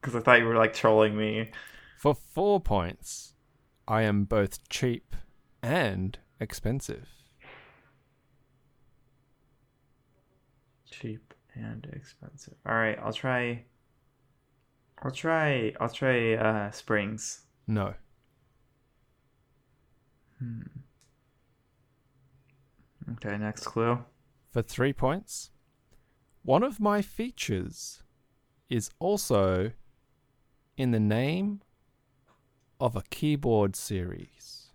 Because 0.00 0.14
I 0.14 0.20
thought 0.20 0.38
you 0.38 0.44
were 0.46 0.56
like 0.56 0.72
trolling 0.72 1.16
me. 1.16 1.50
For 1.98 2.14
four 2.14 2.60
points, 2.60 3.34
I 3.88 4.02
am 4.02 4.24
both 4.24 4.68
cheap 4.68 5.16
and 5.62 6.16
expensive. 6.38 7.08
Cheap 10.90 11.34
and 11.56 11.86
expensive. 11.92 12.54
All 12.66 12.74
right, 12.74 12.98
I'll 13.02 13.12
try. 13.12 13.64
I'll 15.02 15.10
try. 15.10 15.72
I'll 15.80 15.88
try 15.88 16.34
uh, 16.34 16.70
springs. 16.70 17.42
No. 17.66 17.94
Hmm. 20.38 20.62
Okay, 23.12 23.36
next 23.38 23.64
clue. 23.64 24.04
For 24.50 24.62
three 24.62 24.92
points, 24.92 25.50
one 26.42 26.62
of 26.62 26.80
my 26.80 27.02
features 27.02 28.02
is 28.68 28.90
also 28.98 29.72
in 30.76 30.90
the 30.90 31.00
name 31.00 31.62
of 32.80 32.96
a 32.96 33.02
keyboard 33.10 33.76
series. 33.76 34.70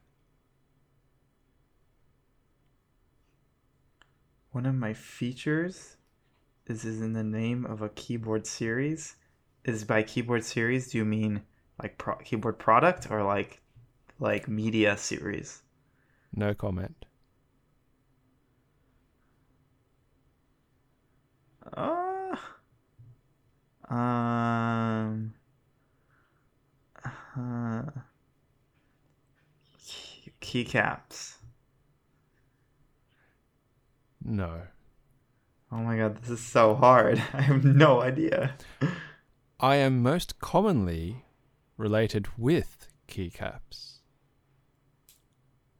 One 4.51 4.65
of 4.65 4.75
my 4.75 4.93
features 4.93 5.97
is 6.67 6.85
is 6.85 7.01
in 7.01 7.13
the 7.13 7.23
name 7.23 7.65
of 7.65 7.81
a 7.81 7.89
keyboard 7.89 8.45
series. 8.47 9.15
Is 9.63 9.83
by 9.83 10.03
keyboard 10.03 10.43
series 10.43 10.89
do 10.91 10.97
you 10.97 11.05
mean 11.05 11.41
like 11.81 11.97
pro- 11.97 12.17
keyboard 12.17 12.59
product 12.59 13.09
or 13.11 13.23
like 13.23 13.61
like 14.19 14.47
media 14.47 14.97
series? 14.97 15.61
No 16.33 16.53
comment. 16.53 17.05
Uh, 21.73 22.35
um. 23.89 25.33
Uh, 27.37 27.83
key, 29.85 30.31
keycaps. 30.41 31.35
No. 34.23 34.61
Oh 35.71 35.77
my 35.77 35.95
god, 35.97 36.17
this 36.21 36.29
is 36.29 36.39
so 36.45 36.75
hard. 36.75 37.17
I 37.33 37.41
have 37.41 37.63
no 37.63 38.01
idea. 38.01 38.55
I 39.59 39.75
am 39.77 40.03
most 40.03 40.39
commonly 40.39 41.23
related 41.77 42.27
with 42.37 42.87
keycaps. 43.07 43.99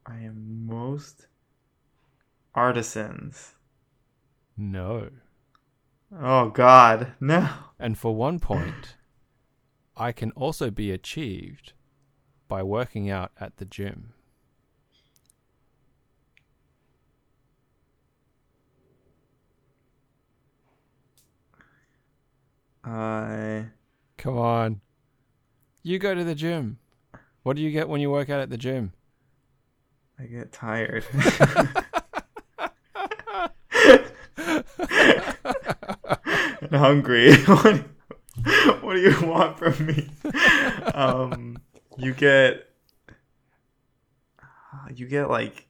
I 0.06 0.20
am 0.20 0.66
most 0.66 1.28
artisans. 2.56 3.56
No. 4.56 5.10
Oh 6.18 6.50
god, 6.50 7.14
no. 7.20 7.50
And 7.80 7.98
for 7.98 8.16
one 8.16 8.40
point, 8.40 8.96
I 9.98 10.12
can 10.12 10.32
also 10.32 10.72
be 10.72 10.92
achieved 10.92 11.74
by 12.48 12.64
working 12.64 13.10
out 13.10 13.32
at 13.40 13.58
the 13.58 13.66
gym. 13.66 14.14
I 22.84 23.66
Come 24.18 24.38
on. 24.38 24.82
You 25.84 26.00
go 26.00 26.14
to 26.14 26.24
the 26.24 26.36
gym. 26.36 26.78
What 27.44 27.56
do 27.56 27.64
you 27.64 27.72
get 27.72 27.90
when 27.90 28.02
you 28.02 28.12
work 28.12 28.30
out 28.30 28.40
at 28.40 28.50
the 28.50 28.58
gym? 28.58 28.94
I 30.20 30.26
get 30.26 30.52
tired. 30.52 31.06
and 36.62 36.76
hungry. 36.76 37.36
what, 37.44 37.84
what 38.82 38.94
do 38.94 39.02
you 39.02 39.28
want 39.28 39.58
from 39.58 39.86
me? 39.86 40.10
Um, 40.94 41.58
you 41.98 42.14
get, 42.14 42.70
you 44.94 45.08
get 45.08 45.30
like, 45.30 45.68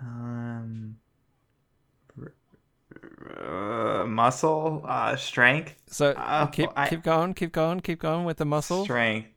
um, 0.00 0.95
uh, 3.30 4.04
muscle, 4.06 4.82
uh, 4.84 5.16
strength, 5.16 5.74
So 5.88 6.12
Uh, 6.12 6.46
keep 6.46 6.70
I- 6.76 6.88
keep 6.88 7.02
going, 7.02 7.34
keep 7.34 7.52
going, 7.52 7.80
keep 7.80 7.98
going 8.00 8.24
with 8.24 8.36
the 8.38 8.44
muscle. 8.44 8.84
strength, 8.84 9.28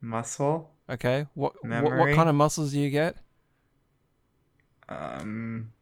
muscle, 0.00 0.70
Okay. 0.90 1.26
What, 1.34 1.54
what 1.64 1.84
what 1.84 2.14
kind 2.14 2.28
of 2.28 2.34
muscles 2.34 2.72
do 2.72 2.80
you 2.80 2.90
get? 2.90 3.16
um, 4.88 5.72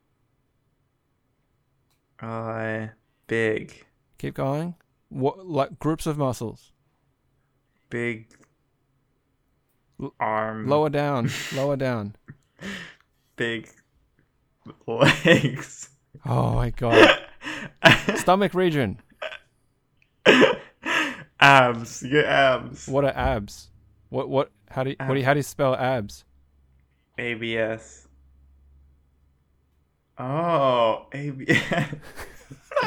uh, 2.20 2.86
big. 3.26 3.84
Keep 4.18 4.34
going. 4.34 4.74
What 5.08 5.46
like 5.46 5.78
groups 5.78 6.06
of 6.06 6.16
muscles? 6.18 6.72
big 7.88 8.28
arm, 10.20 10.68
Lower 10.68 10.88
down, 10.90 11.28
lower 11.52 11.76
down. 11.76 12.14
big 13.36 13.68
legs. 14.86 15.88
Oh 16.26 16.54
my 16.54 16.70
god. 16.70 17.18
Stomach 18.16 18.54
region. 18.54 18.98
abs, 21.40 22.02
your 22.02 22.26
abs. 22.26 22.88
What 22.88 23.04
are 23.04 23.16
abs? 23.16 23.70
What 24.10 24.28
what? 24.28 24.50
How 24.70 24.84
do 24.84 24.90
you, 24.90 24.96
what 24.98 25.14
do 25.14 25.20
you, 25.20 25.24
how 25.24 25.34
do 25.34 25.38
you 25.38 25.44
spell 25.44 25.74
abs? 25.74 26.24
ABS. 27.18 28.08
Oh, 30.18 31.06
ABS. 31.12 31.94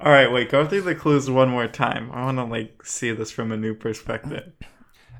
All 0.00 0.10
right, 0.10 0.32
wait. 0.32 0.50
Go 0.50 0.66
through 0.66 0.82
the 0.82 0.94
clues 0.94 1.30
one 1.30 1.48
more 1.50 1.68
time. 1.68 2.10
I 2.12 2.24
want 2.24 2.38
to 2.38 2.44
like 2.44 2.84
see 2.84 3.12
this 3.12 3.30
from 3.30 3.52
a 3.52 3.56
new 3.56 3.74
perspective. 3.74 4.52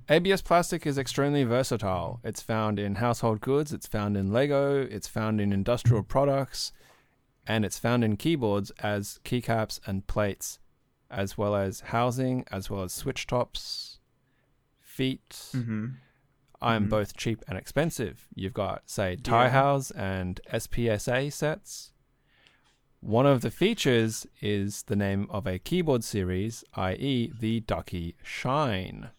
ABS 0.08 0.42
plastic 0.42 0.86
is 0.86 0.98
extremely 0.98 1.44
versatile. 1.44 2.20
It's 2.22 2.42
found 2.42 2.78
in 2.78 2.96
household 2.96 3.40
goods, 3.40 3.72
it's 3.72 3.86
found 3.86 4.16
in 4.16 4.32
Lego, 4.32 4.82
it's 4.82 5.08
found 5.08 5.40
in 5.40 5.52
industrial 5.52 6.02
products, 6.02 6.72
and 7.46 7.64
it's 7.64 7.78
found 7.78 8.04
in 8.04 8.16
keyboards 8.16 8.70
as 8.80 9.18
keycaps 9.24 9.80
and 9.86 10.06
plates, 10.06 10.58
as 11.10 11.38
well 11.38 11.54
as 11.56 11.80
housing, 11.80 12.44
as 12.50 12.68
well 12.68 12.82
as 12.82 12.92
switch 12.92 13.26
tops, 13.26 13.98
feet. 14.80 15.30
Mm-hmm. 15.52 15.86
I'm 16.60 16.86
Mhm. 16.86 16.90
both 16.90 17.16
cheap 17.16 17.42
and 17.48 17.58
expensive. 17.58 18.26
You've 18.34 18.54
got, 18.54 18.88
say, 18.88 19.16
tie 19.16 19.44
Yeah. 19.46 19.50
house 19.50 19.90
and 19.90 20.40
SPSA 20.50 21.30
sets. 21.30 21.92
One 23.00 23.26
of 23.26 23.42
the 23.42 23.50
features 23.50 24.26
is 24.40 24.84
the 24.84 24.96
name 24.96 25.26
of 25.30 25.46
a 25.46 25.58
keyboard 25.58 26.04
series, 26.04 26.64
i.e., 26.74 27.32
the 27.38 27.60
Ducky 27.60 28.16
Shine. 28.22 29.10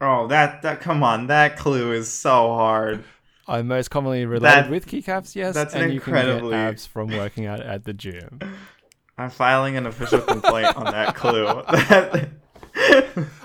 Oh, 0.00 0.26
that 0.28 0.62
that 0.62 0.80
come 0.80 1.02
on, 1.02 1.26
that 1.26 1.56
clue 1.56 1.92
is 1.92 2.10
so 2.10 2.48
hard. 2.54 3.04
I'm 3.46 3.66
most 3.68 3.90
commonly 3.90 4.24
related 4.26 4.64
That- 4.64 4.70
with 4.70 4.86
keycaps, 4.86 5.34
yes, 5.34 5.54
that's 5.54 5.74
an 5.74 5.82
and 5.82 5.92
you 5.94 6.00
can 6.00 6.14
get 6.14 6.52
abs 6.54 6.86
from 6.86 7.08
working 7.08 7.46
out 7.46 7.60
at 7.60 7.84
the 7.84 7.92
gym. 7.92 8.38
I'm 9.18 9.28
filing 9.30 9.76
an 9.76 9.86
official 9.86 10.20
complaint 10.20 10.74
on 10.76 10.84
that 10.84 11.14
clue. 11.14 11.46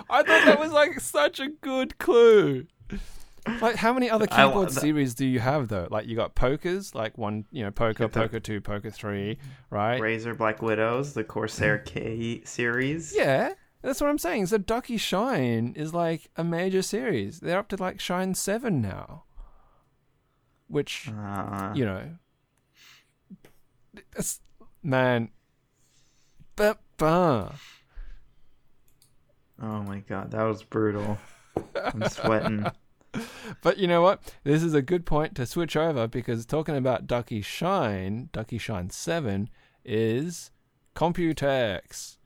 I 0.09 0.23
thought 0.23 0.25
that 0.45 0.57
was 0.59 0.71
like 0.71 0.99
such 1.01 1.39
a 1.39 1.49
good 1.49 1.97
clue. 1.97 2.67
Like, 3.61 3.75
how 3.75 3.93
many 3.93 4.09
other 4.09 4.25
keyboard 4.25 4.71
series 4.71 5.13
do 5.13 5.25
you 5.25 5.39
have 5.39 5.67
though? 5.67 5.87
Like, 5.91 6.07
you 6.07 6.15
got 6.15 6.33
pokers, 6.33 6.95
like 6.95 7.17
one, 7.17 7.45
you 7.51 7.63
know, 7.63 7.71
poker, 7.71 8.05
the- 8.07 8.09
poker 8.09 8.39
two, 8.39 8.61
poker 8.61 8.89
three, 8.89 9.37
right? 9.69 10.01
Razer 10.01 10.35
BlackWidows, 10.35 11.13
the 11.13 11.23
Corsair 11.23 11.79
K 11.79 12.41
series. 12.45 13.13
Yeah, 13.15 13.53
that's 13.85 14.01
what 14.01 14.09
I'm 14.09 14.17
saying. 14.17 14.47
So 14.47 14.57
Ducky 14.57 14.97
Shine 14.97 15.73
is 15.75 15.93
like 15.93 16.31
a 16.35 16.43
major 16.43 16.81
series. 16.81 17.39
They're 17.39 17.59
up 17.59 17.67
to 17.69 17.75
like 17.75 17.99
Shine 17.99 18.33
Seven 18.33 18.81
now, 18.81 19.23
which 20.67 21.09
Uh, 21.09 21.71
you 21.75 21.85
know, 21.85 22.09
it's, 24.15 24.41
man, 24.81 25.29
but 26.55 26.79
bah. 26.97 27.51
oh 29.61 29.83
my 29.83 29.99
god, 29.99 30.31
that 30.31 30.43
was 30.43 30.63
brutal. 30.63 31.19
I'm 31.75 32.03
sweating. 32.09 32.65
But 33.61 33.77
you 33.77 33.87
know 33.87 34.01
what? 34.01 34.33
This 34.43 34.61
is 34.61 34.73
a 34.73 34.81
good 34.81 35.05
point 35.05 35.35
to 35.35 35.45
switch 35.45 35.77
over 35.77 36.05
because 36.05 36.45
talking 36.45 36.75
about 36.75 37.07
Ducky 37.07 37.41
Shine, 37.41 38.27
Ducky 38.33 38.57
Shine 38.57 38.89
7 38.89 39.49
is 39.85 40.51
Computex. 40.97 42.17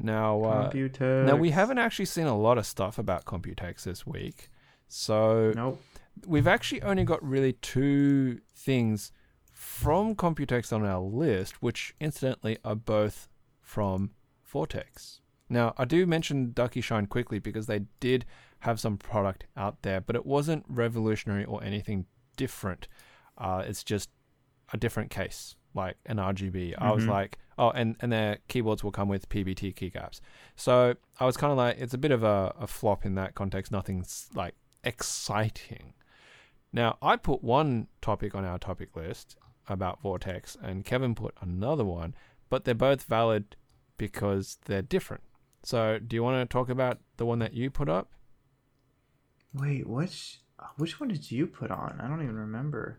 Now, 0.00 0.42
uh, 0.44 0.70
now 1.00 1.36
we 1.36 1.50
haven't 1.50 1.78
actually 1.78 2.04
seen 2.04 2.26
a 2.26 2.36
lot 2.38 2.56
of 2.56 2.66
stuff 2.66 2.98
about 2.98 3.24
Computex 3.24 3.82
this 3.82 4.06
week. 4.06 4.48
So 4.86 5.52
Nope. 5.54 5.82
we've 6.26 6.46
actually 6.46 6.82
only 6.82 7.04
got 7.04 7.22
really 7.22 7.54
two 7.54 8.40
things 8.54 9.10
from 9.52 10.14
Computex 10.14 10.72
on 10.72 10.84
our 10.84 11.00
list, 11.00 11.60
which 11.62 11.94
incidentally 12.00 12.58
are 12.64 12.76
both 12.76 13.28
from 13.60 14.12
Vortex. 14.44 15.20
Now, 15.48 15.74
I 15.76 15.84
do 15.84 16.06
mention 16.06 16.52
Ducky 16.52 16.80
Shine 16.80 17.06
quickly 17.06 17.38
because 17.38 17.66
they 17.66 17.80
did 18.00 18.24
have 18.60 18.78
some 18.78 18.98
product 18.98 19.44
out 19.56 19.82
there, 19.82 20.00
but 20.00 20.14
it 20.14 20.24
wasn't 20.26 20.64
revolutionary 20.68 21.44
or 21.44 21.62
anything 21.64 22.06
different. 22.36 22.86
Uh, 23.36 23.64
it's 23.66 23.82
just 23.82 24.10
a 24.72 24.76
different 24.76 25.10
case, 25.10 25.56
like 25.74 25.96
an 26.06 26.18
RGB. 26.18 26.74
I 26.78 26.92
was 26.92 27.04
Mhm. 27.04 27.08
like, 27.08 27.38
oh, 27.58 27.70
and, 27.70 27.96
and 28.00 28.12
their 28.12 28.38
keyboards 28.48 28.84
will 28.84 28.92
come 28.92 29.08
with 29.08 29.28
PBT 29.28 29.74
keycaps. 29.74 30.20
So 30.56 30.94
I 31.18 31.26
was 31.26 31.36
kind 31.36 31.50
of 31.50 31.58
like, 31.58 31.78
it's 31.78 31.94
a 31.94 31.98
bit 31.98 32.10
of 32.10 32.22
a, 32.22 32.54
a 32.58 32.66
flop 32.66 33.04
in 33.04 33.14
that 33.16 33.34
context. 33.34 33.72
Nothing's 33.72 34.28
like 34.34 34.54
exciting. 34.84 35.94
Now, 36.72 36.98
I 37.02 37.16
put 37.16 37.42
one 37.42 37.88
topic 38.00 38.34
on 38.34 38.44
our 38.44 38.58
topic 38.58 38.94
list 38.94 39.36
about 39.68 40.00
Vortex, 40.00 40.56
and 40.62 40.84
Kevin 40.84 41.14
put 41.14 41.34
another 41.40 41.84
one, 41.84 42.14
but 42.48 42.64
they're 42.64 42.74
both 42.74 43.04
valid 43.04 43.56
because 43.96 44.58
they're 44.66 44.82
different. 44.82 45.22
So, 45.62 45.98
do 45.98 46.14
you 46.14 46.22
want 46.22 46.48
to 46.48 46.52
talk 46.52 46.68
about 46.68 46.98
the 47.16 47.26
one 47.26 47.38
that 47.40 47.54
you 47.54 47.70
put 47.70 47.88
up? 47.88 48.10
Wait, 49.54 49.86
which 49.86 50.40
which 50.76 51.00
one 51.00 51.08
did 51.08 51.30
you 51.30 51.46
put 51.46 51.70
on? 51.70 52.00
I 52.00 52.08
don't 52.08 52.22
even 52.22 52.36
remember. 52.36 52.98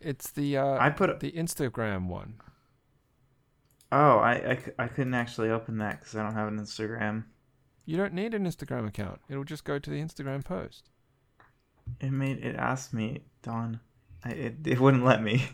It's 0.00 0.30
the 0.30 0.56
uh, 0.56 0.78
I 0.78 0.90
put. 0.90 1.20
the 1.20 1.32
Instagram 1.32 2.06
one. 2.06 2.40
Oh, 3.90 4.18
I 4.18 4.58
I 4.78 4.88
couldn't 4.88 5.14
actually 5.14 5.50
open 5.50 5.78
that 5.78 6.00
because 6.00 6.14
I 6.14 6.22
don't 6.22 6.34
have 6.34 6.48
an 6.48 6.60
Instagram. 6.60 7.24
You 7.86 7.96
don't 7.96 8.12
need 8.12 8.34
an 8.34 8.44
Instagram 8.44 8.86
account. 8.86 9.20
It'll 9.28 9.44
just 9.44 9.64
go 9.64 9.78
to 9.78 9.90
the 9.90 10.00
Instagram 10.00 10.44
post. 10.44 10.90
It 12.00 12.12
made 12.12 12.44
it 12.44 12.56
asked 12.56 12.92
me, 12.92 13.22
Don. 13.42 13.80
I, 14.24 14.30
it 14.30 14.54
it 14.66 14.80
wouldn't 14.80 15.04
let 15.04 15.22
me. 15.22 15.48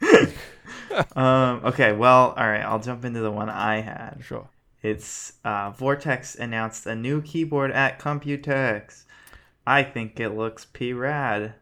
um. 1.16 1.62
Okay. 1.64 1.92
Well. 1.92 2.34
All 2.36 2.48
right. 2.48 2.62
I'll 2.62 2.80
jump 2.80 3.04
into 3.04 3.20
the 3.20 3.30
one 3.30 3.48
I 3.48 3.80
had. 3.80 4.18
Sure. 4.22 4.48
It's 4.82 5.32
uh, 5.44 5.70
Vortex 5.70 6.34
announced 6.34 6.86
a 6.86 6.94
new 6.94 7.20
keyboard 7.22 7.72
at 7.72 7.98
Computex. 7.98 9.04
I 9.66 9.82
think 9.82 10.20
it 10.20 10.30
looks 10.30 10.66
p 10.72 10.92
rad. 10.92 11.54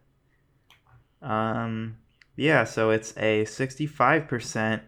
Um, 1.22 1.96
yeah, 2.36 2.64
so 2.64 2.90
it's 2.90 3.12
a 3.16 3.44
65% 3.44 4.80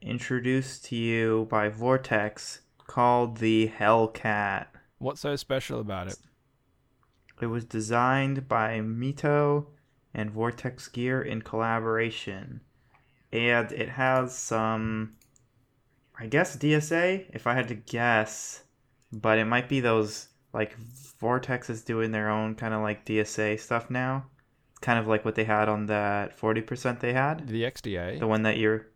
introduced 0.00 0.84
to 0.86 0.96
you 0.96 1.46
by 1.50 1.68
Vortex 1.68 2.60
called 2.86 3.38
the 3.38 3.72
Hellcat. 3.78 4.66
What's 4.98 5.20
so 5.20 5.36
special 5.36 5.80
about 5.80 6.08
it? 6.08 6.18
It 7.40 7.46
was 7.46 7.64
designed 7.64 8.48
by 8.48 8.80
Mito 8.80 9.66
and 10.14 10.30
Vortex 10.30 10.88
Gear 10.88 11.22
in 11.22 11.42
collaboration. 11.42 12.60
And 13.32 13.70
it 13.72 13.90
has 13.90 14.36
some, 14.36 15.16
I 16.18 16.26
guess, 16.26 16.56
DSA, 16.56 17.26
if 17.32 17.46
I 17.46 17.54
had 17.54 17.68
to 17.68 17.74
guess. 17.74 18.64
But 19.12 19.38
it 19.38 19.44
might 19.44 19.68
be 19.68 19.80
those, 19.80 20.28
like, 20.52 20.76
Vortex 21.20 21.70
is 21.70 21.82
doing 21.82 22.10
their 22.10 22.30
own 22.30 22.54
kind 22.54 22.74
of 22.74 22.82
like 22.82 23.04
DSA 23.04 23.60
stuff 23.60 23.90
now. 23.90 24.26
It's 24.70 24.80
kind 24.80 24.98
of 24.98 25.06
like 25.06 25.24
what 25.24 25.34
they 25.34 25.44
had 25.44 25.68
on 25.68 25.86
that 25.86 26.38
40% 26.38 27.00
they 27.00 27.12
had. 27.12 27.46
The 27.48 27.62
XDA. 27.62 28.18
The 28.18 28.26
one 28.26 28.42
that 28.42 28.58
you're. 28.58 28.86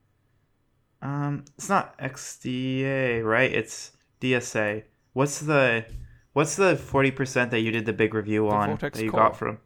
Um, 1.02 1.44
it's 1.58 1.68
not 1.68 1.98
XDA, 1.98 3.24
right? 3.24 3.52
It's 3.52 3.92
DSA. 4.20 4.84
What's 5.12 5.40
the 5.40 5.84
what's 6.32 6.56
the 6.56 6.76
forty 6.76 7.10
percent 7.10 7.50
that 7.50 7.60
you 7.60 7.70
did 7.72 7.84
the 7.86 7.92
big 7.92 8.14
review 8.14 8.46
The 8.48 8.54
on 8.54 8.68
Vortex 8.68 8.98
that 8.98 9.04
you 9.04 9.10
Core. 9.10 9.20
got 9.20 9.36
from 9.36 9.58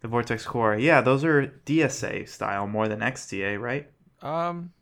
the 0.00 0.08
Vortex 0.08 0.44
Core? 0.44 0.76
Yeah, 0.76 1.00
those 1.00 1.24
are 1.24 1.46
DSA 1.64 2.28
style 2.28 2.66
more 2.66 2.86
than 2.86 3.00
XDA, 3.00 3.58
right? 3.58 3.90
Um, 4.20 4.72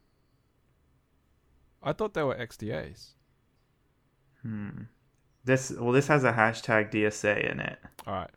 I 1.83 1.93
thought 1.93 2.15
they 2.15 2.23
were 2.25 2.35
XDAs. 2.35 3.11
Hmm. 4.43 4.83
This 5.45 5.71
well, 5.71 5.93
this 5.93 6.09
has 6.09 6.25
a 6.25 6.33
hashtag 6.33 6.91
DSA 6.93 7.51
in 7.51 7.61
it. 7.61 7.79
All 8.07 8.15
right. 8.15 8.31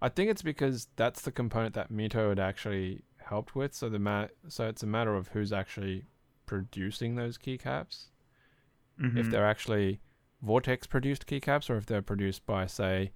I 0.00 0.08
think 0.08 0.30
it's 0.30 0.42
because 0.42 0.88
that's 0.96 1.22
the 1.22 1.32
component 1.32 1.74
that 1.74 1.92
Mito 1.92 2.30
had 2.30 2.38
actually 2.38 3.02
helped 3.18 3.54
with. 3.54 3.74
So 3.74 3.88
the 3.90 3.98
ma- 3.98 4.28
so 4.48 4.66
it's 4.66 4.82
a 4.82 4.86
matter 4.86 5.14
of 5.14 5.28
who's 5.28 5.52
actually 5.52 6.04
producing 6.46 7.16
those 7.16 7.36
keycaps. 7.38 8.06
If 8.98 9.26
Mhm. 9.26 9.30
they're 9.30 9.46
actually 9.46 10.00
Vortex 10.42 10.86
produced 10.86 11.26
keycaps, 11.26 11.68
or 11.68 11.76
if 11.76 11.86
they're 11.86 12.02
produced 12.02 12.46
by, 12.46 12.66
say, 12.66 13.12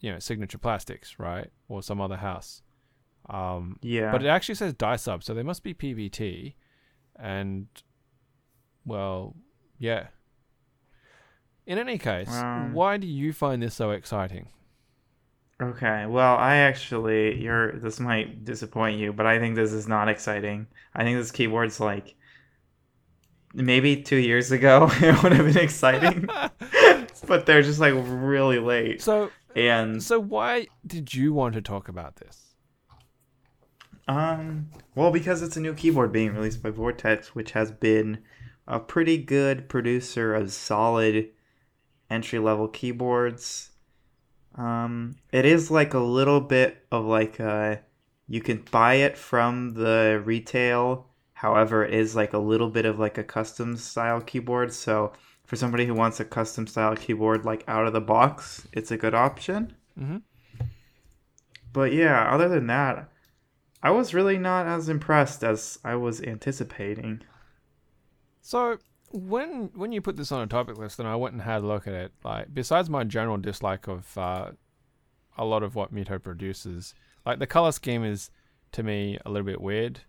you 0.00 0.12
know, 0.12 0.18
Signature 0.18 0.58
Plastics, 0.58 1.18
right, 1.18 1.50
or 1.68 1.82
some 1.82 2.00
other 2.00 2.16
house. 2.18 2.62
Um, 3.28 3.78
yeah, 3.82 4.12
but 4.12 4.22
it 4.22 4.28
actually 4.28 4.54
says 4.54 4.74
die 4.74 4.96
sub, 4.96 5.22
so 5.24 5.32
they 5.34 5.42
must 5.42 5.62
be 5.62 5.72
PBT, 5.74 6.54
and 7.16 7.68
well, 8.84 9.34
yeah. 9.78 10.08
In 11.66 11.78
any 11.78 11.96
case, 11.96 12.28
Um, 12.30 12.72
why 12.74 12.98
do 12.98 13.06
you 13.06 13.32
find 13.32 13.62
this 13.62 13.74
so 13.74 13.90
exciting? 13.92 14.48
Okay, 15.70 16.06
well, 16.06 16.36
I 16.36 16.56
actually, 16.56 17.40
you're. 17.40 17.72
This 17.72 18.00
might 18.00 18.44
disappoint 18.44 18.98
you, 18.98 19.12
but 19.12 19.24
I 19.26 19.38
think 19.38 19.54
this 19.54 19.72
is 19.72 19.86
not 19.88 20.08
exciting. 20.08 20.66
I 20.94 21.04
think 21.04 21.16
this 21.16 21.30
keyboard's 21.30 21.80
like 21.80 22.16
maybe 23.54 24.02
two 24.02 24.16
years 24.16 24.50
ago 24.50 24.90
it 25.00 25.22
would 25.22 25.32
have 25.32 25.46
been 25.46 25.62
exciting, 25.62 26.28
but 27.26 27.46
they're 27.46 27.62
just 27.62 27.80
like 27.80 27.94
really 27.96 28.58
late. 28.58 29.00
So, 29.00 29.30
And 29.54 30.02
so 30.02 30.18
why 30.20 30.66
did 30.86 31.14
you 31.14 31.32
want 31.32 31.54
to 31.54 31.62
talk 31.62 31.88
about 31.88 32.16
this? 32.16 32.40
um, 34.08 34.68
well, 34.94 35.10
because 35.10 35.40
it's 35.42 35.56
a 35.56 35.60
new 35.60 35.74
keyboard 35.74 36.12
being 36.12 36.34
released 36.34 36.62
by 36.62 36.70
Vortex, 36.70 37.34
which 37.34 37.52
has 37.52 37.70
been 37.70 38.18
a 38.66 38.78
pretty 38.80 39.16
good 39.18 39.68
producer 39.68 40.34
of 40.34 40.52
solid 40.52 41.30
entry 42.10 42.38
level 42.38 42.68
keyboards. 42.68 43.70
Um, 44.56 45.16
it 45.32 45.44
is 45.44 45.70
like 45.70 45.94
a 45.94 45.98
little 45.98 46.40
bit 46.40 46.86
of 46.92 47.04
like 47.04 47.40
a 47.40 47.80
you 48.28 48.40
can 48.40 48.64
buy 48.70 48.94
it 48.94 49.18
from 49.18 49.74
the 49.74 50.22
retail. 50.24 51.06
However, 51.34 51.84
it 51.84 51.92
is 51.92 52.16
like 52.16 52.32
a 52.32 52.38
little 52.38 52.70
bit 52.70 52.86
of 52.86 52.98
like 52.98 53.18
a 53.18 53.24
custom 53.24 53.76
style 53.76 54.20
keyboard. 54.20 54.72
So 54.72 55.12
for 55.44 55.56
somebody 55.56 55.84
who 55.86 55.94
wants 55.94 56.20
a 56.20 56.24
custom 56.24 56.66
style 56.66 56.96
keyboard 56.96 57.44
like 57.44 57.64
out 57.68 57.86
of 57.86 57.92
the 57.92 58.00
box, 58.00 58.66
it's 58.72 58.90
a 58.90 58.96
good 58.96 59.14
option. 59.14 59.74
Mm-hmm. 59.98 60.18
But 61.72 61.92
yeah, 61.92 62.32
other 62.32 62.48
than 62.48 62.66
that, 62.68 63.10
I 63.82 63.90
was 63.90 64.14
really 64.14 64.38
not 64.38 64.66
as 64.66 64.88
impressed 64.88 65.44
as 65.44 65.78
I 65.84 65.96
was 65.96 66.22
anticipating. 66.22 67.20
So 68.40 68.78
when 69.14 69.70
when 69.74 69.92
you 69.92 70.00
put 70.00 70.16
this 70.16 70.32
on 70.32 70.42
a 70.42 70.46
topic 70.46 70.76
list, 70.76 70.98
and 70.98 71.06
I 71.06 71.14
went 71.14 71.34
and 71.34 71.42
had 71.42 71.62
a 71.62 71.66
look 71.66 71.86
at 71.86 71.94
it, 71.94 72.12
like 72.24 72.52
besides 72.52 72.90
my 72.90 73.04
general 73.04 73.36
dislike 73.36 73.86
of 73.86 74.18
uh, 74.18 74.50
a 75.38 75.44
lot 75.44 75.62
of 75.62 75.76
what 75.76 75.94
Mito 75.94 76.20
produces, 76.20 76.94
like 77.24 77.38
the 77.38 77.46
color 77.46 77.70
scheme 77.70 78.04
is 78.04 78.30
to 78.72 78.82
me 78.82 79.18
a 79.24 79.30
little 79.30 79.46
bit 79.46 79.60
weird. 79.60 80.00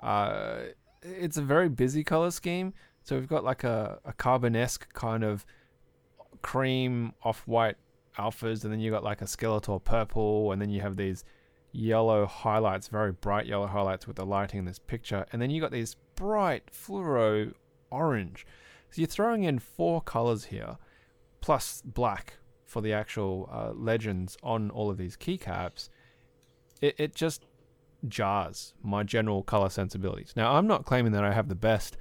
Uh, 0.00 0.60
it's 1.02 1.36
a 1.36 1.42
very 1.42 1.68
busy 1.68 2.02
color 2.02 2.30
scheme, 2.30 2.72
so 3.02 3.16
we've 3.16 3.28
got 3.28 3.44
like 3.44 3.64
a, 3.64 3.98
a 4.06 4.14
carbonesque 4.14 4.90
kind 4.94 5.24
of 5.24 5.44
cream 6.40 7.12
off 7.22 7.46
white 7.46 7.76
alphas, 8.18 8.64
and 8.64 8.72
then 8.72 8.80
you 8.80 8.90
got 8.90 9.04
like 9.04 9.20
a 9.20 9.26
skeletal 9.26 9.78
purple, 9.78 10.52
and 10.52 10.62
then 10.62 10.70
you 10.70 10.80
have 10.80 10.96
these 10.96 11.22
yellow 11.72 12.24
highlights, 12.24 12.88
very 12.88 13.12
bright 13.12 13.44
yellow 13.44 13.66
highlights 13.66 14.06
with 14.06 14.16
the 14.16 14.24
lighting 14.24 14.60
in 14.60 14.64
this 14.64 14.78
picture, 14.78 15.26
and 15.32 15.42
then 15.42 15.50
you 15.50 15.60
got 15.60 15.70
these 15.70 15.96
bright 16.16 16.70
fluoro 16.72 17.52
orange. 17.90 18.46
So 18.90 19.00
you're 19.00 19.08
throwing 19.08 19.44
in 19.44 19.58
four 19.58 20.00
colors 20.00 20.46
here, 20.46 20.76
plus 21.40 21.82
black 21.84 22.38
for 22.64 22.80
the 22.80 22.92
actual 22.92 23.48
uh, 23.52 23.72
legends 23.72 24.36
on 24.42 24.70
all 24.70 24.90
of 24.90 24.98
these 24.98 25.16
keycaps. 25.16 25.88
It, 26.80 26.94
it 26.98 27.14
just 27.14 27.44
jars 28.06 28.74
my 28.82 29.02
general 29.02 29.42
color 29.42 29.68
sensibilities. 29.68 30.34
Now, 30.36 30.54
I'm 30.54 30.66
not 30.66 30.84
claiming 30.84 31.12
that 31.12 31.24
I 31.24 31.32
have 31.32 31.48
the 31.48 31.54
best 31.54 31.96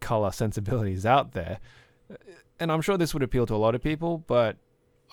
color 0.00 0.30
sensibilities 0.32 1.06
out 1.06 1.32
there, 1.32 1.60
and 2.58 2.72
I'm 2.72 2.80
sure 2.80 2.96
this 2.96 3.14
would 3.14 3.22
appeal 3.22 3.46
to 3.46 3.54
a 3.54 3.56
lot 3.56 3.74
of 3.74 3.82
people, 3.82 4.18
but 4.26 4.56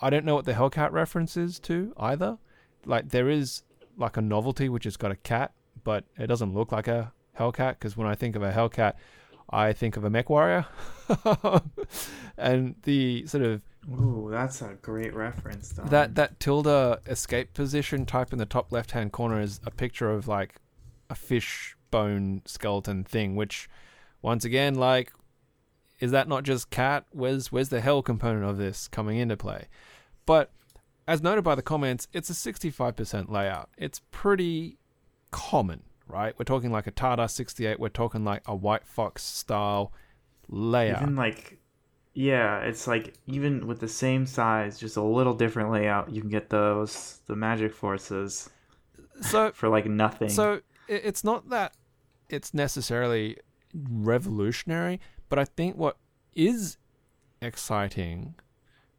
I 0.00 0.10
don't 0.10 0.24
know 0.24 0.34
what 0.34 0.44
the 0.44 0.54
Hellcat 0.54 0.92
reference 0.92 1.36
is 1.36 1.58
to 1.60 1.92
either. 1.96 2.38
Like, 2.84 3.10
there 3.10 3.28
is 3.28 3.62
like 3.96 4.16
a 4.16 4.22
novelty 4.22 4.68
which 4.68 4.84
has 4.84 4.96
got 4.96 5.10
a 5.10 5.16
cat, 5.16 5.52
but 5.84 6.04
it 6.18 6.26
doesn't 6.26 6.54
look 6.54 6.72
like 6.72 6.88
a 6.88 7.12
Hellcat 7.38 7.74
because 7.74 7.96
when 7.96 8.06
I 8.06 8.14
think 8.14 8.36
of 8.36 8.42
a 8.42 8.52
Hellcat, 8.52 8.94
I 9.50 9.72
think 9.72 9.96
of 9.96 10.04
a 10.04 10.10
mech 10.10 10.28
warrior. 10.28 10.66
and 12.36 12.74
the 12.82 13.26
sort 13.26 13.44
of 13.44 13.62
Ooh, 13.88 14.28
that's 14.30 14.62
a 14.62 14.76
great 14.82 15.14
reference. 15.14 15.70
Don. 15.70 15.86
that 15.86 16.16
that 16.16 16.40
tilde 16.40 16.98
escape 17.06 17.54
position 17.54 18.04
type 18.04 18.32
in 18.32 18.38
the 18.38 18.46
top 18.46 18.72
left 18.72 18.90
hand 18.90 19.12
corner 19.12 19.40
is 19.40 19.60
a 19.64 19.70
picture 19.70 20.10
of 20.10 20.26
like 20.26 20.56
a 21.08 21.14
fish 21.14 21.76
bone 21.90 22.42
skeleton 22.44 23.04
thing, 23.04 23.36
which 23.36 23.68
once 24.22 24.44
again, 24.44 24.74
like, 24.74 25.12
is 26.00 26.10
that 26.10 26.28
not 26.28 26.42
just 26.42 26.70
cat? 26.70 27.04
Where's 27.12 27.52
where's 27.52 27.68
the 27.68 27.80
hell 27.80 28.02
component 28.02 28.44
of 28.44 28.58
this 28.58 28.88
coming 28.88 29.18
into 29.18 29.36
play? 29.36 29.68
But 30.26 30.50
as 31.06 31.22
noted 31.22 31.44
by 31.44 31.54
the 31.54 31.62
comments, 31.62 32.08
it's 32.12 32.28
a 32.30 32.32
65% 32.32 33.30
layout. 33.30 33.70
It's 33.78 34.00
pretty 34.10 34.78
common, 35.30 35.84
right? 36.06 36.34
We're 36.38 36.44
talking 36.44 36.70
like 36.70 36.86
a 36.86 36.92
Tada68. 36.92 37.78
We're 37.78 37.88
talking 37.88 38.24
like 38.24 38.42
a 38.46 38.54
White 38.54 38.86
Fox 38.86 39.22
style 39.22 39.92
layout. 40.48 41.02
Even 41.02 41.16
like, 41.16 41.58
yeah, 42.14 42.60
it's 42.60 42.86
like 42.86 43.14
even 43.26 43.66
with 43.66 43.80
the 43.80 43.88
same 43.88 44.26
size, 44.26 44.78
just 44.78 44.96
a 44.96 45.02
little 45.02 45.34
different 45.34 45.70
layout, 45.70 46.10
you 46.10 46.20
can 46.20 46.30
get 46.30 46.50
those 46.50 47.20
the 47.26 47.34
Magicforces 47.34 48.48
so 49.20 49.50
for 49.54 49.68
like 49.68 49.86
nothing. 49.86 50.28
So 50.28 50.60
it's 50.88 51.24
not 51.24 51.48
that 51.50 51.74
it's 52.28 52.54
necessarily 52.54 53.38
revolutionary, 53.74 55.00
but 55.28 55.38
I 55.38 55.44
think 55.44 55.76
what 55.76 55.96
is 56.34 56.76
exciting, 57.40 58.34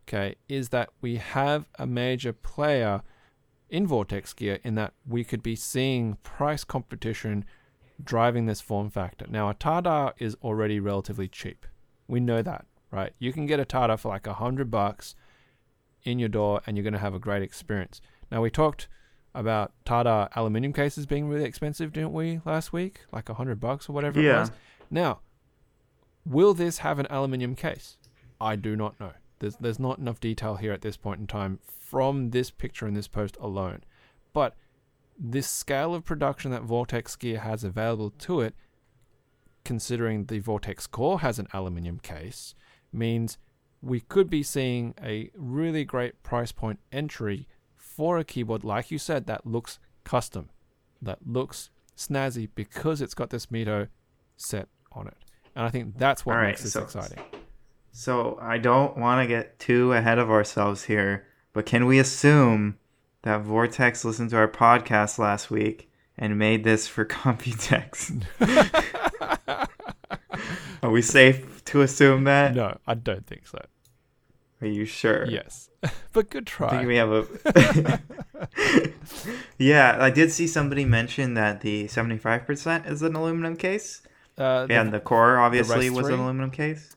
okay, 0.07 0.35
is 0.47 0.69
that 0.69 0.89
we 1.01 1.17
have 1.17 1.67
a 1.79 1.87
major 1.87 2.33
player 2.33 3.01
in 3.70 3.86
Vortex 3.88 4.34
Gear 4.34 4.59
in 4.63 4.76
that 4.76 4.93
we 5.05 5.24
could 5.24 5.43
be 5.43 5.55
seeing 5.55 6.15
price 6.24 6.63
competition 6.63 7.45
driving 8.03 8.45
this 8.45 8.61
form 8.61 8.89
factor. 8.89 9.26
Now, 9.30 9.49
a 9.49 9.53
Tada 9.55 10.13
is 10.20 10.36
already 10.43 10.80
relatively 10.80 11.28
cheap. 11.28 11.65
We 12.07 12.20
know 12.20 12.41
that, 12.41 12.65
right? 12.91 13.13
You 13.20 13.34
can 13.34 13.45
get 13.45 13.59
a 13.59 13.65
Tada 13.65 13.99
for 13.99 14.09
like 14.09 14.28
a 14.28 14.34
hundred 14.36 14.70
bucks 14.72 15.15
in 16.03 16.20
your 16.20 16.30
door, 16.30 16.61
and 16.65 16.78
you're 16.78 16.84
going 16.84 16.93
to 16.93 16.99
have 16.99 17.15
a 17.15 17.20
great 17.20 17.41
experience. 17.41 17.99
Now, 18.32 18.41
we 18.41 18.49
talked 18.49 18.88
about 19.36 19.74
Tada 19.86 20.30
aluminium 20.36 20.74
cases 20.74 21.05
being 21.05 21.28
really 21.28 21.43
expensive, 21.43 21.91
didn't 21.91 22.13
we, 22.13 22.39
last 22.45 22.72
week? 22.72 23.01
Like 23.11 23.30
a 23.30 23.34
hundred 23.34 23.59
bucks 23.59 23.89
or 23.89 23.93
whatever 23.93 24.20
it 24.20 24.24
Yeah. 24.26 24.39
was. 24.41 24.51
Now, 24.89 25.20
will 26.26 26.53
this 26.53 26.80
have 26.80 26.99
an 26.99 27.07
aluminium 27.09 27.55
case? 27.55 27.97
I 28.39 28.55
do 28.55 28.76
not 28.76 28.99
know. 28.99 29.13
There's 29.39 29.55
there's 29.57 29.79
not 29.79 29.99
enough 29.99 30.19
detail 30.19 30.55
here 30.55 30.73
at 30.73 30.81
this 30.81 30.97
point 30.97 31.19
in 31.19 31.27
time 31.27 31.59
from 31.67 32.31
this 32.31 32.51
picture 32.51 32.88
in 32.88 32.93
this 32.93 33.07
post 33.07 33.38
alone. 33.39 33.83
But 34.33 34.55
this 35.19 35.49
scale 35.49 35.93
of 35.95 36.05
production 36.05 36.51
that 36.51 36.63
Vortex 36.63 37.15
Gear 37.15 37.39
has 37.39 37.63
available 37.63 38.11
to 38.11 38.41
it, 38.41 38.55
considering 39.63 40.25
the 40.25 40.39
Vortex 40.39 40.88
Core 40.88 41.21
has 41.21 41.39
an 41.39 41.47
aluminium 41.53 41.99
case, 41.99 42.55
means 42.93 43.38
we 43.81 43.99
could 43.99 44.29
be 44.29 44.43
seeing 44.43 44.93
a 45.01 45.29
really 45.35 45.85
great 45.85 46.21
price 46.23 46.51
point 46.51 46.79
entry 46.91 47.47
for 47.75 48.17
a 48.17 48.23
keyboard, 48.23 48.63
like 48.63 48.91
you 48.91 48.97
said, 48.99 49.25
that 49.27 49.45
looks 49.45 49.79
custom, 50.03 50.49
that 51.01 51.19
looks 51.27 51.69
snazzy 51.95 52.47
because 52.53 53.01
it's 53.01 53.13
got 53.13 53.29
this 53.29 53.47
Mito 53.47 53.88
set 54.35 54.67
on 54.91 55.07
it. 55.07 55.17
And 55.55 55.65
I 55.65 55.69
think 55.69 55.97
that's 55.97 56.25
what 56.25 56.35
All 56.35 56.41
right, 56.41 56.49
makes 56.49 56.63
this 56.63 56.73
so- 56.73 56.83
exciting. 56.83 57.19
So 57.99 58.37
I 58.39 58.59
don't 58.59 58.95
want 58.95 59.23
to 59.23 59.27
get 59.27 59.57
too 59.57 59.91
ahead 59.91 60.19
of 60.19 60.29
ourselves 60.29 60.83
here, 60.83 61.25
but 61.51 61.65
can 61.65 61.87
we 61.87 61.97
assume 61.97 62.77
that 63.23 63.41
Vortex 63.41 64.05
listened 64.05 64.29
to 64.29 64.37
our 64.37 64.47
podcast 64.47 65.17
last 65.17 65.49
week 65.49 65.89
and 66.15 66.37
made 66.37 66.63
this 66.63 66.87
for 66.87 67.05
Computex? 67.05 68.23
Are 70.83 70.91
we 70.91 71.01
safe 71.01 71.65
to 71.65 71.81
assume 71.81 72.25
that? 72.25 72.53
No, 72.53 72.77
I 72.85 72.93
don't 72.93 73.25
think 73.25 73.47
so. 73.47 73.65
Are 74.61 74.67
you 74.67 74.85
sure? 74.85 75.25
Yes. 75.25 75.71
but 76.13 76.29
good 76.29 76.43
I 76.43 76.51
try. 76.51 76.69
think 76.69 76.87
we 76.87 76.97
have 76.97 77.11
a. 77.11 77.99
yeah, 79.57 79.97
I 79.99 80.11
did 80.11 80.31
see 80.31 80.45
somebody 80.45 80.85
mention 80.85 81.33
that 81.33 81.61
the 81.61 81.85
75% 81.85 82.87
is 82.91 83.01
an 83.01 83.15
aluminum 83.15 83.55
case. 83.55 84.03
uh, 84.37 84.67
the- 84.67 84.75
and 84.75 84.93
the 84.93 84.99
core 84.99 85.39
obviously 85.39 85.89
rest 85.89 85.97
was 85.97 86.09
an 86.09 86.19
aluminum 86.19 86.51
case. 86.51 86.95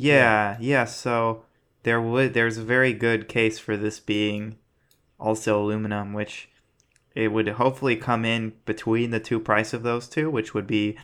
Yeah, 0.00 0.56
yeah. 0.60 0.84
So 0.84 1.44
there 1.82 2.00
would 2.00 2.34
there's 2.34 2.58
a 2.58 2.64
very 2.64 2.92
good 2.92 3.28
case 3.28 3.58
for 3.58 3.76
this 3.76 4.00
being 4.00 4.56
also 5.18 5.62
aluminum, 5.62 6.12
which 6.12 6.48
it 7.14 7.28
would 7.28 7.48
hopefully 7.48 7.96
come 7.96 8.24
in 8.24 8.54
between 8.64 9.10
the 9.10 9.20
two 9.20 9.40
price 9.40 9.72
of 9.72 9.82
those 9.82 10.08
two, 10.08 10.30
which 10.30 10.54
would 10.54 10.66
be 10.66 10.98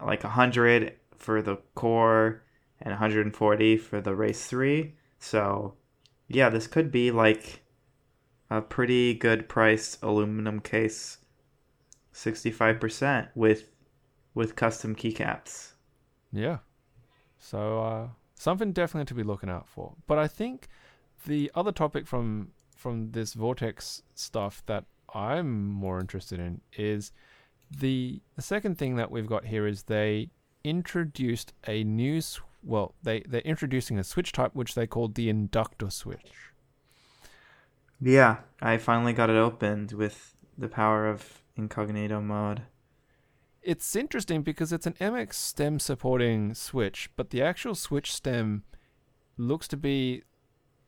like 0.00 0.24
a 0.24 0.30
hundred 0.30 0.94
for 1.16 1.42
the 1.42 1.56
core 1.74 2.42
and 2.80 2.90
140 2.90 3.76
for 3.76 4.00
the 4.00 4.14
race 4.14 4.46
three. 4.46 4.94
So 5.18 5.74
yeah, 6.28 6.48
this 6.48 6.66
could 6.66 6.90
be 6.90 7.10
like 7.10 7.62
a 8.50 8.60
pretty 8.60 9.14
good 9.14 9.48
priced 9.48 10.02
aluminum 10.02 10.60
case, 10.60 11.18
65% 12.14 13.28
with 13.34 13.68
with 14.34 14.56
custom 14.56 14.94
keycaps. 14.96 15.72
Yeah. 16.32 16.58
So 17.42 17.82
uh, 17.82 18.08
something 18.36 18.72
definitely 18.72 19.06
to 19.06 19.14
be 19.14 19.24
looking 19.24 19.50
out 19.50 19.68
for. 19.68 19.94
But 20.06 20.18
I 20.18 20.28
think 20.28 20.68
the 21.26 21.50
other 21.54 21.72
topic 21.72 22.06
from 22.06 22.52
from 22.76 23.10
this 23.12 23.34
vortex 23.34 24.02
stuff 24.14 24.62
that 24.66 24.84
I'm 25.14 25.68
more 25.68 26.00
interested 26.00 26.38
in 26.38 26.60
is 26.76 27.12
the 27.70 28.20
the 28.36 28.42
second 28.42 28.78
thing 28.78 28.96
that 28.96 29.10
we've 29.10 29.26
got 29.26 29.46
here 29.46 29.66
is 29.66 29.84
they 29.84 30.30
introduced 30.64 31.52
a 31.66 31.82
new 31.82 32.20
well 32.62 32.94
they 33.02 33.20
they're 33.28 33.40
introducing 33.40 33.98
a 33.98 34.04
switch 34.04 34.30
type 34.30 34.54
which 34.54 34.74
they 34.74 34.86
called 34.86 35.16
the 35.16 35.28
inductor 35.28 35.90
switch. 35.90 36.32
Yeah, 38.00 38.38
I 38.60 38.78
finally 38.78 39.12
got 39.12 39.30
it 39.30 39.36
opened 39.36 39.92
with 39.92 40.36
the 40.56 40.68
power 40.68 41.08
of 41.08 41.42
incognito 41.56 42.20
mode. 42.20 42.62
It's 43.62 43.94
interesting 43.94 44.42
because 44.42 44.72
it's 44.72 44.86
an 44.86 44.94
MX 44.94 45.34
stem 45.34 45.78
supporting 45.78 46.52
switch, 46.54 47.10
but 47.14 47.30
the 47.30 47.42
actual 47.42 47.74
switch 47.74 48.12
stem 48.12 48.64
looks 49.36 49.68
to 49.68 49.76
be 49.76 50.22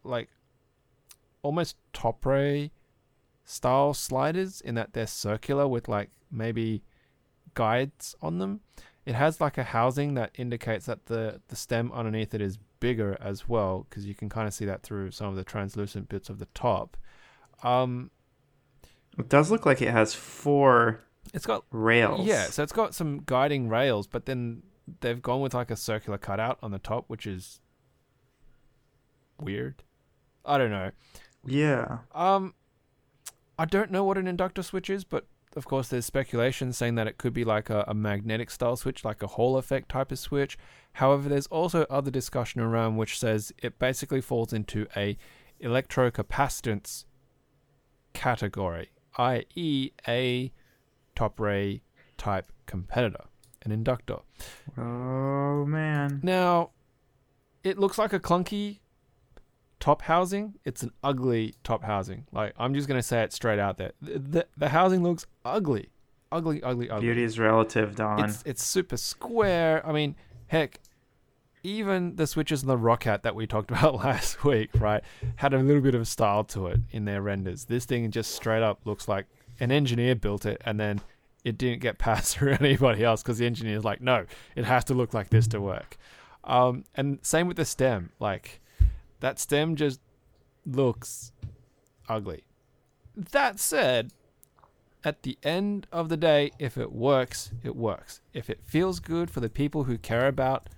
like 0.03 0.29
almost 1.43 1.77
Topre 1.93 2.71
style 3.45 3.95
sliders 3.95 4.61
in 4.61 4.75
that 4.75 4.93
they're 4.93 5.07
circular 5.07 5.69
with 5.69 5.89
like 5.89 6.11
maybe 6.31 6.83
guides 7.55 8.17
on 8.21 8.39
them. 8.39 8.61
It 9.07 9.15
has 9.15 9.41
like 9.41 9.59
a 9.59 9.65
housing 9.65 10.15
that 10.15 10.33
indicates 10.35 10.87
that 10.87 11.07
the 11.07 11.41
the 11.49 11.57
stem 11.57 11.93
underneath 11.93 12.35
it 12.35 12.41
is 12.41 12.59
bigger 12.81 13.17
as 13.21 13.49
well 13.49 13.87
because 13.89 14.07
you 14.07 14.15
can 14.15 14.29
kind 14.29 14.49
of 14.49 14.55
see 14.55 14.65
that 14.65 14.83
through 14.83 15.11
some 15.11 15.29
of 15.29 15.37
the 15.37 15.45
translucent 15.45 16.09
bits 16.09 16.29
of 16.29 16.39
the 16.39 16.49
top. 16.55 16.97
Um, 17.63 18.11
It 19.17 19.29
does 19.29 19.51
look 19.51 19.65
like 19.65 19.81
it 19.81 19.91
has 19.91 20.15
four 20.15 21.05
it's 21.33 21.47
got 21.47 21.65
rails. 21.71 22.27
Yeah, 22.27 22.47
so 22.47 22.63
it's 22.63 22.73
got 22.73 22.95
some 22.95 23.23
guiding 23.25 23.69
rails, 23.69 24.07
but 24.07 24.27
then 24.27 24.63
they've 25.01 25.23
gone 25.23 25.41
with 25.41 25.55
like 25.55 25.71
a 25.71 25.77
circular 25.77 26.19
cutout 26.19 26.59
on 26.63 26.71
the 26.71 26.79
top, 26.79 27.05
which 27.09 27.27
is 27.27 27.61
weird. 29.41 29.83
I 30.45 30.59
don't 30.59 30.71
know. 30.71 30.91
Yeah. 31.47 31.99
Um, 32.15 32.55
I 33.59 33.65
don't 33.65 33.91
know 33.91 34.05
what 34.05 34.19
an 34.19 34.27
inductor 34.27 34.63
switch 34.63 34.91
is, 34.91 35.05
but 35.05 35.27
of 35.57 35.65
course, 35.67 35.89
there's 35.89 36.05
speculation 36.05 36.73
saying 36.73 36.97
that 36.97 37.07
it 37.07 37.17
could 37.17 37.33
be 37.33 37.45
like 37.45 37.71
a, 37.71 37.85
a 37.87 37.95
magnetic 37.95 38.51
style 38.51 38.77
switch, 38.77 39.05
like 39.05 39.23
a 39.23 39.29
Hall 39.29 39.57
effect 39.57 39.89
type 39.89 40.11
of 40.11 40.19
switch. 40.19 40.59
However, 40.95 41.29
there's 41.29 41.47
also 41.47 41.87
other 41.89 42.11
discussion 42.11 42.61
around 42.61 42.97
which 42.97 43.19
says 43.19 43.53
it 43.63 43.79
basically 43.79 44.21
falls 44.21 44.53
into 44.53 44.87
a 44.97 45.17
electrocapacitance 45.63 47.05
category, 48.13 48.91
i.e., 49.17 49.91
a 50.09 50.53
Topre 51.17 51.81
type 52.17 52.51
competitor, 52.67 53.25
an 53.63 53.73
inductor. 53.73 54.19
Oh 54.77 55.65
man. 55.65 56.21
Now, 56.23 56.71
it 57.63 57.79
looks 57.79 57.99
like 57.99 58.13
a 58.13 58.21
clunky 58.21 58.81
top 59.81 60.03
housing. 60.03 60.55
It's 60.65 60.83
an 60.83 60.93
ugly 61.03 61.55
top 61.63 61.85
housing. 61.85 62.27
Like 62.33 62.55
I'm 62.59 62.75
just 62.75 62.89
gonna 62.89 63.03
say 63.03 63.23
it 63.23 63.33
straight 63.33 63.59
out 63.59 63.77
there. 63.77 63.93
The 64.01 64.19
the, 64.19 64.47
the 64.57 64.69
housing 64.71 65.03
looks 65.03 65.27
ugly, 65.45 65.91
ugly, 66.33 66.63
ugly, 66.63 66.91
ugly. 66.91 67.07
Beauty 67.07 67.23
is 67.23 67.39
relative, 67.39 67.97
Don. 67.97 68.25
It's 68.25 68.43
it's 68.47 68.65
super 68.65 68.97
square. 68.97 69.87
I 69.87 69.93
mean, 69.93 70.17
heck, 70.47 70.81
even 71.63 72.17
the 72.17 72.27
switches 72.27 72.63
in 72.63 72.69
the 72.69 72.77
Rocket 72.77 73.23
that 73.23 73.35
we 73.35 73.47
talked 73.47 73.71
about 73.73 73.97
last 73.97 74.45
week, 74.45 74.71
right, 74.79 75.03
had 75.37 75.55
a 75.55 75.59
little 75.59 75.83
bit 75.83 75.95
of 75.95 76.07
style 76.07 76.45
to 76.45 76.69
it 76.69 76.81
in 76.91 77.05
their 77.05 77.23
renders. 77.23 77.65
This 77.65 77.85
thing 77.85 78.11
just 78.11 78.35
straight 78.35 78.63
up 78.63 78.81
looks 78.85 79.09
like 79.09 79.27
an 79.61 79.71
engineer 79.71 80.15
built 80.15 80.45
it 80.47 80.61
and 80.65 80.79
then 80.81 81.01
it 81.45 81.59
didn't 81.59 81.81
get 81.81 81.99
passed 82.07 82.37
through 82.37 82.53
anybody 82.61 83.05
else 83.05 83.23
because 83.23 83.39
the 83.39 83.47
engineer's 83.47 83.85
like, 83.85 84.01
no, 84.01 84.27
it 84.57 84.65
has 84.65 84.85
to 84.85 84.95
look 84.95 85.13
like 85.15 85.31
this 85.31 85.47
to 85.49 85.61
work. 85.61 85.97
Um, 86.45 86.85
and 86.95 87.19
same 87.23 87.47
with 87.49 87.57
the 87.57 87.65
stem. 87.65 88.11
Like 88.19 88.61
that 89.21 89.39
stem 89.39 89.77
just 89.77 90.01
looks 90.67 91.33
ugly. 92.09 92.45
That 93.17 93.61
said, 93.61 94.11
at 95.05 95.23
the 95.23 95.39
end 95.43 95.87
of 95.93 96.09
the 96.09 96.17
day, 96.17 96.51
if 96.59 96.77
it 96.79 96.91
works, 96.93 97.51
it 97.63 97.77
works. 97.77 98.21
If 98.33 98.49
it 98.51 98.61
feels 98.65 99.01
good 99.01 99.31
for 99.31 99.41
the 99.41 99.51
people 99.51 99.85
who 99.85 99.99
care 99.99 100.27
about 100.27 100.69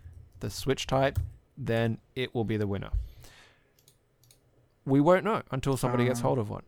the 0.40 0.50
switch 0.50 0.86
type, 0.86 1.18
then 1.56 1.98
it 2.14 2.34
will 2.34 2.44
be 2.44 2.56
the 2.56 2.66
winner. 2.66 2.90
We 4.84 5.00
won't 5.00 5.24
know 5.24 5.42
until 5.50 5.76
somebody 5.76 6.04
gets 6.04 6.20
Uh. 6.20 6.24
hold 6.24 6.38
of 6.38 6.50
one. 6.50 6.62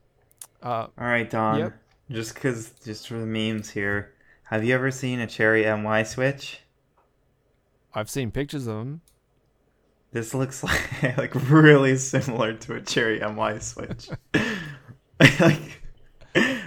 Uh, 0.62 0.66
All 0.66 0.90
right, 0.98 1.28
Don. 1.28 1.58
Yep. 1.58 1.72
Just 2.10 2.34
cause, 2.36 2.72
just 2.84 3.08
for 3.08 3.14
the 3.14 3.26
memes 3.26 3.70
here. 3.70 4.14
Have 4.44 4.64
you 4.64 4.74
ever 4.74 4.90
seen 4.90 5.20
a 5.20 5.26
Cherry 5.26 5.64
MY 5.64 6.02
switch? 6.04 6.60
I've 7.94 8.08
seen 8.08 8.30
pictures 8.30 8.66
of 8.66 8.76
them. 8.76 9.00
This 10.12 10.32
looks 10.32 10.64
like 10.64 11.02
like 11.18 11.34
really 11.50 11.96
similar 11.98 12.54
to 12.54 12.76
a 12.76 12.80
Cherry 12.80 13.20
MY 13.20 13.58
switch. 13.58 14.08
like, 15.40 15.82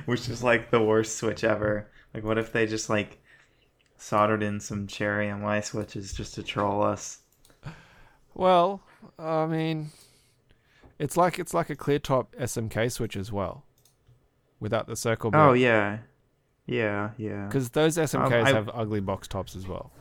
which 0.06 0.30
is 0.30 0.44
like 0.44 0.70
the 0.70 0.82
worst 0.82 1.18
switch 1.18 1.44
ever. 1.44 1.90
Like, 2.14 2.24
what 2.24 2.38
if 2.38 2.52
they 2.52 2.68
just 2.68 2.90
like 2.90 3.20
soldered 3.98 4.44
in 4.44 4.60
some 4.60 4.86
Cherry 4.86 5.34
MY 5.34 5.62
switches 5.62 6.14
just 6.14 6.36
to 6.36 6.44
troll 6.44 6.84
us? 6.84 7.20
Well, 8.36 8.82
I 9.18 9.48
mean, 9.48 9.92
it's 11.00 11.18
like 11.18 11.40
it's 11.40 11.54
like 11.54 11.70
a 11.72 11.76
clear 11.76 12.00
top 12.00 12.36
SMK 12.36 12.92
switch 12.92 13.16
as 13.16 13.32
well, 13.32 13.66
without 14.62 14.88
the 14.88 14.96
circle. 14.96 15.32
Oh 15.34 15.52
yeah, 15.52 15.98
yeah, 16.66 17.10
yeah. 17.18 17.48
because 17.48 17.72
those 17.72 17.98
SMKs 17.98 18.42
um, 18.42 18.46
I- 18.46 18.52
have 18.54 18.70
ugly 18.74 19.02
box 19.02 19.28
tops 19.28 19.58
as 19.58 19.68
well. 19.68 19.92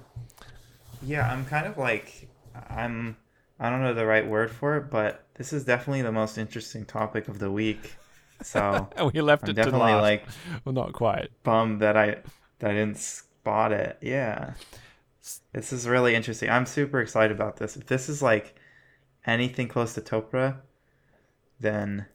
Yeah, 1.03 1.29
I'm 1.33 1.45
kind 1.47 1.67
of 1.67 1.77
like 1.79 2.29
I'm 2.69 3.17
I 3.59 3.71
don't 3.71 3.83
know 3.83 3.95
the 3.95 4.07
right 4.07 4.27
word 4.27 4.51
for 4.53 4.77
it, 4.77 4.91
but 4.91 5.25
this 5.35 5.53
is 5.53 5.65
definitely 5.65 6.03
the 6.03 6.13
most 6.13 6.39
interesting 6.39 6.85
topic 6.85 7.27
of 7.27 7.39
the 7.41 7.51
week. 7.51 7.97
So 8.43 8.89
we 9.15 9.21
left 9.21 9.45
I'm 9.45 9.51
it 9.51 9.55
to 9.55 9.63
definitely 9.65 9.93
last. 9.93 10.03
like 10.03 10.25
well, 10.65 10.75
not 10.75 10.93
quite. 10.93 11.31
bummed 11.43 11.81
that 11.81 11.97
I 11.97 12.19
that 12.61 12.71
I 12.71 12.75
didn't 12.75 12.99
spot 12.99 13.73
it. 13.73 13.99
Yeah. 14.01 14.53
This 15.53 15.73
is 15.73 15.87
really 15.87 16.15
interesting. 16.15 16.49
I'm 16.51 16.67
super 16.67 17.01
excited 17.01 17.33
about 17.35 17.57
this. 17.57 17.77
If 17.77 17.87
this 17.87 18.09
is 18.09 18.23
like 18.23 18.55
anything 19.27 19.69
close 19.69 19.95
to 19.95 20.01
Topre, 20.01 20.57
then 21.61 22.07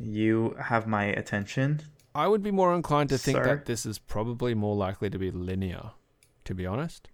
you 0.00 0.56
have 0.58 0.86
my 0.86 1.04
attention. 1.04 1.80
I 2.14 2.26
would 2.26 2.42
be 2.42 2.50
more 2.50 2.74
inclined 2.74 3.10
to 3.10 3.18
think 3.18 3.38
Sir? 3.38 3.44
that 3.44 3.66
this 3.66 3.86
is 3.86 3.98
probably 3.98 4.54
more 4.54 4.74
likely 4.74 5.10
to 5.10 5.18
be 5.18 5.30
linear, 5.30 5.90
to 6.44 6.54
be 6.54 6.66
honest. 6.66 7.08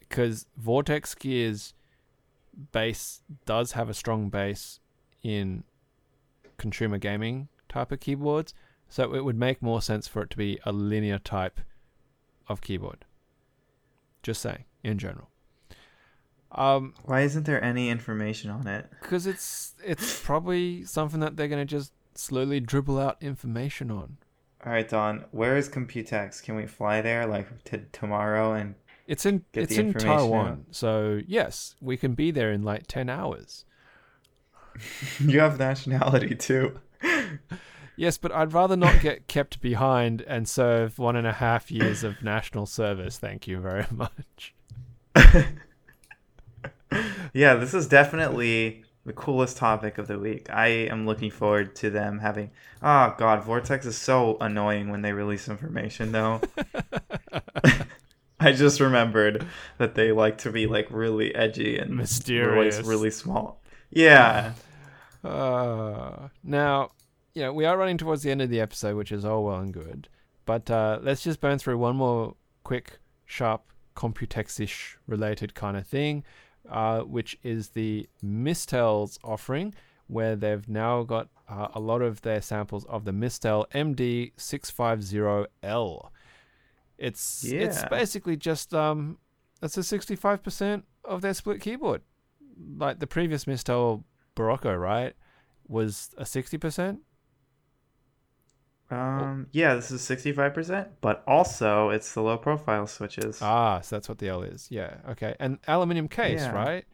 Because 0.00 0.46
Vortex 0.56 1.14
Gear's 1.14 1.74
base 2.72 3.22
does 3.44 3.72
have 3.72 3.88
a 3.88 3.94
strong 3.94 4.30
base 4.30 4.80
in 5.22 5.64
consumer 6.56 6.98
gaming 6.98 7.48
type 7.68 7.92
of 7.92 8.00
keyboards, 8.00 8.54
so 8.88 9.14
it 9.14 9.24
would 9.24 9.36
make 9.36 9.60
more 9.60 9.82
sense 9.82 10.08
for 10.08 10.22
it 10.22 10.30
to 10.30 10.36
be 10.36 10.58
a 10.64 10.72
linear 10.72 11.18
type 11.18 11.60
of 12.48 12.60
keyboard. 12.62 13.04
Just 14.22 14.40
saying, 14.40 14.64
in 14.82 14.98
general. 14.98 15.28
Um, 16.52 16.94
Why 17.04 17.20
isn't 17.22 17.44
there 17.44 17.62
any 17.62 17.90
information 17.90 18.50
on 18.50 18.66
it? 18.66 18.86
because 19.02 19.26
it's 19.26 19.74
it's 19.84 20.20
probably 20.22 20.84
something 20.84 21.20
that 21.20 21.36
they're 21.36 21.48
gonna 21.48 21.64
just 21.64 21.92
slowly 22.14 22.58
dribble 22.60 22.98
out 22.98 23.16
information 23.20 23.90
on. 23.90 24.16
All 24.64 24.72
right, 24.72 24.88
Don. 24.88 25.24
Where 25.30 25.56
is 25.56 25.68
Computex? 25.68 26.42
Can 26.42 26.56
we 26.56 26.66
fly 26.66 27.00
there 27.02 27.26
like 27.26 27.64
t- 27.64 27.82
tomorrow 27.92 28.54
and 28.54 28.74
It's 29.06 29.24
in 29.26 29.44
it's 29.52 29.76
in 29.76 29.92
Taiwan, 29.92 30.48
out. 30.48 30.58
so 30.70 31.20
yes, 31.26 31.74
we 31.80 31.96
can 31.96 32.14
be 32.14 32.30
there 32.30 32.50
in 32.50 32.62
like 32.62 32.86
ten 32.86 33.08
hours. 33.10 33.64
you 35.20 35.40
have 35.40 35.58
nationality 35.58 36.34
too. 36.34 36.80
Yes, 37.96 38.16
but 38.16 38.30
I'd 38.32 38.52
rather 38.52 38.76
not 38.76 39.00
get 39.00 39.26
kept 39.26 39.60
behind 39.60 40.22
and 40.22 40.48
serve 40.48 40.98
one 40.98 41.16
and 41.16 41.26
a 41.26 41.32
half 41.32 41.70
years 41.70 42.04
of 42.04 42.22
national 42.22 42.66
service. 42.66 43.18
Thank 43.18 43.46
you 43.48 43.58
very 43.60 43.86
much. 43.92 44.54
yeah, 47.38 47.54
this 47.54 47.72
is 47.72 47.86
definitely 47.86 48.82
the 49.06 49.12
coolest 49.12 49.56
topic 49.56 49.96
of 49.96 50.08
the 50.08 50.18
week. 50.18 50.50
I 50.50 50.66
am 50.66 51.06
looking 51.06 51.30
forward 51.30 51.76
to 51.76 51.88
them 51.88 52.18
having. 52.18 52.50
Oh 52.82 53.14
God, 53.16 53.44
Vortex 53.44 53.86
is 53.86 53.96
so 53.96 54.36
annoying 54.40 54.90
when 54.90 55.02
they 55.02 55.12
release 55.12 55.48
information, 55.48 56.10
though. 56.10 56.40
I 58.40 58.52
just 58.52 58.80
remembered 58.80 59.46
that 59.78 59.94
they 59.94 60.10
like 60.10 60.38
to 60.38 60.50
be 60.50 60.66
like 60.66 60.88
really 60.90 61.32
edgy 61.34 61.78
and 61.78 61.96
Mysterious. 61.96 62.78
really, 62.78 62.88
really 62.88 63.10
small. 63.10 63.62
Yeah, 63.90 64.54
Uh, 65.24 66.28
now, 66.42 66.90
you 67.34 67.42
know, 67.42 67.52
we 67.52 67.64
are 67.64 67.76
running 67.78 67.98
towards 67.98 68.22
the 68.22 68.30
end 68.32 68.42
of 68.42 68.50
the 68.50 68.60
episode, 68.60 68.96
which 68.96 69.12
is 69.12 69.24
all 69.24 69.44
well 69.44 69.56
and 69.60 69.72
good. 69.72 70.08
But 70.44 70.70
uh, 70.70 70.98
let's 71.02 71.22
just 71.22 71.40
burn 71.40 71.58
through 71.58 71.78
one 71.78 71.96
more 71.96 72.34
quick, 72.64 72.98
sharp, 73.26 73.62
Computex-ish 73.96 74.98
related 75.06 75.54
kind 75.54 75.76
of 75.76 75.86
thing, 75.86 76.22
uh, 76.70 77.00
which 77.00 77.36
is 77.42 77.70
the 77.70 78.08
Mistel's 78.24 79.18
offering, 79.24 79.74
where 80.06 80.36
they've 80.36 80.68
now 80.68 81.02
got 81.02 81.28
uh, 81.48 81.68
a 81.74 81.80
lot 81.80 82.02
of 82.02 82.20
their 82.22 82.40
samples 82.42 82.84
of 82.86 83.04
the 83.04 83.12
Mistel 83.12 83.66
MD650L. 83.72 86.10
It's 86.98 87.44
it's 87.44 87.84
basically 87.84 88.36
just 88.36 88.74
um, 88.74 89.18
it's 89.62 89.76
a 89.76 89.80
65% 89.80 90.82
of 91.04 91.22
their 91.22 91.34
split 91.34 91.60
keyboard. 91.60 92.02
Like 92.76 92.98
the 92.98 93.06
previous 93.06 93.44
Mistel 93.44 94.02
Barocco, 94.34 94.76
right? 94.78 95.14
Was 95.68 96.10
a 96.16 96.24
60%? 96.24 96.98
Um, 98.90 99.46
yeah, 99.52 99.74
this 99.74 99.90
is 99.90 100.00
sixty-five 100.00 100.54
percent, 100.54 100.88
but 101.00 101.22
also 101.26 101.90
it's 101.90 102.12
the 102.14 102.22
low 102.22 102.38
profile 102.38 102.86
switches. 102.86 103.42
Ah, 103.42 103.80
so 103.80 103.96
that's 103.96 104.08
what 104.08 104.18
the 104.18 104.28
L 104.28 104.42
is. 104.42 104.68
Yeah, 104.70 104.96
okay. 105.10 105.34
And 105.38 105.58
aluminium 105.66 106.08
case, 106.08 106.40
Yeah. 106.40 106.52
right? 106.52 106.84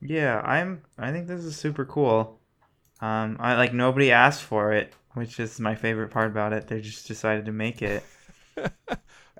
Yeah, 0.00 0.40
I'm. 0.40 0.82
I 0.96 1.10
think 1.12 1.26
this 1.26 1.44
is 1.44 1.56
super 1.56 1.84
cool. 1.84 2.38
Um, 3.00 3.36
I 3.40 3.54
like 3.56 3.72
nobody 3.72 4.10
asked 4.12 4.42
for 4.42 4.72
it, 4.72 4.92
which 5.14 5.40
is 5.40 5.60
my 5.60 5.74
favorite 5.74 6.10
part 6.10 6.30
about 6.30 6.52
it. 6.52 6.68
They 6.68 6.80
just 6.80 7.06
decided 7.06 7.46
to 7.46 7.52
make 7.52 7.82
it. 7.82 8.04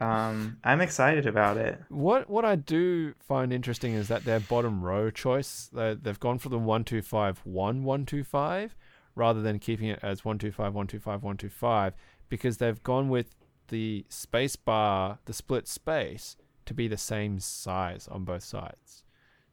Um, 0.01 0.59
I'm 0.63 0.81
excited 0.81 1.27
about 1.27 1.57
it. 1.57 1.81
What 1.89 2.31
what 2.31 2.45
I 2.45 2.55
do 2.55 3.15
find 3.19 3.53
interesting 3.53 3.95
is 3.95 4.07
that 4.07 4.25
their 4.25 4.39
bottom 4.39 4.81
row 4.85 5.11
choice 5.11 5.69
they 5.73 5.95
they've 5.95 6.21
gone 6.21 6.39
for 6.39 6.51
the 6.51 6.59
one 6.59 6.85
two 6.85 7.03
five 7.03 7.41
one 7.45 7.83
one 7.83 8.07
two 8.07 8.23
five 8.23 8.77
rather 9.19 9.43
than 9.43 9.59
keeping 9.59 9.89
it 9.89 9.99
as 10.03 10.25
one 10.25 10.39
two 10.39 10.53
five 10.53 10.73
one 10.75 10.87
two 10.87 10.99
five 11.01 11.23
one 11.23 11.37
two 11.37 11.49
five 11.51 11.93
because 12.29 12.57
they've 12.59 12.83
gone 12.83 13.09
with 13.09 13.35
the 13.69 14.07
space 14.09 14.57
bar 14.57 15.19
the 15.27 15.33
split 15.33 15.69
space 15.69 16.37
to 16.65 16.73
be 16.75 16.89
the 16.89 16.97
same 16.97 17.39
size 17.41 18.09
on 18.09 18.25
both 18.25 18.45
sides. 18.45 19.03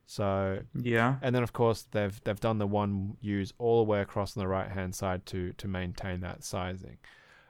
So 0.05 0.59
Yeah. 0.74 1.16
and 1.22 1.34
then 1.36 1.41
of 1.43 1.51
course 1.53 1.88
they've 1.91 2.18
they've 2.24 2.39
done 2.39 2.59
the 2.59 2.68
one 2.68 3.18
use 3.22 3.51
all 3.57 3.78
the 3.84 3.89
way 3.89 4.01
across 4.01 4.38
on 4.38 4.41
the 4.43 4.47
right 4.47 4.70
hand 4.72 4.93
side 4.95 5.26
to 5.28 5.53
to 5.53 5.68
maintain 5.68 6.22
that 6.22 6.43
sizing. 6.43 6.97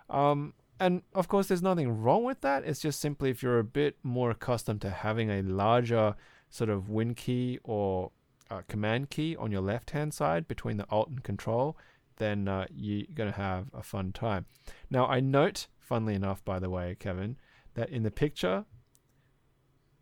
Um, 0.09 0.53
and 0.80 1.01
of 1.13 1.28
course 1.28 1.47
there's 1.47 1.61
nothing 1.61 2.01
wrong 2.01 2.24
with 2.24 2.41
that. 2.41 2.63
It's 2.66 2.80
just 2.82 2.99
simply 2.99 3.30
if 3.30 3.43
you're 3.43 3.59
a 3.59 3.63
bit 3.63 3.97
more 4.03 4.32
accustomed 4.32 4.82
to 4.82 4.89
having 4.89 5.30
a 5.30 5.41
larger 5.41 6.16
sort 6.49 6.70
of 6.70 6.89
win 6.89 7.13
key 7.16 7.59
or 7.63 8.11
uh, 8.51 8.61
command 8.68 9.09
key 9.09 9.36
on 9.36 9.51
your 9.51 9.61
left 9.61 9.91
hand 9.91 10.13
side 10.13 10.47
between 10.47 10.78
the 10.78 10.86
alt 10.89 11.09
and 11.09 11.24
control, 11.24 11.76
then 12.18 12.47
uh, 12.47 12.66
you're 12.74 13.07
gonna 13.13 13.32
have 13.32 13.68
a 13.74 13.84
fun 13.84 14.11
time. 14.11 14.45
Now 14.89 15.05
I 15.07 15.20
note, 15.20 15.68
funnily 15.80 16.16
enough, 16.16 16.43
by 16.43 16.59
the 16.59 16.70
way, 16.70 16.95
Kevin, 16.99 17.38
that 17.74 17.89
in 17.89 18.03
the 18.03 18.11
picture 18.11 18.66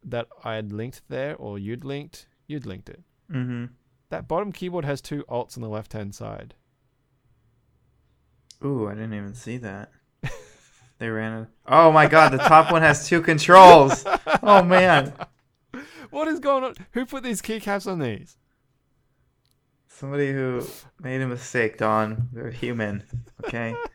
that 0.04 0.28
I 0.44 0.56
had 0.56 0.72
linked 0.72 1.02
there 1.10 1.36
or 1.36 1.58
you'd 1.58 1.84
linked, 1.84 2.28
you'd 2.48 2.66
linked 2.66 2.90
it. 2.90 3.04
Mm-hmm. 3.32 3.66
That 4.10 4.28
bottom 4.28 4.52
keyboard 4.52 4.86
has 4.86 5.02
two 5.02 5.24
alts 5.30 5.58
on 5.58 5.64
the 5.64 5.70
left 5.70 5.94
hand 5.94 6.14
side. 6.14 6.56
Ooh, 8.64 8.88
I 8.88 8.94
didn't 8.94 9.14
even 9.14 9.34
see 9.34 9.58
that. 9.58 9.92
they 10.98 11.10
ran 11.10 11.44
it. 11.44 11.48
Oh 11.66 11.92
my 11.92 12.08
god, 12.08 12.32
the 12.32 12.38
top 12.38 12.72
one 12.72 12.82
has 12.82 13.08
two 13.08 13.22
controls. 13.22 14.06
Oh 14.42 14.64
man. 14.64 15.14
What 16.12 16.28
is 16.28 16.40
going 16.40 16.64
on? 16.64 16.76
Who 16.92 17.08
put 17.08 17.24
these 17.24 17.42
keycaps 17.42 17.92
on 17.92 17.98
these? 17.98 18.38
Somebody 19.96 20.32
who 20.32 20.66
made 21.00 21.22
a 21.22 21.28
mistake, 21.28 21.78
Don. 21.78 22.30
They're 22.34 22.52
human. 22.52 23.04
Okay. 23.46 23.76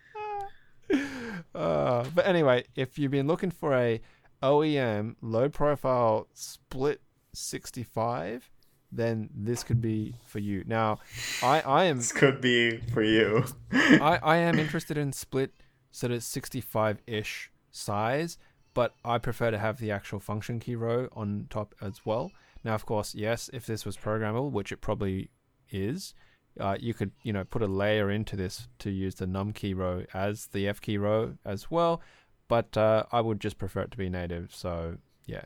Uh, 1.54 2.04
but 2.14 2.26
anyway, 2.26 2.64
if 2.76 2.98
you've 2.98 3.10
been 3.10 3.26
looking 3.26 3.50
for 3.50 3.74
a 3.74 4.00
OEM 4.42 5.16
low 5.20 5.48
profile 5.48 6.28
split 6.32 7.00
65, 7.34 8.48
then 8.92 9.28
this 9.34 9.64
could 9.64 9.80
be 9.80 10.14
for 10.24 10.38
you. 10.38 10.62
Now, 10.66 11.00
I, 11.42 11.60
I 11.60 11.84
am 11.84 11.98
This 11.98 12.12
could 12.12 12.40
be 12.40 12.78
for 12.78 13.02
you. 13.02 13.44
I, 13.72 14.18
I 14.22 14.36
am 14.36 14.58
interested 14.58 14.96
in 14.96 15.12
split 15.12 15.52
sort 15.90 16.12
of 16.12 16.22
65 16.22 17.02
ish 17.06 17.50
size, 17.70 18.38
but 18.72 18.94
I 19.04 19.18
prefer 19.18 19.50
to 19.50 19.58
have 19.58 19.78
the 19.78 19.90
actual 19.90 20.20
function 20.20 20.60
key 20.60 20.76
row 20.76 21.08
on 21.12 21.48
top 21.50 21.74
as 21.82 22.02
well. 22.04 22.30
Now, 22.62 22.74
of 22.74 22.86
course, 22.86 23.14
yes, 23.14 23.50
if 23.52 23.66
this 23.66 23.84
was 23.84 23.96
programmable, 23.96 24.52
which 24.52 24.70
it 24.70 24.80
probably 24.80 25.30
is, 25.70 26.14
uh, 26.58 26.76
you 26.78 26.94
could 26.94 27.12
you 27.22 27.32
know 27.32 27.44
put 27.44 27.62
a 27.62 27.66
layer 27.66 28.10
into 28.10 28.36
this 28.36 28.68
to 28.80 28.90
use 28.90 29.16
the 29.16 29.26
num 29.26 29.52
key 29.52 29.74
row 29.74 30.04
as 30.12 30.46
the 30.48 30.66
f 30.68 30.80
key 30.80 30.98
row 30.98 31.34
as 31.44 31.70
well. 31.70 32.02
But 32.48 32.76
uh, 32.76 33.04
I 33.12 33.20
would 33.20 33.40
just 33.40 33.58
prefer 33.58 33.82
it 33.82 33.90
to 33.90 33.98
be 33.98 34.08
native. 34.08 34.54
So 34.54 34.96
yeah. 35.26 35.44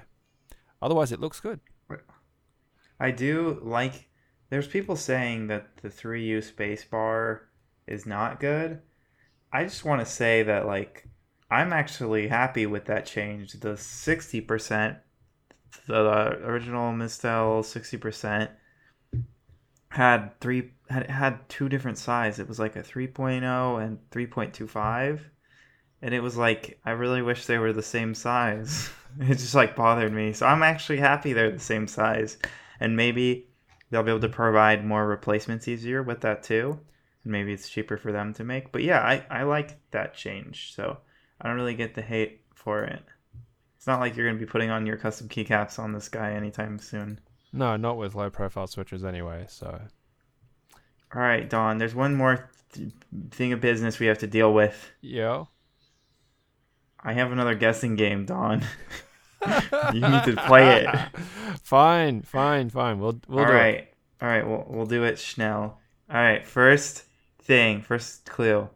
Otherwise, 0.80 1.12
it 1.12 1.20
looks 1.20 1.40
good. 1.40 1.60
I 2.98 3.10
do 3.10 3.60
like. 3.62 4.08
There's 4.50 4.66
people 4.66 4.96
saying 4.96 5.46
that 5.46 5.78
the 5.78 5.88
3U 5.88 6.38
spacebar 6.38 7.40
is 7.86 8.04
not 8.04 8.38
good. 8.38 8.80
I 9.52 9.64
just 9.64 9.84
want 9.84 10.00
to 10.00 10.06
say 10.06 10.42
that, 10.42 10.66
like, 10.66 11.08
I'm 11.50 11.72
actually 11.72 12.28
happy 12.28 12.66
with 12.66 12.84
that 12.86 13.06
change. 13.06 13.52
The 13.54 13.74
60%, 13.74 14.98
the 15.86 16.38
original 16.44 16.92
Mistel 16.92 17.62
60%, 17.62 18.50
had 19.92 20.38
three 20.40 20.72
had 20.88 21.08
had 21.10 21.48
two 21.48 21.68
different 21.68 21.98
sizes. 21.98 22.40
It 22.40 22.48
was 22.48 22.58
like 22.58 22.76
a 22.76 22.82
3.0 22.82 23.84
and 23.84 23.98
3.25. 24.10 25.20
And 26.02 26.14
it 26.14 26.20
was 26.20 26.36
like 26.36 26.78
I 26.84 26.90
really 26.90 27.22
wish 27.22 27.46
they 27.46 27.58
were 27.58 27.72
the 27.72 27.82
same 27.82 28.14
size. 28.14 28.90
It 29.20 29.34
just 29.34 29.54
like 29.54 29.76
bothered 29.76 30.10
me. 30.10 30.32
So 30.32 30.46
I'm 30.46 30.62
actually 30.62 30.96
happy 30.96 31.34
they're 31.34 31.50
the 31.50 31.58
same 31.58 31.86
size 31.86 32.38
and 32.80 32.96
maybe 32.96 33.46
they'll 33.90 34.02
be 34.02 34.10
able 34.10 34.20
to 34.20 34.28
provide 34.28 34.84
more 34.84 35.06
replacements 35.06 35.68
easier 35.68 36.02
with 36.02 36.22
that 36.22 36.42
too 36.42 36.80
and 37.22 37.32
maybe 37.32 37.52
it's 37.52 37.68
cheaper 37.68 37.96
for 37.96 38.10
them 38.10 38.34
to 38.34 38.44
make 38.44 38.72
but 38.72 38.82
yeah 38.82 39.00
i, 39.00 39.24
I 39.30 39.42
like 39.44 39.78
that 39.92 40.14
change 40.14 40.74
so 40.74 40.98
i 41.40 41.46
don't 41.46 41.56
really 41.56 41.74
get 41.74 41.94
the 41.94 42.02
hate 42.02 42.40
for 42.54 42.82
it 42.84 43.02
it's 43.76 43.86
not 43.86 44.00
like 44.00 44.16
you're 44.16 44.30
to 44.32 44.38
be 44.38 44.46
putting 44.46 44.70
on 44.70 44.86
your 44.86 44.96
custom 44.96 45.28
keycaps 45.28 45.78
on 45.78 45.92
this 45.92 46.08
guy 46.08 46.32
anytime 46.32 46.78
soon 46.78 47.20
No, 47.52 47.76
not 47.76 47.96
with 47.96 48.14
low 48.14 48.30
profile 48.30 48.66
switches 48.66 49.04
anyway. 49.04 49.46
So 49.48 49.80
all 51.14 51.20
right 51.20 51.50
don 51.50 51.76
there's 51.76 51.94
one 51.94 52.14
more 52.14 52.48
th- 52.72 52.88
thing 53.30 53.52
of 53.52 53.60
business 53.60 53.98
we 53.98 54.06
have 54.06 54.16
to 54.16 54.26
deal 54.26 54.50
with 54.54 54.90
yeah. 55.02 55.44
i 57.04 57.12
have 57.12 57.30
another 57.30 57.54
guessing 57.54 57.96
game 57.96 58.24
don 58.24 58.62
you 59.92 60.00
need 60.00 60.24
to 60.24 60.34
play 60.46 60.82
it 60.82 60.88
fine, 61.62 62.22
fine, 62.22 62.68
fine. 62.70 62.98
We'll 63.00 63.20
we'll 63.28 63.40
All 63.40 63.46
do 63.46 63.52
right, 63.52 63.74
it. 63.74 63.94
all 64.20 64.28
right. 64.28 64.46
We'll 64.46 64.66
we'll 64.68 64.86
do 64.86 65.04
it, 65.04 65.18
Schnell. 65.18 65.78
All 66.10 66.16
right. 66.16 66.44
First 66.44 67.04
thing, 67.40 67.80
first 67.82 68.26
clue. 68.26 68.68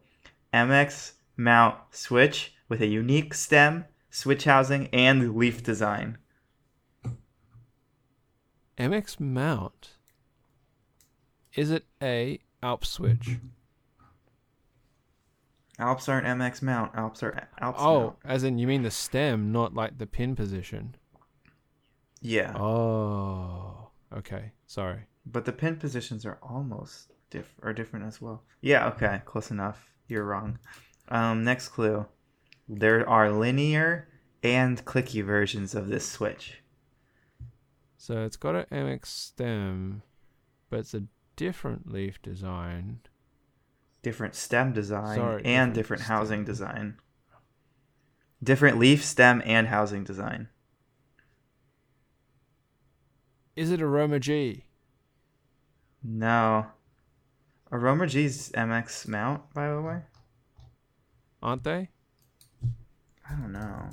MX 0.54 1.12
mount 1.36 1.76
switch 1.90 2.54
with 2.68 2.80
a 2.80 2.86
unique 2.86 3.34
stem, 3.34 3.84
switch 4.10 4.44
housing, 4.44 4.88
and 4.88 5.36
leaf 5.36 5.62
design. 5.62 6.18
MX 8.78 9.20
mount. 9.20 9.90
Is 11.54 11.70
it 11.70 11.86
a 12.02 12.38
Alp 12.62 12.84
switch? 12.84 13.38
Alps 15.78 16.08
aren't 16.08 16.26
MX 16.26 16.62
mount. 16.62 16.94
Alps 16.94 17.22
are 17.22 17.48
Alps 17.60 17.78
Oh, 17.82 18.00
mount. 18.00 18.16
as 18.24 18.44
in 18.44 18.58
you 18.58 18.66
mean 18.66 18.82
the 18.82 18.90
stem, 18.90 19.52
not 19.52 19.74
like 19.74 19.98
the 19.98 20.06
pin 20.06 20.34
position. 20.34 20.96
Yeah, 22.22 22.54
Oh, 22.56 23.90
okay. 24.12 24.52
Sorry. 24.66 25.06
but 25.26 25.44
the 25.44 25.52
pin 25.52 25.76
positions 25.76 26.24
are 26.24 26.38
almost 26.42 27.12
diff 27.30 27.54
are 27.62 27.72
different 27.72 28.06
as 28.06 28.20
well. 28.22 28.42
Yeah. 28.62 28.86
Okay. 28.88 29.20
Close 29.26 29.50
enough. 29.50 29.90
You're 30.08 30.24
wrong. 30.24 30.58
Um. 31.08 31.44
Next 31.44 31.68
clue. 31.68 32.06
There 32.68 33.08
are 33.08 33.30
linear 33.30 34.08
and 34.42 34.84
clicky 34.84 35.22
versions 35.24 35.74
of 35.74 35.88
this 35.88 36.08
switch. 36.10 36.62
So 38.06 38.24
it's 38.24 38.36
got 38.36 38.54
an 38.54 38.66
MX 38.70 39.06
stem, 39.06 40.02
but 40.70 40.78
it's 40.78 40.94
a 40.94 41.02
different 41.34 41.92
leaf 41.92 42.22
design. 42.22 43.00
different 44.00 44.36
stem 44.36 44.72
design 44.72 45.16
Sorry, 45.16 45.44
and 45.44 45.74
different 45.74 46.02
different 46.02 46.02
housing 46.02 46.44
design. 46.44 46.98
Different 48.40 48.78
leaf, 48.78 49.04
stem, 49.04 49.42
and 49.44 49.66
housing 49.66 50.04
design. 50.04 50.50
Is 53.56 53.72
it 53.72 53.80
a 53.80 53.86
Romer-G? 53.88 54.62
No. 56.04 56.66
Aroma 57.72 58.06
G's 58.06 58.52
MX 58.52 59.08
mount, 59.08 59.52
by 59.52 59.68
the 59.68 59.82
way? 59.82 60.02
Aren't 61.42 61.64
they? 61.64 61.88
I 63.28 63.32
don't 63.32 63.50
know. 63.50 63.88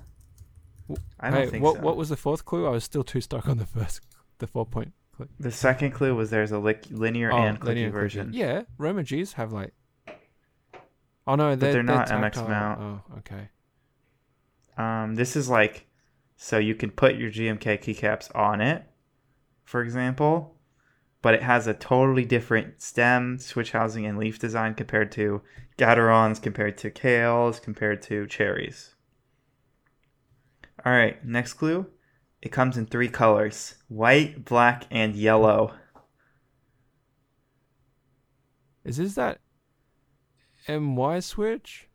I 1.20 1.30
don't 1.30 1.40
hey, 1.42 1.50
think 1.50 1.64
what 1.64 1.76
so. 1.76 1.82
what 1.82 1.98
was 1.98 2.10
the 2.10 2.18
fourth 2.18 2.46
clue? 2.46 2.66
I 2.68 2.70
was 2.70 2.84
still 2.84 3.04
too 3.04 3.22
stuck 3.22 3.48
on 3.48 3.58
the 3.58 3.66
first, 3.66 4.02
the 4.40 4.48
four 4.48 4.66
point 4.66 4.94
clue. 5.16 5.28
The 5.40 5.52
second 5.52 5.92
clue 5.92 6.16
was 6.16 6.30
there's 6.30 6.52
a 6.52 6.60
li- 6.60 6.76
linear 6.90 7.32
and 7.32 7.60
clicky 7.60 7.64
Oh, 7.64 7.68
linear 7.68 7.90
version. 7.90 8.30
clicky. 8.30 8.36
Yeah, 8.36 8.62
Romer-G's 8.78 9.34
have 9.34 9.54
like. 9.54 9.74
Oh 11.26 11.36
no, 11.36 11.56
they're, 11.56 11.74
they're 11.74 11.84
not 11.84 12.10
MX 12.10 12.50
mount. 12.50 12.82
Oh, 12.82 13.18
okay. 13.20 13.50
Um, 14.78 15.16
this 15.16 15.36
is 15.36 15.50
like, 15.50 15.86
so 16.36 16.58
you 16.58 16.76
can 16.76 16.92
put 16.92 17.16
your 17.16 17.32
GMK 17.32 17.80
keycaps 17.80 18.36
on 18.36 18.60
it, 18.60 18.84
for 19.64 19.82
example, 19.82 20.58
but 21.22 21.34
it 21.34 21.44
has 21.44 21.68
a 21.68 21.74
totally 21.74 22.26
different 22.26 22.82
stem, 22.82 23.40
switch 23.40 23.72
housing, 23.72 24.06
and 24.06 24.18
leaf 24.18 24.40
design 24.40 24.74
compared 24.74 25.12
to 25.14 25.42
Gaterons, 25.78 26.42
compared 26.42 26.78
to 26.80 26.92
Kailhs, 26.92 27.62
compared 27.62 28.02
to 28.04 28.28
Cherries. 28.28 28.93
All 30.86 30.92
right, 30.92 31.24
next 31.26 31.54
clue. 31.54 31.88
It 32.42 32.52
comes 32.52 32.78
in 32.78 32.86
three 32.86 33.08
colors 33.08 33.76
white, 33.88 34.44
black, 34.44 34.86
and 34.92 35.16
yellow. 35.16 35.74
Is 38.84 38.98
this 38.98 39.16
that 39.16 39.40
MY 40.68 41.22
switch? 41.22 41.88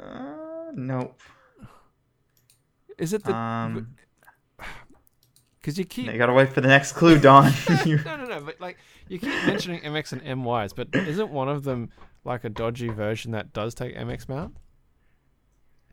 Uh, 0.00 0.72
nope. 0.74 1.20
Is 2.98 3.12
it 3.12 3.24
the? 3.24 3.34
Um, 3.34 3.94
Because 5.60 5.78
you 5.78 5.84
keep 5.84 6.06
you 6.12 6.18
gotta 6.18 6.32
wait 6.32 6.52
for 6.52 6.60
the 6.60 6.66
next 6.66 6.94
clue, 6.94 7.20
Don. 7.20 7.52
No, 7.86 7.94
no, 8.16 8.24
no. 8.24 8.40
But 8.40 8.60
like, 8.60 8.78
you 9.08 9.20
keep 9.20 9.30
mentioning 9.46 9.80
MX 9.82 10.14
and 10.14 10.22
MYs, 10.42 10.74
but 10.74 10.88
isn't 10.92 11.30
one 11.30 11.48
of 11.48 11.62
them 11.62 11.90
like 12.24 12.42
a 12.42 12.48
dodgy 12.48 12.88
version 12.88 13.30
that 13.30 13.52
does 13.52 13.72
take 13.72 13.94
MX 13.96 14.28
mount? 14.28 14.56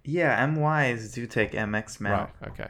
Yeah, 0.10 0.46
MYs 0.48 1.14
do 1.14 1.28
take 1.28 1.52
MX 1.52 2.00
mount, 2.02 2.32
Right. 2.42 2.50
Okay. 2.52 2.68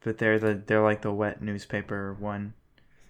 but 0.00 0.16
they're 0.16 0.38
the 0.38 0.54
they're 0.54 0.82
like 0.82 1.02
the 1.02 1.12
wet 1.12 1.42
newspaper 1.42 2.14
one. 2.14 2.54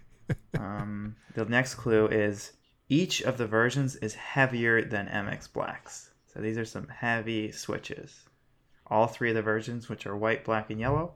um, 0.59 1.15
the 1.35 1.45
next 1.45 1.75
clue 1.77 2.07
is 2.09 2.53
each 2.89 3.23
of 3.23 3.39
the 3.39 3.47
versions 3.47 3.95
is 3.97 4.15
heavier 4.15 4.83
than 4.83 5.07
MX 5.07 5.53
blacks. 5.53 6.11
So 6.27 6.41
these 6.41 6.59
are 6.59 6.65
some 6.65 6.89
heavy 6.89 7.53
switches. 7.53 8.25
All 8.87 9.07
three 9.07 9.31
of 9.31 9.37
the 9.37 9.43
versions, 9.43 9.89
which 9.89 10.05
are 10.07 10.17
white, 10.17 10.45
black, 10.45 10.71
and 10.71 10.81
yellow, 10.81 11.15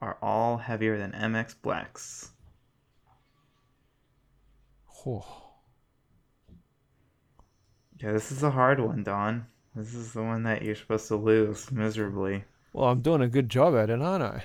are 0.00 0.18
all 0.20 0.56
heavier 0.56 0.98
than 0.98 1.12
MX 1.12 1.54
blacks. 1.62 2.30
Oh. 5.06 5.52
Yeah, 7.98 8.12
this 8.12 8.32
is 8.32 8.42
a 8.42 8.50
hard 8.50 8.80
one, 8.80 9.04
Don. 9.04 9.46
This 9.76 9.94
is 9.94 10.12
the 10.14 10.22
one 10.22 10.42
that 10.44 10.62
you're 10.62 10.74
supposed 10.74 11.06
to 11.08 11.16
lose 11.16 11.70
miserably. 11.70 12.44
Well, 12.72 12.88
I'm 12.88 13.02
doing 13.02 13.20
a 13.20 13.28
good 13.28 13.48
job 13.48 13.76
at 13.76 13.90
it, 13.90 14.00
aren't 14.00 14.42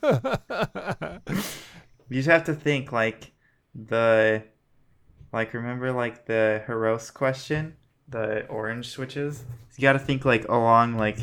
I? 0.00 1.18
You 2.08 2.16
just 2.16 2.28
have 2.28 2.44
to 2.44 2.54
think 2.54 2.92
like 2.92 3.32
the 3.74 4.44
like 5.32 5.52
remember 5.54 5.92
like 5.92 6.26
the 6.26 6.62
Heros 6.66 7.12
question, 7.12 7.76
the 8.08 8.46
orange 8.46 8.90
switches. 8.90 9.44
You 9.76 9.82
got 9.82 9.94
to 9.94 9.98
think 9.98 10.24
like 10.24 10.46
along 10.48 10.96
like 10.96 11.18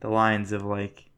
the 0.00 0.08
lines 0.08 0.52
of 0.52 0.62
like 0.62 1.10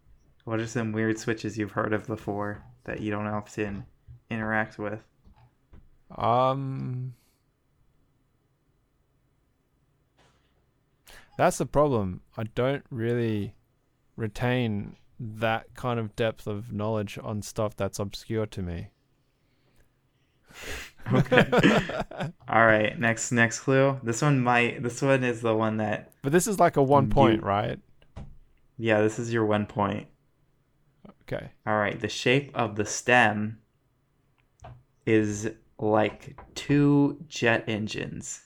what 0.44 0.60
are 0.60 0.66
some 0.66 0.92
weird 0.92 1.18
switches 1.18 1.58
you've 1.58 1.72
heard 1.72 1.92
of 1.92 2.06
before 2.06 2.62
that 2.84 3.00
you 3.00 3.10
don't 3.10 3.26
often 3.26 3.86
interact 4.30 4.78
with. 4.78 5.00
um. 6.16 7.14
That's 11.38 11.56
the 11.58 11.64
problem. 11.66 12.20
I 12.36 12.42
don't 12.54 12.84
really 12.90 13.54
retain 14.16 14.96
that 15.18 15.72
kind 15.74 15.98
of 15.98 16.14
depth 16.16 16.46
of 16.46 16.72
knowledge 16.72 17.18
on 17.22 17.40
stuff 17.42 17.74
that's 17.76 17.98
obscure 17.98 18.44
to 18.46 18.60
me. 18.62 18.88
Okay. 21.10 21.46
All 22.50 22.66
right, 22.66 22.98
next 22.98 23.32
next 23.32 23.60
clue. 23.60 23.98
This 24.02 24.20
one 24.20 24.40
might 24.40 24.82
this 24.82 25.00
one 25.00 25.24
is 25.24 25.40
the 25.40 25.54
one 25.56 25.78
that 25.78 26.12
But 26.20 26.32
this 26.32 26.46
is 26.46 26.60
like 26.60 26.76
a 26.76 26.82
one 26.82 27.04
You- 27.04 27.10
point, 27.10 27.42
right? 27.42 27.78
yeah, 28.76 29.00
this 29.00 29.18
is 29.18 29.32
your 29.32 29.46
one 29.46 29.64
point. 29.64 30.06
Okay. 31.22 31.48
All 31.66 31.78
right, 31.78 31.98
the 31.98 32.10
shape 32.10 32.50
of 32.54 32.76
the 32.76 32.84
stem 32.84 33.58
is 35.06 35.48
like 35.78 36.38
two 36.54 37.24
jet 37.26 37.64
engines. 37.68 38.44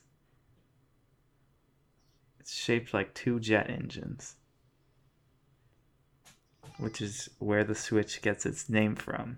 It's 2.43 2.57
shaped 2.57 2.93
like 2.93 3.15
two 3.15 3.39
jet 3.39 3.71
engines, 3.71 4.35
which 6.77 7.01
is 7.01 7.31
where 7.39 7.63
the 7.63 7.77
switch 7.77 8.21
gets 8.21 8.45
its 8.45 8.69
name 8.69 8.97
from. 8.97 9.37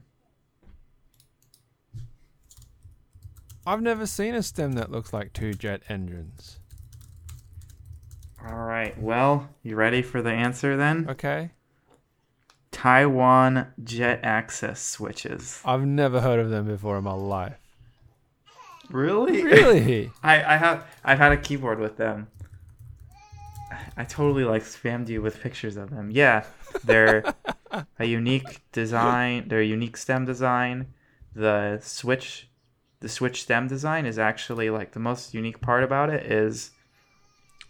I've 3.66 3.82
never 3.82 4.06
seen 4.06 4.34
a 4.34 4.42
stem 4.42 4.72
that 4.72 4.90
looks 4.90 5.12
like 5.12 5.34
two 5.34 5.52
jet 5.52 5.82
engines. 5.90 6.60
All 8.42 8.64
right, 8.64 8.98
well, 8.98 9.50
you 9.62 9.76
ready 9.76 10.00
for 10.00 10.22
the 10.22 10.32
answer 10.32 10.74
then? 10.78 11.06
Okay. 11.10 11.50
Taiwan 12.70 13.66
jet 13.84 14.20
access 14.22 14.80
switches. 14.80 15.60
I've 15.62 15.84
never 15.84 16.22
heard 16.22 16.40
of 16.40 16.48
them 16.48 16.64
before 16.64 16.96
in 16.96 17.04
my 17.04 17.12
life. 17.12 17.58
Really? 18.88 19.42
Really? 19.42 20.10
I, 20.22 20.54
I 20.54 20.56
have 20.56 20.86
I've 21.04 21.18
had 21.18 21.32
a 21.32 21.36
keyboard 21.36 21.78
with 21.78 21.98
them. 21.98 22.28
I 23.96 24.04
totally 24.04 24.44
like 24.44 24.62
spammed 24.62 25.08
you 25.08 25.22
with 25.22 25.40
pictures 25.40 25.76
of 25.76 25.90
them. 25.90 26.10
Yeah, 26.10 26.44
they're 26.82 27.34
a 27.98 28.04
unique 28.04 28.62
design. 28.72 29.48
They're 29.48 29.60
a 29.60 29.64
unique 29.66 29.96
stem 29.96 30.24
design. 30.24 30.88
The 31.34 31.80
switch, 31.82 32.48
the 33.00 33.08
switch 33.08 33.42
stem 33.42 33.68
design 33.68 34.06
is 34.06 34.18
actually 34.18 34.70
like 34.70 34.92
the 34.92 35.00
most 35.00 35.34
unique 35.34 35.60
part 35.60 35.84
about 35.84 36.10
it 36.10 36.30
is 36.30 36.72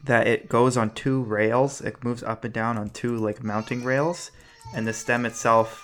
that 0.05 0.27
it 0.27 0.49
goes 0.49 0.77
on 0.77 0.91
two 0.91 1.23
rails. 1.23 1.81
It 1.81 2.03
moves 2.05 2.23
up 2.23 2.45
and 2.45 2.53
down 2.53 2.79
on 2.79 2.91
two 2.91 3.17
like 3.17 3.43
mounting 3.43 3.85
rails, 3.85 4.31
and 4.75 4.87
the 4.87 4.93
stem 4.93 5.27
itself 5.27 5.83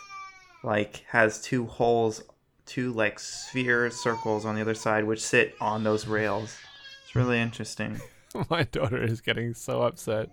like 0.63 1.05
has 1.09 1.41
two 1.41 1.67
holes, 1.67 2.23
two 2.65 2.93
like 2.93 3.19
sphere 3.19 3.91
circles 3.91 4.45
on 4.47 4.55
the 4.55 4.61
other 4.63 4.75
side, 4.75 5.05
which 5.05 5.23
sit 5.23 5.55
on 5.61 5.85
those 5.85 6.07
rails. 6.07 6.57
It's 7.05 7.15
really 7.15 7.39
interesting. 7.39 8.01
My 8.51 8.65
daughter 8.65 9.03
is 9.03 9.21
getting 9.21 9.55
so 9.55 9.83
upset 9.83 10.31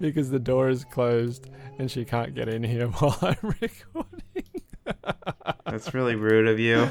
because 0.00 0.30
the 0.30 0.38
door 0.38 0.68
is 0.68 0.84
closed 0.84 1.48
and 1.78 1.90
she 1.90 2.04
can't 2.04 2.34
get 2.34 2.48
in 2.48 2.62
here 2.62 2.86
while 2.98 3.18
I'm 3.20 3.54
recording. 3.60 4.44
That's 5.66 5.92
really 5.92 6.14
rude 6.14 6.48
of 6.48 6.58
you. 6.58 6.88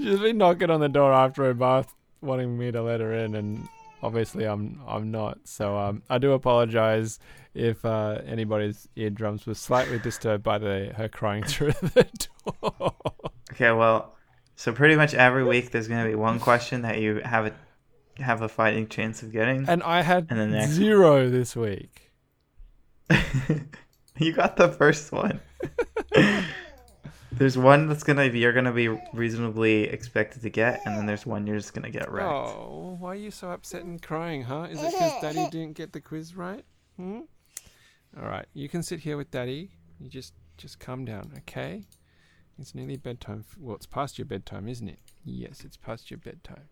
She's 0.00 0.18
been 0.18 0.38
knocking 0.38 0.70
on 0.70 0.80
the 0.80 0.88
door 0.88 1.12
after 1.12 1.44
her 1.44 1.54
bath, 1.54 1.94
wanting 2.20 2.58
me 2.58 2.72
to 2.72 2.82
let 2.82 3.00
her 3.00 3.12
in, 3.14 3.34
and 3.34 3.68
obviously 4.02 4.44
I'm 4.44 4.80
I'm 4.86 5.10
not. 5.10 5.38
So 5.44 5.76
um, 5.76 6.02
I 6.08 6.18
do 6.18 6.32
apologize 6.32 7.20
if 7.54 7.84
uh, 7.84 8.20
anybody's 8.26 8.88
eardrums 8.96 9.46
were 9.46 9.54
slightly 9.54 9.98
disturbed 9.98 10.42
by 10.42 10.58
the 10.58 10.92
her 10.96 11.08
crying 11.08 11.44
through 11.44 11.72
the 11.72 12.06
door. 12.50 12.94
Okay, 13.52 13.70
well, 13.70 14.16
so 14.56 14.72
pretty 14.72 14.96
much 14.96 15.14
every 15.14 15.44
week 15.44 15.70
there's 15.70 15.86
gonna 15.86 16.08
be 16.08 16.14
one 16.14 16.40
question 16.40 16.82
that 16.82 17.00
you 17.00 17.20
have 17.24 17.46
a 17.46 17.52
have 18.18 18.42
a 18.42 18.48
fighting 18.48 18.86
chance 18.88 19.22
of 19.22 19.32
getting. 19.32 19.68
and 19.68 19.82
I 19.82 20.02
had 20.02 20.26
And 20.30 20.38
the 20.40 20.46
next- 20.46 20.70
zero 20.72 21.28
this 21.30 21.54
week. 21.56 22.10
you 24.18 24.32
got 24.32 24.56
the 24.56 24.68
first 24.68 25.12
one. 25.12 25.40
there's 27.32 27.58
one 27.58 27.88
that's 27.88 28.02
gonna 28.04 28.30
be 28.30 28.38
you're 28.38 28.52
gonna 28.52 28.72
be 28.72 28.88
reasonably 29.12 29.84
expected 29.84 30.42
to 30.42 30.50
get, 30.50 30.80
and 30.86 30.96
then 30.96 31.06
there's 31.06 31.26
one 31.26 31.46
you're 31.46 31.56
just 31.56 31.74
gonna 31.74 31.90
get 31.90 32.10
wrecked. 32.10 32.28
Oh, 32.28 32.96
why 33.00 33.10
are 33.10 33.14
you 33.16 33.30
so 33.30 33.50
upset 33.50 33.82
and 33.84 34.00
crying, 34.00 34.42
huh? 34.42 34.68
Is 34.70 34.80
it 34.82 34.92
because 34.92 35.20
Daddy 35.20 35.48
didn't 35.50 35.74
get 35.76 35.92
the 35.92 36.00
quiz 36.00 36.34
right? 36.36 36.64
Hmm? 36.96 37.20
All 38.20 38.28
right, 38.28 38.46
you 38.54 38.68
can 38.68 38.82
sit 38.82 39.00
here 39.00 39.16
with 39.16 39.30
Daddy. 39.30 39.70
You 39.98 40.08
just 40.08 40.32
just 40.56 40.78
calm 40.78 41.04
down, 41.04 41.32
okay? 41.38 41.82
It's 42.58 42.74
nearly 42.74 42.96
bedtime. 42.96 43.44
Well, 43.58 43.74
it's 43.74 43.86
past 43.86 44.16
your 44.16 44.26
bedtime, 44.26 44.68
isn't 44.68 44.88
it? 44.88 45.00
Yes, 45.24 45.64
it's 45.64 45.76
past 45.76 46.10
your 46.12 46.18
bedtime. 46.18 46.68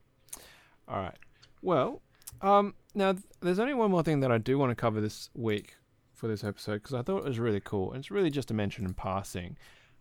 All 0.86 1.00
right. 1.00 1.18
Well, 1.62 2.02
um, 2.40 2.74
now 2.94 3.12
th- 3.12 3.24
there's 3.40 3.58
only 3.58 3.74
one 3.74 3.90
more 3.90 4.02
thing 4.02 4.20
that 4.20 4.32
I 4.32 4.38
do 4.38 4.58
want 4.58 4.70
to 4.70 4.74
cover 4.74 5.00
this 5.00 5.30
week 5.34 5.76
for 6.12 6.28
this 6.28 6.44
episode 6.44 6.74
because 6.74 6.94
I 6.94 7.02
thought 7.02 7.18
it 7.18 7.24
was 7.24 7.38
really 7.38 7.60
cool. 7.60 7.92
And 7.92 8.00
it's 8.00 8.10
really 8.10 8.30
just 8.30 8.50
a 8.50 8.54
mention 8.54 8.84
in 8.84 8.94
passing. 8.94 9.56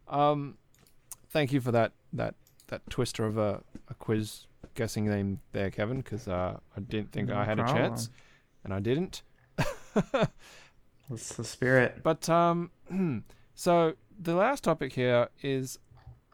Um, 0.07 0.57
thank 1.29 1.53
you 1.53 1.61
for 1.61 1.71
that 1.71 1.93
that 2.13 2.35
that 2.67 2.87
twister 2.89 3.25
of 3.25 3.37
a, 3.37 3.61
a 3.89 3.93
quiz 3.95 4.47
guessing 4.75 5.07
name 5.07 5.39
there, 5.51 5.69
Kevin, 5.69 5.97
because 5.97 6.27
uh, 6.27 6.57
I 6.75 6.79
didn't 6.79 7.11
think 7.11 7.29
No 7.29 7.37
I 7.37 7.45
had 7.45 7.59
a 7.59 7.65
chance, 7.65 8.09
and 8.63 8.73
I 8.73 8.79
didn't. 8.79 9.21
That's 11.09 11.35
the 11.35 11.43
spirit. 11.43 12.01
But 12.03 12.29
um, 12.29 12.71
so 13.55 13.93
the 14.19 14.35
last 14.35 14.63
topic 14.63 14.93
here 14.93 15.29
is 15.41 15.77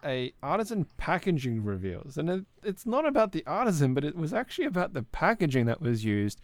a 0.07 0.33
artisan 0.41 0.87
packaging 0.97 1.63
reveals, 1.63 2.17
and 2.17 2.29
it, 2.29 2.45
it's 2.63 2.85
not 2.85 3.05
about 3.05 3.33
the 3.33 3.43
artisan, 3.45 3.93
but 3.93 4.05
it 4.05 4.15
was 4.15 4.33
actually 4.33 4.65
about 4.65 4.93
the 4.93 5.03
packaging 5.03 5.65
that 5.65 5.81
was 5.81 6.05
used 6.05 6.39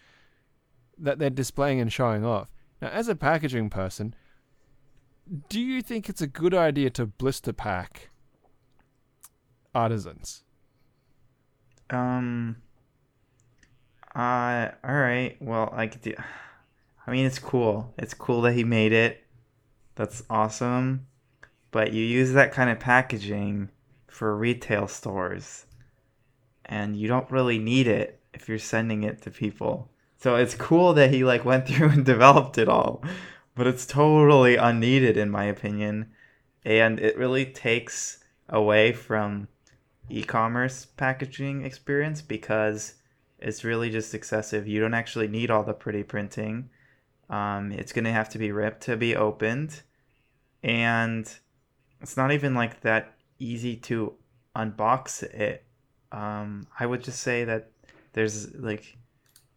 that 0.97 1.17
they're 1.17 1.29
displaying 1.29 1.79
and 1.79 1.91
showing 1.91 2.25
off. 2.25 2.51
Now, 2.81 2.89
as 2.89 3.07
a 3.07 3.15
packaging 3.15 3.69
person, 3.69 4.13
do 5.47 5.59
you 5.59 5.81
think 5.81 6.09
it's 6.09 6.21
a 6.21 6.27
good 6.27 6.53
idea 6.53 6.89
to 6.91 7.05
blister 7.05 7.53
pack 7.53 8.09
artisans? 9.73 10.43
Um. 11.89 12.57
Uh. 14.13 14.69
All 14.83 14.95
right. 14.95 15.37
Well, 15.39 15.69
I 15.73 15.87
could 15.87 16.01
do. 16.01 16.13
I 17.07 17.11
mean, 17.11 17.25
it's 17.25 17.39
cool. 17.39 17.93
It's 17.97 18.13
cool 18.13 18.41
that 18.41 18.53
he 18.53 18.63
made 18.63 18.91
it. 18.91 19.23
That's 19.95 20.23
awesome. 20.29 21.07
But 21.73 21.91
you 21.91 22.03
use 22.03 22.33
that 22.33 22.51
kind 22.51 22.69
of 22.69 22.79
packaging 22.79 23.69
for 24.07 24.37
retail 24.37 24.87
stores, 24.87 25.65
and 26.63 26.95
you 26.95 27.07
don't 27.07 27.31
really 27.31 27.57
need 27.57 27.87
it 27.87 28.21
if 28.31 28.47
you're 28.47 28.59
sending 28.59 29.01
it 29.01 29.23
to 29.23 29.31
people. 29.31 29.89
So 30.17 30.35
it's 30.35 30.53
cool 30.53 30.93
that 30.93 31.09
he 31.09 31.23
like 31.23 31.43
went 31.43 31.67
through 31.67 31.89
and 31.89 32.05
developed 32.05 32.59
it 32.59 32.69
all, 32.69 33.03
but 33.55 33.65
it's 33.65 33.87
totally 33.87 34.55
unneeded 34.55 35.17
in 35.17 35.31
my 35.31 35.45
opinion, 35.45 36.11
and 36.63 36.99
it 36.99 37.17
really 37.17 37.43
takes 37.47 38.23
away 38.47 38.93
from 38.93 39.47
e-commerce 40.09 40.85
packaging 40.85 41.65
experience 41.65 42.21
because 42.21 42.93
it's 43.39 43.63
really 43.63 43.89
just 43.89 44.13
excessive. 44.13 44.67
You 44.67 44.79
don't 44.79 44.93
actually 44.93 45.27
need 45.27 45.49
all 45.49 45.63
the 45.63 45.73
pretty 45.73 46.03
printing. 46.03 46.69
Um, 47.31 47.71
it's 47.71 47.93
gonna 47.93 48.11
have 48.11 48.29
to 48.29 48.37
be 48.37 48.51
ripped 48.51 48.81
to 48.81 48.95
be 48.95 49.15
opened, 49.15 49.81
and 50.61 51.27
it's 52.03 52.17
not 52.17 52.31
even 52.31 52.53
like 52.53 52.81
that 52.81 53.13
easy 53.39 53.75
to 53.77 54.13
unbox 54.55 55.23
it. 55.23 55.65
Um, 56.11 56.67
I 56.79 56.85
would 56.85 57.03
just 57.03 57.21
say 57.21 57.45
that 57.45 57.71
there's 58.11 58.53
like 58.55 58.97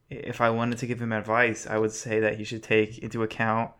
if 0.09 0.41
I 0.41 0.51
wanted 0.51 0.79
to 0.79 0.87
give 0.87 1.03
him 1.03 1.13
advice, 1.13 1.67
I 1.67 1.79
would 1.79 1.93
say 1.93 2.21
that 2.21 2.37
he 2.39 2.45
should 2.45 2.63
take 2.63 2.99
into 2.99 3.23
account 3.25 3.73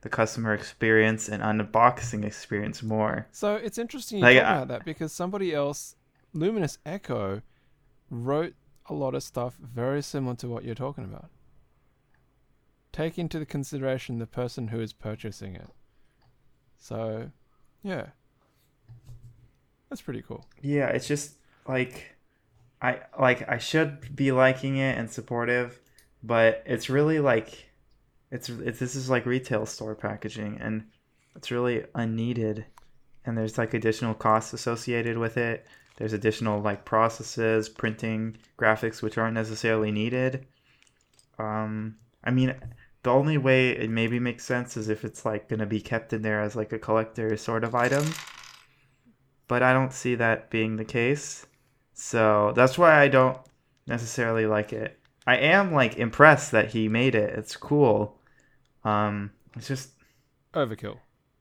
the 0.00 0.08
customer 0.08 0.54
experience 0.54 1.28
and 1.28 1.42
unboxing 1.42 2.24
experience 2.24 2.82
more. 2.82 3.26
So 3.30 3.56
it's 3.56 3.78
interesting 3.78 4.18
you 4.18 4.24
Like, 4.24 4.38
talk 4.38 4.44
about 4.44 4.68
that 4.68 4.84
because 4.84 5.12
somebody 5.12 5.54
else, 5.54 5.94
Luminous 6.32 6.78
Echo, 6.84 7.42
wrote 8.10 8.54
a 8.86 8.94
lot 8.94 9.14
of 9.14 9.22
stuff 9.22 9.56
very 9.60 10.02
similar 10.02 10.36
to 10.36 10.48
what 10.48 10.64
you're 10.64 10.74
talking 10.74 11.04
about. 11.04 11.30
Take 12.92 13.18
into 13.18 13.38
the 13.38 13.46
consideration 13.46 14.18
the 14.18 14.26
person 14.26 14.68
who 14.68 14.80
is 14.80 14.92
purchasing 14.92 15.56
it. 15.56 15.68
So, 16.78 17.30
yeah, 17.84 18.06
that's 19.88 20.02
pretty 20.02 20.22
cool. 20.22 20.44
Yeah, 20.60 20.88
it's 20.88 21.06
just 21.06 21.34
like 21.68 22.16
I 22.82 22.98
like 23.18 23.48
I 23.48 23.58
should 23.58 24.16
be 24.16 24.32
liking 24.32 24.78
it 24.78 24.98
and 24.98 25.10
supportive, 25.10 25.80
but 26.22 26.62
it's 26.66 26.90
really 26.90 27.20
like 27.20 27.70
it's 28.30 28.48
it's 28.48 28.78
this 28.78 28.96
is 28.96 29.08
like 29.08 29.26
retail 29.26 29.66
store 29.66 29.94
packaging 29.94 30.58
and 30.60 30.84
it's 31.36 31.50
really 31.50 31.84
unneeded 31.94 32.64
and 33.24 33.38
there's 33.38 33.58
like 33.58 33.74
additional 33.74 34.14
costs 34.14 34.52
associated 34.52 35.16
with 35.16 35.36
it. 35.36 35.66
There's 35.96 36.12
additional 36.12 36.60
like 36.60 36.84
processes, 36.84 37.68
printing, 37.68 38.36
graphics 38.58 39.02
which 39.02 39.18
aren't 39.18 39.34
necessarily 39.34 39.92
needed. 39.92 40.46
Um 41.38 41.96
I 42.24 42.30
mean 42.30 42.54
the 43.04 43.10
only 43.10 43.38
way 43.38 43.70
it 43.70 43.88
maybe 43.90 44.18
makes 44.18 44.44
sense 44.44 44.76
is 44.76 44.88
if 44.88 45.04
it's 45.04 45.24
like 45.24 45.48
going 45.48 45.60
to 45.60 45.66
be 45.66 45.80
kept 45.80 46.12
in 46.12 46.22
there 46.22 46.42
as 46.42 46.56
like 46.56 46.72
a 46.72 46.78
collector 46.78 47.36
sort 47.36 47.62
of 47.62 47.74
item 47.74 48.04
but 49.46 49.62
I 49.62 49.72
don't 49.72 49.92
see 49.92 50.14
that 50.16 50.50
being 50.50 50.76
the 50.76 50.84
case. 50.84 51.46
So 51.92 52.52
that's 52.56 52.78
why 52.78 53.00
I 53.00 53.08
don't 53.08 53.38
necessarily 53.86 54.46
like 54.46 54.72
it. 54.72 54.98
I 55.26 55.36
am 55.36 55.72
like 55.72 55.96
impressed 55.96 56.52
that 56.52 56.72
he 56.72 56.88
made 56.88 57.14
it. 57.14 57.38
It's 57.38 57.56
cool. 57.56 58.18
Um, 58.84 59.32
it's 59.56 59.68
just 59.68 59.90
Overkill. 60.54 60.98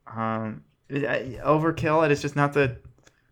um 0.07 0.63
overkill. 0.89 2.05
It 2.05 2.11
is 2.11 2.21
just 2.21 2.35
not 2.35 2.53
the 2.53 2.77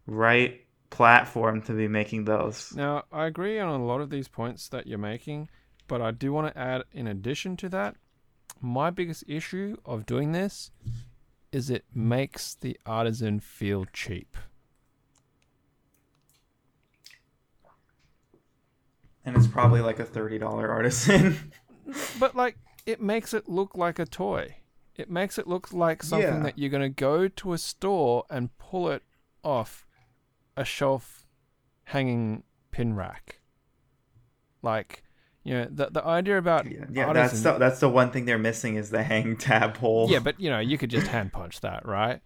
right 0.08 0.62
platform 0.90 1.62
to 1.64 1.74
be 1.74 1.88
making 1.88 2.26
those. 2.26 2.74
Now, 2.76 3.04
I 3.12 3.26
agree 3.26 3.60
on 3.60 3.70
a 3.70 3.86
lot 3.86 4.02
of 4.02 4.10
these 4.10 4.28
points 4.28 4.68
that 4.70 4.88
you're 4.88 4.98
making, 4.98 5.50
but 5.88 6.02
I 6.02 6.12
do 6.12 6.34
want 6.34 6.54
to 6.54 6.58
add, 6.60 6.84
in 6.92 7.08
addition 7.08 7.56
to 7.58 7.70
that, 7.70 7.96
my 8.62 8.90
biggest 8.90 9.24
issue 9.28 9.78
of 9.86 10.06
doing 10.06 10.32
this 10.32 10.72
is 11.52 11.70
it 11.70 11.86
makes 11.94 12.56
the 12.56 12.78
artisan 12.86 13.40
feel 13.40 13.86
cheap. 13.92 14.38
And 19.26 19.36
it's 19.36 19.48
probably 19.48 19.82
like 19.82 20.00
a 20.00 20.06
thirty 20.06 20.38
dollar 20.38 20.70
artisan. 20.70 21.52
But 22.20 22.36
like, 22.36 22.58
it 22.86 23.02
makes 23.02 23.34
it 23.34 23.50
look 23.50 23.76
like 23.76 24.00
a 24.00 24.06
toy. 24.06 24.56
It 24.96 25.10
makes 25.10 25.38
it 25.38 25.46
look 25.48 25.74
like 25.74 26.04
something 26.04 26.36
Yeah. 26.38 26.44
that 26.44 26.58
you're 26.58 26.70
going 26.70 26.84
to 26.84 26.90
go 26.90 27.28
to 27.28 27.54
a 27.54 27.58
store 27.58 28.24
and 28.30 28.56
pull 28.60 28.90
it 28.90 29.04
off 29.44 29.86
a 30.56 30.64
shelf 30.64 31.26
hanging 31.86 32.44
pin 32.70 32.94
rack. 32.96 33.42
Like, 34.62 35.04
know, 35.46 35.68
the 35.70 35.88
the 35.88 36.06
idea 36.06 36.38
about 36.38 36.72
yeah, 36.72 36.86
yeah 36.92 37.14
that's 37.14 37.42
the 37.42 37.58
that's 37.58 37.80
the 37.80 37.90
one 37.90 38.12
thing 38.12 38.26
they're 38.26 38.38
missing 38.38 38.76
is 38.76 38.90
the 38.92 39.04
hang 39.04 39.38
tab 39.38 39.78
hole. 39.78 40.10
yeah, 40.10 40.20
but 40.20 40.40
you 40.40 40.50
know, 40.50 40.60
you 40.60 40.78
could 40.78 40.90
just 40.90 41.08
hand 41.08 41.34
punch 41.34 41.62
that, 41.62 41.86
right? 41.86 42.22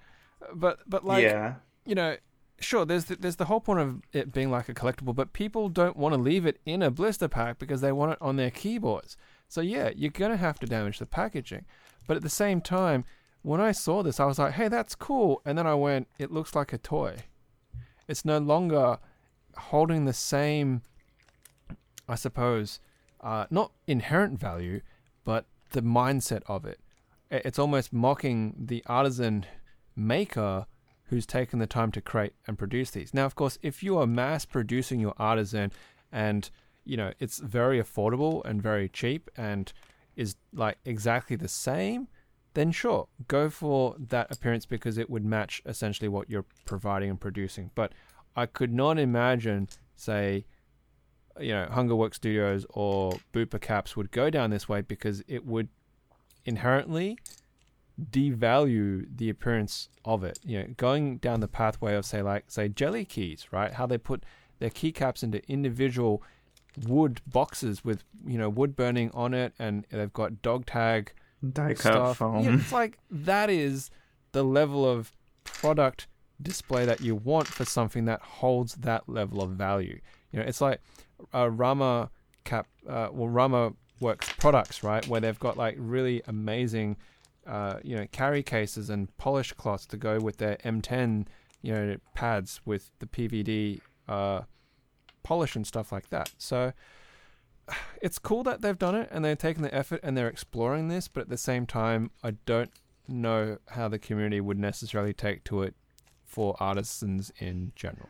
But 0.54 0.80
but 0.88 1.06
like, 1.06 1.24
yeah. 1.24 1.56
you 1.86 1.96
know, 1.96 2.18
sure, 2.60 2.86
there's 2.86 3.06
the, 3.06 3.16
there's 3.16 3.38
the 3.38 3.46
whole 3.46 3.62
point 3.62 3.80
of 3.80 4.02
it 4.12 4.34
being 4.34 4.52
like 4.52 4.68
a 4.68 4.74
collectible, 4.74 5.16
but 5.16 5.34
people 5.34 5.70
don't 5.70 5.96
want 5.96 6.14
to 6.14 6.20
leave 6.20 6.46
it 6.46 6.60
in 6.66 6.82
a 6.82 6.92
blister 6.92 7.28
pack 7.28 7.58
because 7.58 7.82
they 7.82 7.92
want 7.92 8.12
it 8.14 8.18
on 8.22 8.36
their 8.36 8.52
keyboards. 8.52 9.16
So 9.48 9.62
yeah, 9.62 9.92
you're 9.96 10.12
gonna 10.12 10.38
have 10.38 10.60
to 10.60 10.66
damage 10.66 11.00
the 11.00 11.06
packaging. 11.06 11.66
But 12.08 12.18
at 12.18 12.24
the 12.24 12.30
same 12.30 12.62
time, 12.62 13.06
when 13.42 13.62
I 13.62 13.72
saw 13.72 14.04
this, 14.04 14.20
I 14.20 14.26
was 14.26 14.40
like, 14.40 14.54
hey, 14.54 14.68
that's 14.68 14.96
cool. 14.96 15.42
And 15.46 15.58
then 15.58 15.68
I 15.68 15.76
went, 15.76 16.08
it 16.20 16.32
looks 16.32 16.56
like 16.56 16.74
a 16.74 16.78
toy. 16.78 17.18
It's 18.08 18.26
no 18.26 18.40
longer 18.40 18.98
holding 19.56 20.06
the 20.06 20.14
same, 20.14 20.82
I 22.08 22.16
suppose, 22.16 22.80
uh, 23.26 23.48
not 23.50 23.72
inherent 23.88 24.40
value, 24.40 24.80
but 25.26 25.46
the 25.72 25.82
mindset 25.82 26.44
of 26.46 26.64
it. 26.64 26.80
It's 27.32 27.60
almost 27.60 27.92
mocking 27.92 28.56
the 28.58 28.84
artisan 28.86 29.46
maker 29.96 30.68
who's 31.06 31.26
taken 31.26 31.60
the 31.60 31.68
time 31.68 31.92
to 31.94 32.02
create 32.02 32.34
and 32.48 32.58
produce 32.58 32.92
these. 32.92 33.14
Now, 33.14 33.26
of 33.26 33.36
course, 33.36 33.58
if 33.64 33.82
you 33.82 33.98
are 33.98 34.06
mass 34.06 34.46
producing 34.46 35.00
your 35.00 35.16
artisan 35.18 35.72
and 36.12 36.50
you 36.86 36.96
know 36.96 37.12
it's 37.20 37.40
very 37.40 37.82
affordable 37.82 38.46
and 38.46 38.62
very 38.62 38.88
cheap 38.88 39.30
and 39.36 39.74
is 40.16 40.36
like 40.54 40.78
exactly 40.86 41.36
the 41.36 41.48
same, 41.48 42.08
then 42.54 42.72
sure, 42.72 43.08
go 43.28 43.50
for 43.50 43.96
that 43.98 44.32
appearance 44.32 44.68
because 44.68 45.00
it 45.00 45.10
would 45.10 45.26
match 45.26 45.64
essentially 45.66 46.08
what 46.08 46.30
you're 46.30 46.46
providing 46.66 47.10
and 47.10 47.20
producing. 47.20 47.72
But 47.74 47.92
I 48.36 48.46
could 48.46 48.72
not 48.72 49.00
imagine, 49.00 49.68
say, 49.96 50.46
you 51.40 51.54
know, 51.54 51.68
Hungerwork 51.72 52.14
Studios 52.14 52.66
or 52.70 53.14
Booper 53.34 53.60
Caps 53.60 53.96
would 53.96 54.12
go 54.12 54.30
down 54.30 54.50
this 54.50 54.70
way 54.70 54.82
because 54.82 55.24
it 55.28 55.46
would 55.46 55.70
inherently 56.46 57.18
devalue 58.12 59.06
the 59.16 59.30
appearance 59.30 59.90
of 60.04 60.24
it. 60.24 60.40
You 60.44 60.60
know, 60.60 60.68
going 60.78 61.18
down 61.18 61.40
the 61.40 61.48
pathway 61.48 61.96
of 61.96 62.06
say 62.06 62.22
like 62.22 62.46
say 62.48 62.68
jelly 62.68 63.06
keys, 63.06 63.48
right? 63.52 63.74
How 63.74 63.86
they 63.86 63.98
put 63.98 64.24
their 64.60 64.70
keycaps 64.70 65.24
into 65.24 65.42
individual 65.50 66.24
wood 66.88 67.22
boxes 67.28 67.84
with 67.86 68.04
you 68.26 68.38
know 68.38 68.50
wood 68.50 68.76
burning 68.76 69.12
on 69.14 69.34
it, 69.34 69.54
and 69.60 69.86
they've 69.90 70.14
got 70.14 70.42
dog 70.42 70.66
tag 70.66 71.14
stuff. 71.80 72.18
foam. 72.18 72.44
Yeah, 72.44 72.56
it's 72.56 72.72
like 72.72 72.98
that 73.10 73.50
is 73.50 73.90
the 74.32 74.44
level 74.44 74.88
of 74.90 75.12
product 75.44 76.08
display 76.42 76.86
that 76.86 77.02
you 77.02 77.16
want 77.16 77.48
for 77.48 77.64
something 77.66 78.06
that 78.06 78.22
holds 78.22 78.76
that 78.76 79.08
level 79.08 79.42
of 79.42 79.52
value. 79.52 80.00
You 80.32 80.40
know, 80.40 80.46
it's 80.46 80.60
like 80.60 80.82
uh, 81.34 81.50
Rama 81.50 82.10
Cap, 82.44 82.68
uh, 82.88 83.10
well, 83.12 83.30
Rama 83.30 83.74
Works 84.00 84.32
products, 84.38 84.84
right, 84.84 85.06
where 85.08 85.22
they've 85.22 85.40
got 85.40 85.58
like 85.58 85.76
really 85.78 86.22
amazing, 86.28 86.98
uh, 87.48 87.80
you 87.84 87.96
know, 87.96 88.06
carry 88.12 88.44
cases 88.44 88.90
and 88.90 89.16
polish 89.18 89.54
cloths 89.54 89.86
to 89.88 89.98
go 89.98 90.20
with 90.20 90.38
their 90.38 90.58
M10, 90.58 91.28
you 91.62 91.74
know, 91.74 91.98
pads 92.14 92.62
with 92.66 92.92
the 93.00 93.06
PVD 93.06 93.82
uh, 94.08 94.42
polish 95.24 95.56
and 95.56 95.66
stuff 95.66 95.92
like 95.92 96.10
that. 96.10 96.32
So 96.38 96.74
it's 98.02 98.20
cool 98.20 98.44
that 98.44 98.62
they've 98.62 98.78
done 98.78 98.96
it 98.96 99.10
and 99.12 99.24
they've 99.24 99.38
taken 99.38 99.64
the 99.64 99.74
effort 99.74 100.00
and 100.04 100.18
they're 100.18 100.28
exploring 100.28 100.88
this, 100.88 101.08
but 101.08 101.22
at 101.22 101.30
the 101.30 101.38
same 101.38 101.66
time, 101.66 102.12
I 102.24 102.32
don't 102.46 102.72
know 103.08 103.58
how 103.70 103.88
the 103.88 104.00
community 104.00 104.42
would 104.42 104.60
necessarily 104.60 105.14
take 105.14 105.44
to 105.46 105.62
it 105.62 105.76
for 106.26 106.56
artisans 106.60 107.32
in 107.40 107.72
general. 107.76 108.10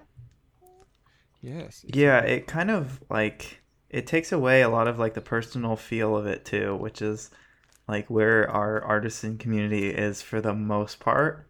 Yes. 1.46 1.86
Yeah, 1.88 2.22
it 2.22 2.48
kind 2.48 2.72
of 2.72 3.00
like 3.08 3.62
it 3.92 4.08
takes 4.08 4.32
away 4.32 4.64
a 4.64 4.70
lot 4.70 4.88
of 4.88 4.98
like 4.98 5.14
the 5.14 5.22
personal 5.22 5.76
feel 5.76 6.18
of 6.18 6.26
it 6.26 6.44
too, 6.44 6.76
which 6.76 7.04
is 7.04 7.30
like 7.88 8.10
where 8.10 8.50
our 8.50 8.84
artisan 8.84 9.38
community 9.38 9.90
is 9.90 10.24
for 10.24 10.42
the 10.42 10.56
most 10.56 11.00
part. 11.00 11.48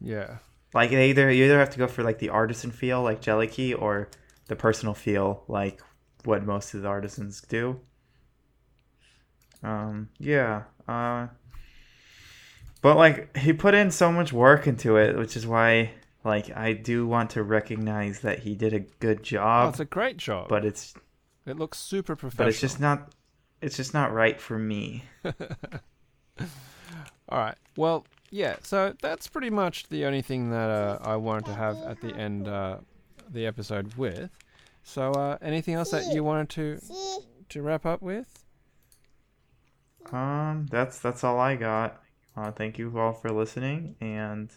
Yeah. 0.00 0.38
Like 0.72 0.88
they 0.88 1.10
either 1.10 1.30
you 1.30 1.44
either 1.44 1.58
have 1.58 1.70
to 1.70 1.78
go 1.78 1.86
for 1.86 2.02
like 2.02 2.18
the 2.18 2.30
artisan 2.30 2.70
feel 2.70 3.02
like 3.02 3.20
Jelly 3.20 3.46
Key 3.46 3.74
or 3.74 4.08
the 4.46 4.56
personal 4.56 4.94
feel 4.94 5.44
like 5.48 5.82
what 6.24 6.46
most 6.46 6.72
of 6.72 6.80
the 6.80 6.88
artisans 6.88 7.42
do. 7.42 7.78
Um 9.62 10.08
yeah. 10.18 10.62
Uh 10.88 11.26
but 12.80 12.96
like 12.96 13.36
he 13.36 13.52
put 13.52 13.74
in 13.74 13.90
so 13.90 14.10
much 14.10 14.32
work 14.32 14.66
into 14.66 14.96
it, 14.96 15.14
which 15.14 15.36
is 15.36 15.46
why 15.46 15.90
like 16.26 16.54
I 16.54 16.72
do 16.74 17.06
want 17.06 17.30
to 17.30 17.42
recognize 17.42 18.20
that 18.20 18.40
he 18.40 18.54
did 18.54 18.74
a 18.74 18.80
good 18.80 19.20
Oh, 19.20 19.22
job, 19.22 19.68
it's 19.70 19.80
a 19.80 19.84
great 19.86 20.16
job. 20.18 20.48
but 20.48 20.64
it's 20.64 20.92
it 21.46 21.56
looks 21.56 21.78
super 21.78 22.16
professional. 22.16 22.44
but 22.46 22.48
it's 22.50 22.60
just 22.60 22.80
not 22.80 23.14
it's 23.62 23.76
just 23.76 23.94
not 23.94 24.12
right 24.12 24.38
for 24.40 24.58
me. 24.58 25.04
All 27.28 27.38
right. 27.38 27.56
Well, 27.76 28.04
yeah. 28.30 28.56
So 28.62 28.94
that's 29.00 29.26
pretty 29.28 29.50
much 29.50 29.88
the 29.88 30.04
only 30.04 30.22
thing 30.22 30.50
that 30.50 30.70
uh, 30.70 30.98
I 31.02 31.16
wanted 31.16 31.46
to 31.46 31.54
have 31.54 31.76
at 31.82 32.00
the 32.00 32.14
end 32.14 32.46
uh, 32.48 32.78
the 33.30 33.46
episode 33.46 33.94
with. 33.96 34.30
So, 34.84 35.10
uh, 35.12 35.36
anything 35.42 35.74
else 35.74 35.90
that 35.90 36.12
you 36.14 36.22
wanted 36.22 36.48
to 36.50 36.80
to 37.48 37.62
wrap 37.62 37.84
up 37.86 38.02
with? 38.02 38.44
Um 40.12 40.66
that's 40.70 41.00
that's 41.00 41.24
all 41.24 41.40
I 41.40 41.56
got. 41.56 42.00
Uh 42.36 42.52
thank 42.52 42.78
you 42.78 42.96
all 42.98 43.12
for 43.12 43.30
listening 43.32 43.96
and 44.00 44.52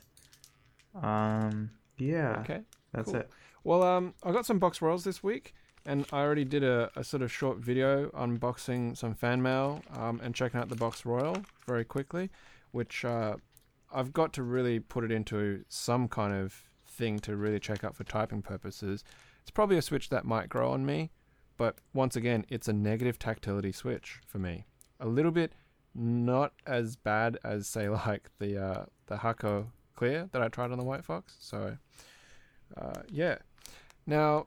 um 0.95 1.71
yeah, 1.97 2.39
Okay. 2.41 2.61
that's 2.93 3.11
cool. 3.11 3.19
it. 3.21 3.29
Well, 3.63 3.83
um, 3.83 4.13
I 4.23 4.31
got 4.31 4.45
some 4.45 4.57
box 4.57 4.81
royals 4.81 5.03
this 5.03 5.21
week, 5.21 5.53
and 5.85 6.05
I 6.13 6.21
already 6.21 6.45
did 6.45 6.63
a, 6.63 6.89
a 6.95 7.03
sort 7.03 7.21
of 7.21 7.31
short 7.31 7.57
video 7.57 8.09
unboxing 8.11 8.95
some 8.95 9.13
fan 9.13 9.41
mail 9.41 9.81
um, 9.93 10.21
and 10.23 10.33
checking 10.33 10.59
out 10.59 10.69
the 10.69 10.75
box 10.77 11.05
royal 11.05 11.35
very 11.67 11.83
quickly, 11.83 12.29
which 12.71 13.03
uh, 13.03 13.35
I've 13.93 14.13
got 14.13 14.31
to 14.33 14.43
really 14.43 14.79
put 14.79 15.03
it 15.03 15.11
into 15.11 15.65
some 15.67 16.07
kind 16.07 16.33
of 16.33 16.63
thing 16.87 17.19
to 17.19 17.35
really 17.35 17.59
check 17.59 17.83
out 17.83 17.95
for 17.95 18.05
typing 18.05 18.41
purposes. 18.41 19.03
It's 19.41 19.51
probably 19.51 19.77
a 19.77 19.81
switch 19.81 20.07
that 20.09 20.23
might 20.25 20.47
grow 20.47 20.71
on 20.71 20.85
me, 20.85 21.11
but 21.57 21.79
once 21.93 22.15
again, 22.15 22.45
it's 22.47 22.69
a 22.69 22.73
negative 22.73 23.19
tactility 23.19 23.73
switch 23.73 24.21
for 24.25 24.39
me. 24.39 24.65
A 25.01 25.07
little 25.07 25.31
bit 25.31 25.51
not 25.93 26.53
as 26.65 26.95
bad 26.95 27.37
as 27.43 27.67
say 27.67 27.89
like 28.07 28.29
the 28.39 28.57
uh, 28.57 28.85
the 29.07 29.17
Hako 29.17 29.71
Clear 29.99 30.29
that 30.31 30.41
I 30.41 30.47
tried 30.47 30.71
on 30.71 30.77
the 30.77 30.85
Whitefox. 30.85 31.23
So 31.41 31.75
uh, 32.77 33.01
yeah. 33.09 33.39
Now, 34.07 34.45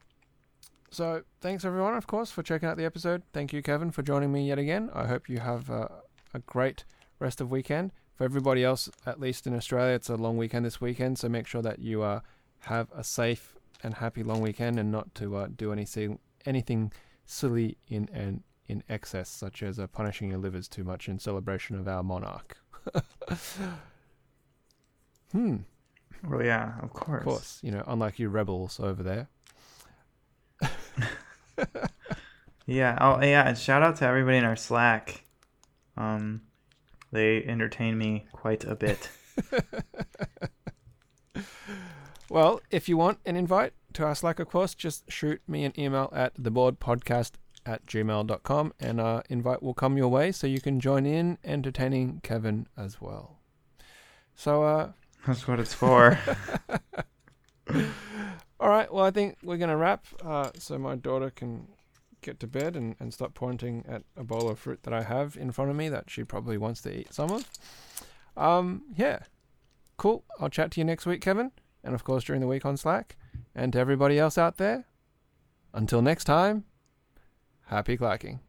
so 0.90 1.24
thanks 1.42 1.66
everyone, 1.66 1.94
of 1.94 2.06
course, 2.06 2.30
for 2.30 2.42
checking 2.42 2.66
out 2.66 2.78
the 2.78 2.86
episode. 2.86 3.22
Thank 3.34 3.52
you, 3.52 3.62
Kevin, 3.62 3.90
for 3.90 4.00
joining 4.00 4.32
me 4.32 4.48
yet 4.48 4.58
again. 4.58 4.88
I 4.94 5.08
hope 5.08 5.28
you 5.28 5.40
have 5.40 5.68
uh, 5.68 5.88
a 6.32 6.38
great 6.38 6.86
rest 7.18 7.42
of 7.42 7.50
weekend. 7.50 7.92
For 8.14 8.24
everybody 8.24 8.64
else, 8.64 8.88
at 9.04 9.20
least 9.20 9.46
in 9.46 9.54
Australia, 9.54 9.94
it's 9.94 10.08
a 10.08 10.16
long 10.16 10.38
weekend 10.38 10.64
this 10.64 10.80
weekend, 10.80 11.18
so 11.18 11.28
make 11.28 11.46
sure 11.46 11.60
that 11.60 11.80
you 11.80 12.00
uh, 12.02 12.20
have 12.60 12.88
a 12.96 13.04
safe 13.04 13.54
and 13.82 13.92
happy 13.92 14.22
long 14.22 14.40
weekend, 14.40 14.78
and 14.78 14.90
not 14.90 15.14
to 15.16 15.36
uh, 15.36 15.48
do 15.54 15.70
anything 15.70 16.18
anything 16.46 16.90
silly 17.26 17.76
in 17.88 18.42
in 18.68 18.82
excess, 18.88 19.28
such 19.28 19.62
as 19.62 19.78
uh, 19.78 19.86
punishing 19.86 20.30
your 20.30 20.38
livers 20.38 20.66
too 20.66 20.82
much 20.82 21.10
in 21.10 21.18
celebration 21.18 21.78
of 21.78 21.86
our 21.86 22.02
monarch. 22.02 22.56
hmm. 25.32 25.56
Well, 26.28 26.44
yeah, 26.44 26.74
of 26.80 26.92
course. 26.92 27.20
Of 27.20 27.24
course, 27.24 27.58
you 27.62 27.72
know, 27.72 27.82
unlike 27.86 28.18
you 28.18 28.28
rebels 28.28 28.78
over 28.78 29.02
there. 29.02 29.28
yeah. 32.66 32.96
Oh, 33.00 33.20
yeah. 33.22 33.48
And 33.48 33.58
shout 33.58 33.82
out 33.82 33.96
to 33.96 34.06
everybody 34.06 34.36
in 34.36 34.44
our 34.44 34.56
Slack. 34.56 35.24
Um, 35.96 36.42
they 37.10 37.42
entertain 37.44 37.98
me 37.98 38.26
quite 38.32 38.64
a 38.64 38.74
bit. 38.74 39.10
well, 42.30 42.60
if 42.70 42.88
you 42.88 42.96
want 42.96 43.18
an 43.26 43.36
invite 43.36 43.72
to 43.94 44.04
our 44.04 44.14
Slack, 44.14 44.38
of 44.38 44.48
course, 44.48 44.74
just 44.74 45.10
shoot 45.10 45.42
me 45.48 45.64
an 45.64 45.72
email 45.78 46.08
at 46.12 46.34
theboardpodcast 46.40 47.32
at 47.64 47.86
gmail.com 47.86 48.72
and 48.80 49.00
our 49.00 49.22
invite 49.28 49.62
will 49.62 49.74
come 49.74 49.96
your 49.96 50.08
way 50.08 50.32
so 50.32 50.46
you 50.46 50.60
can 50.60 50.80
join 50.80 51.06
in 51.06 51.38
entertaining 51.44 52.20
Kevin 52.22 52.66
as 52.76 53.00
well. 53.00 53.38
So, 54.34 54.64
uh, 54.64 54.92
that's 55.26 55.46
what 55.46 55.60
it's 55.60 55.74
for. 55.74 56.18
All 58.60 58.68
right. 58.68 58.92
Well, 58.92 59.04
I 59.04 59.10
think 59.10 59.38
we're 59.42 59.56
going 59.56 59.70
to 59.70 59.76
wrap 59.76 60.06
uh, 60.24 60.50
so 60.58 60.78
my 60.78 60.94
daughter 60.94 61.30
can 61.30 61.68
get 62.20 62.38
to 62.40 62.46
bed 62.46 62.76
and, 62.76 62.94
and 63.00 63.12
stop 63.12 63.34
pointing 63.34 63.84
at 63.88 64.02
a 64.16 64.24
bowl 64.24 64.48
of 64.48 64.58
fruit 64.58 64.84
that 64.84 64.94
I 64.94 65.02
have 65.02 65.36
in 65.36 65.50
front 65.50 65.70
of 65.70 65.76
me 65.76 65.88
that 65.88 66.08
she 66.08 66.24
probably 66.24 66.56
wants 66.56 66.80
to 66.82 66.96
eat 66.96 67.12
some 67.12 67.30
of. 67.30 67.48
Um, 68.36 68.82
yeah. 68.96 69.20
Cool. 69.96 70.24
I'll 70.40 70.48
chat 70.48 70.70
to 70.72 70.80
you 70.80 70.84
next 70.84 71.06
week, 71.06 71.20
Kevin. 71.20 71.50
And 71.84 71.94
of 71.94 72.04
course, 72.04 72.24
during 72.24 72.40
the 72.40 72.46
week 72.46 72.64
on 72.64 72.76
Slack. 72.76 73.16
And 73.54 73.72
to 73.72 73.78
everybody 73.78 74.18
else 74.18 74.38
out 74.38 74.56
there, 74.56 74.86
until 75.74 76.00
next 76.00 76.24
time, 76.24 76.64
happy 77.66 77.96
clacking. 77.96 78.40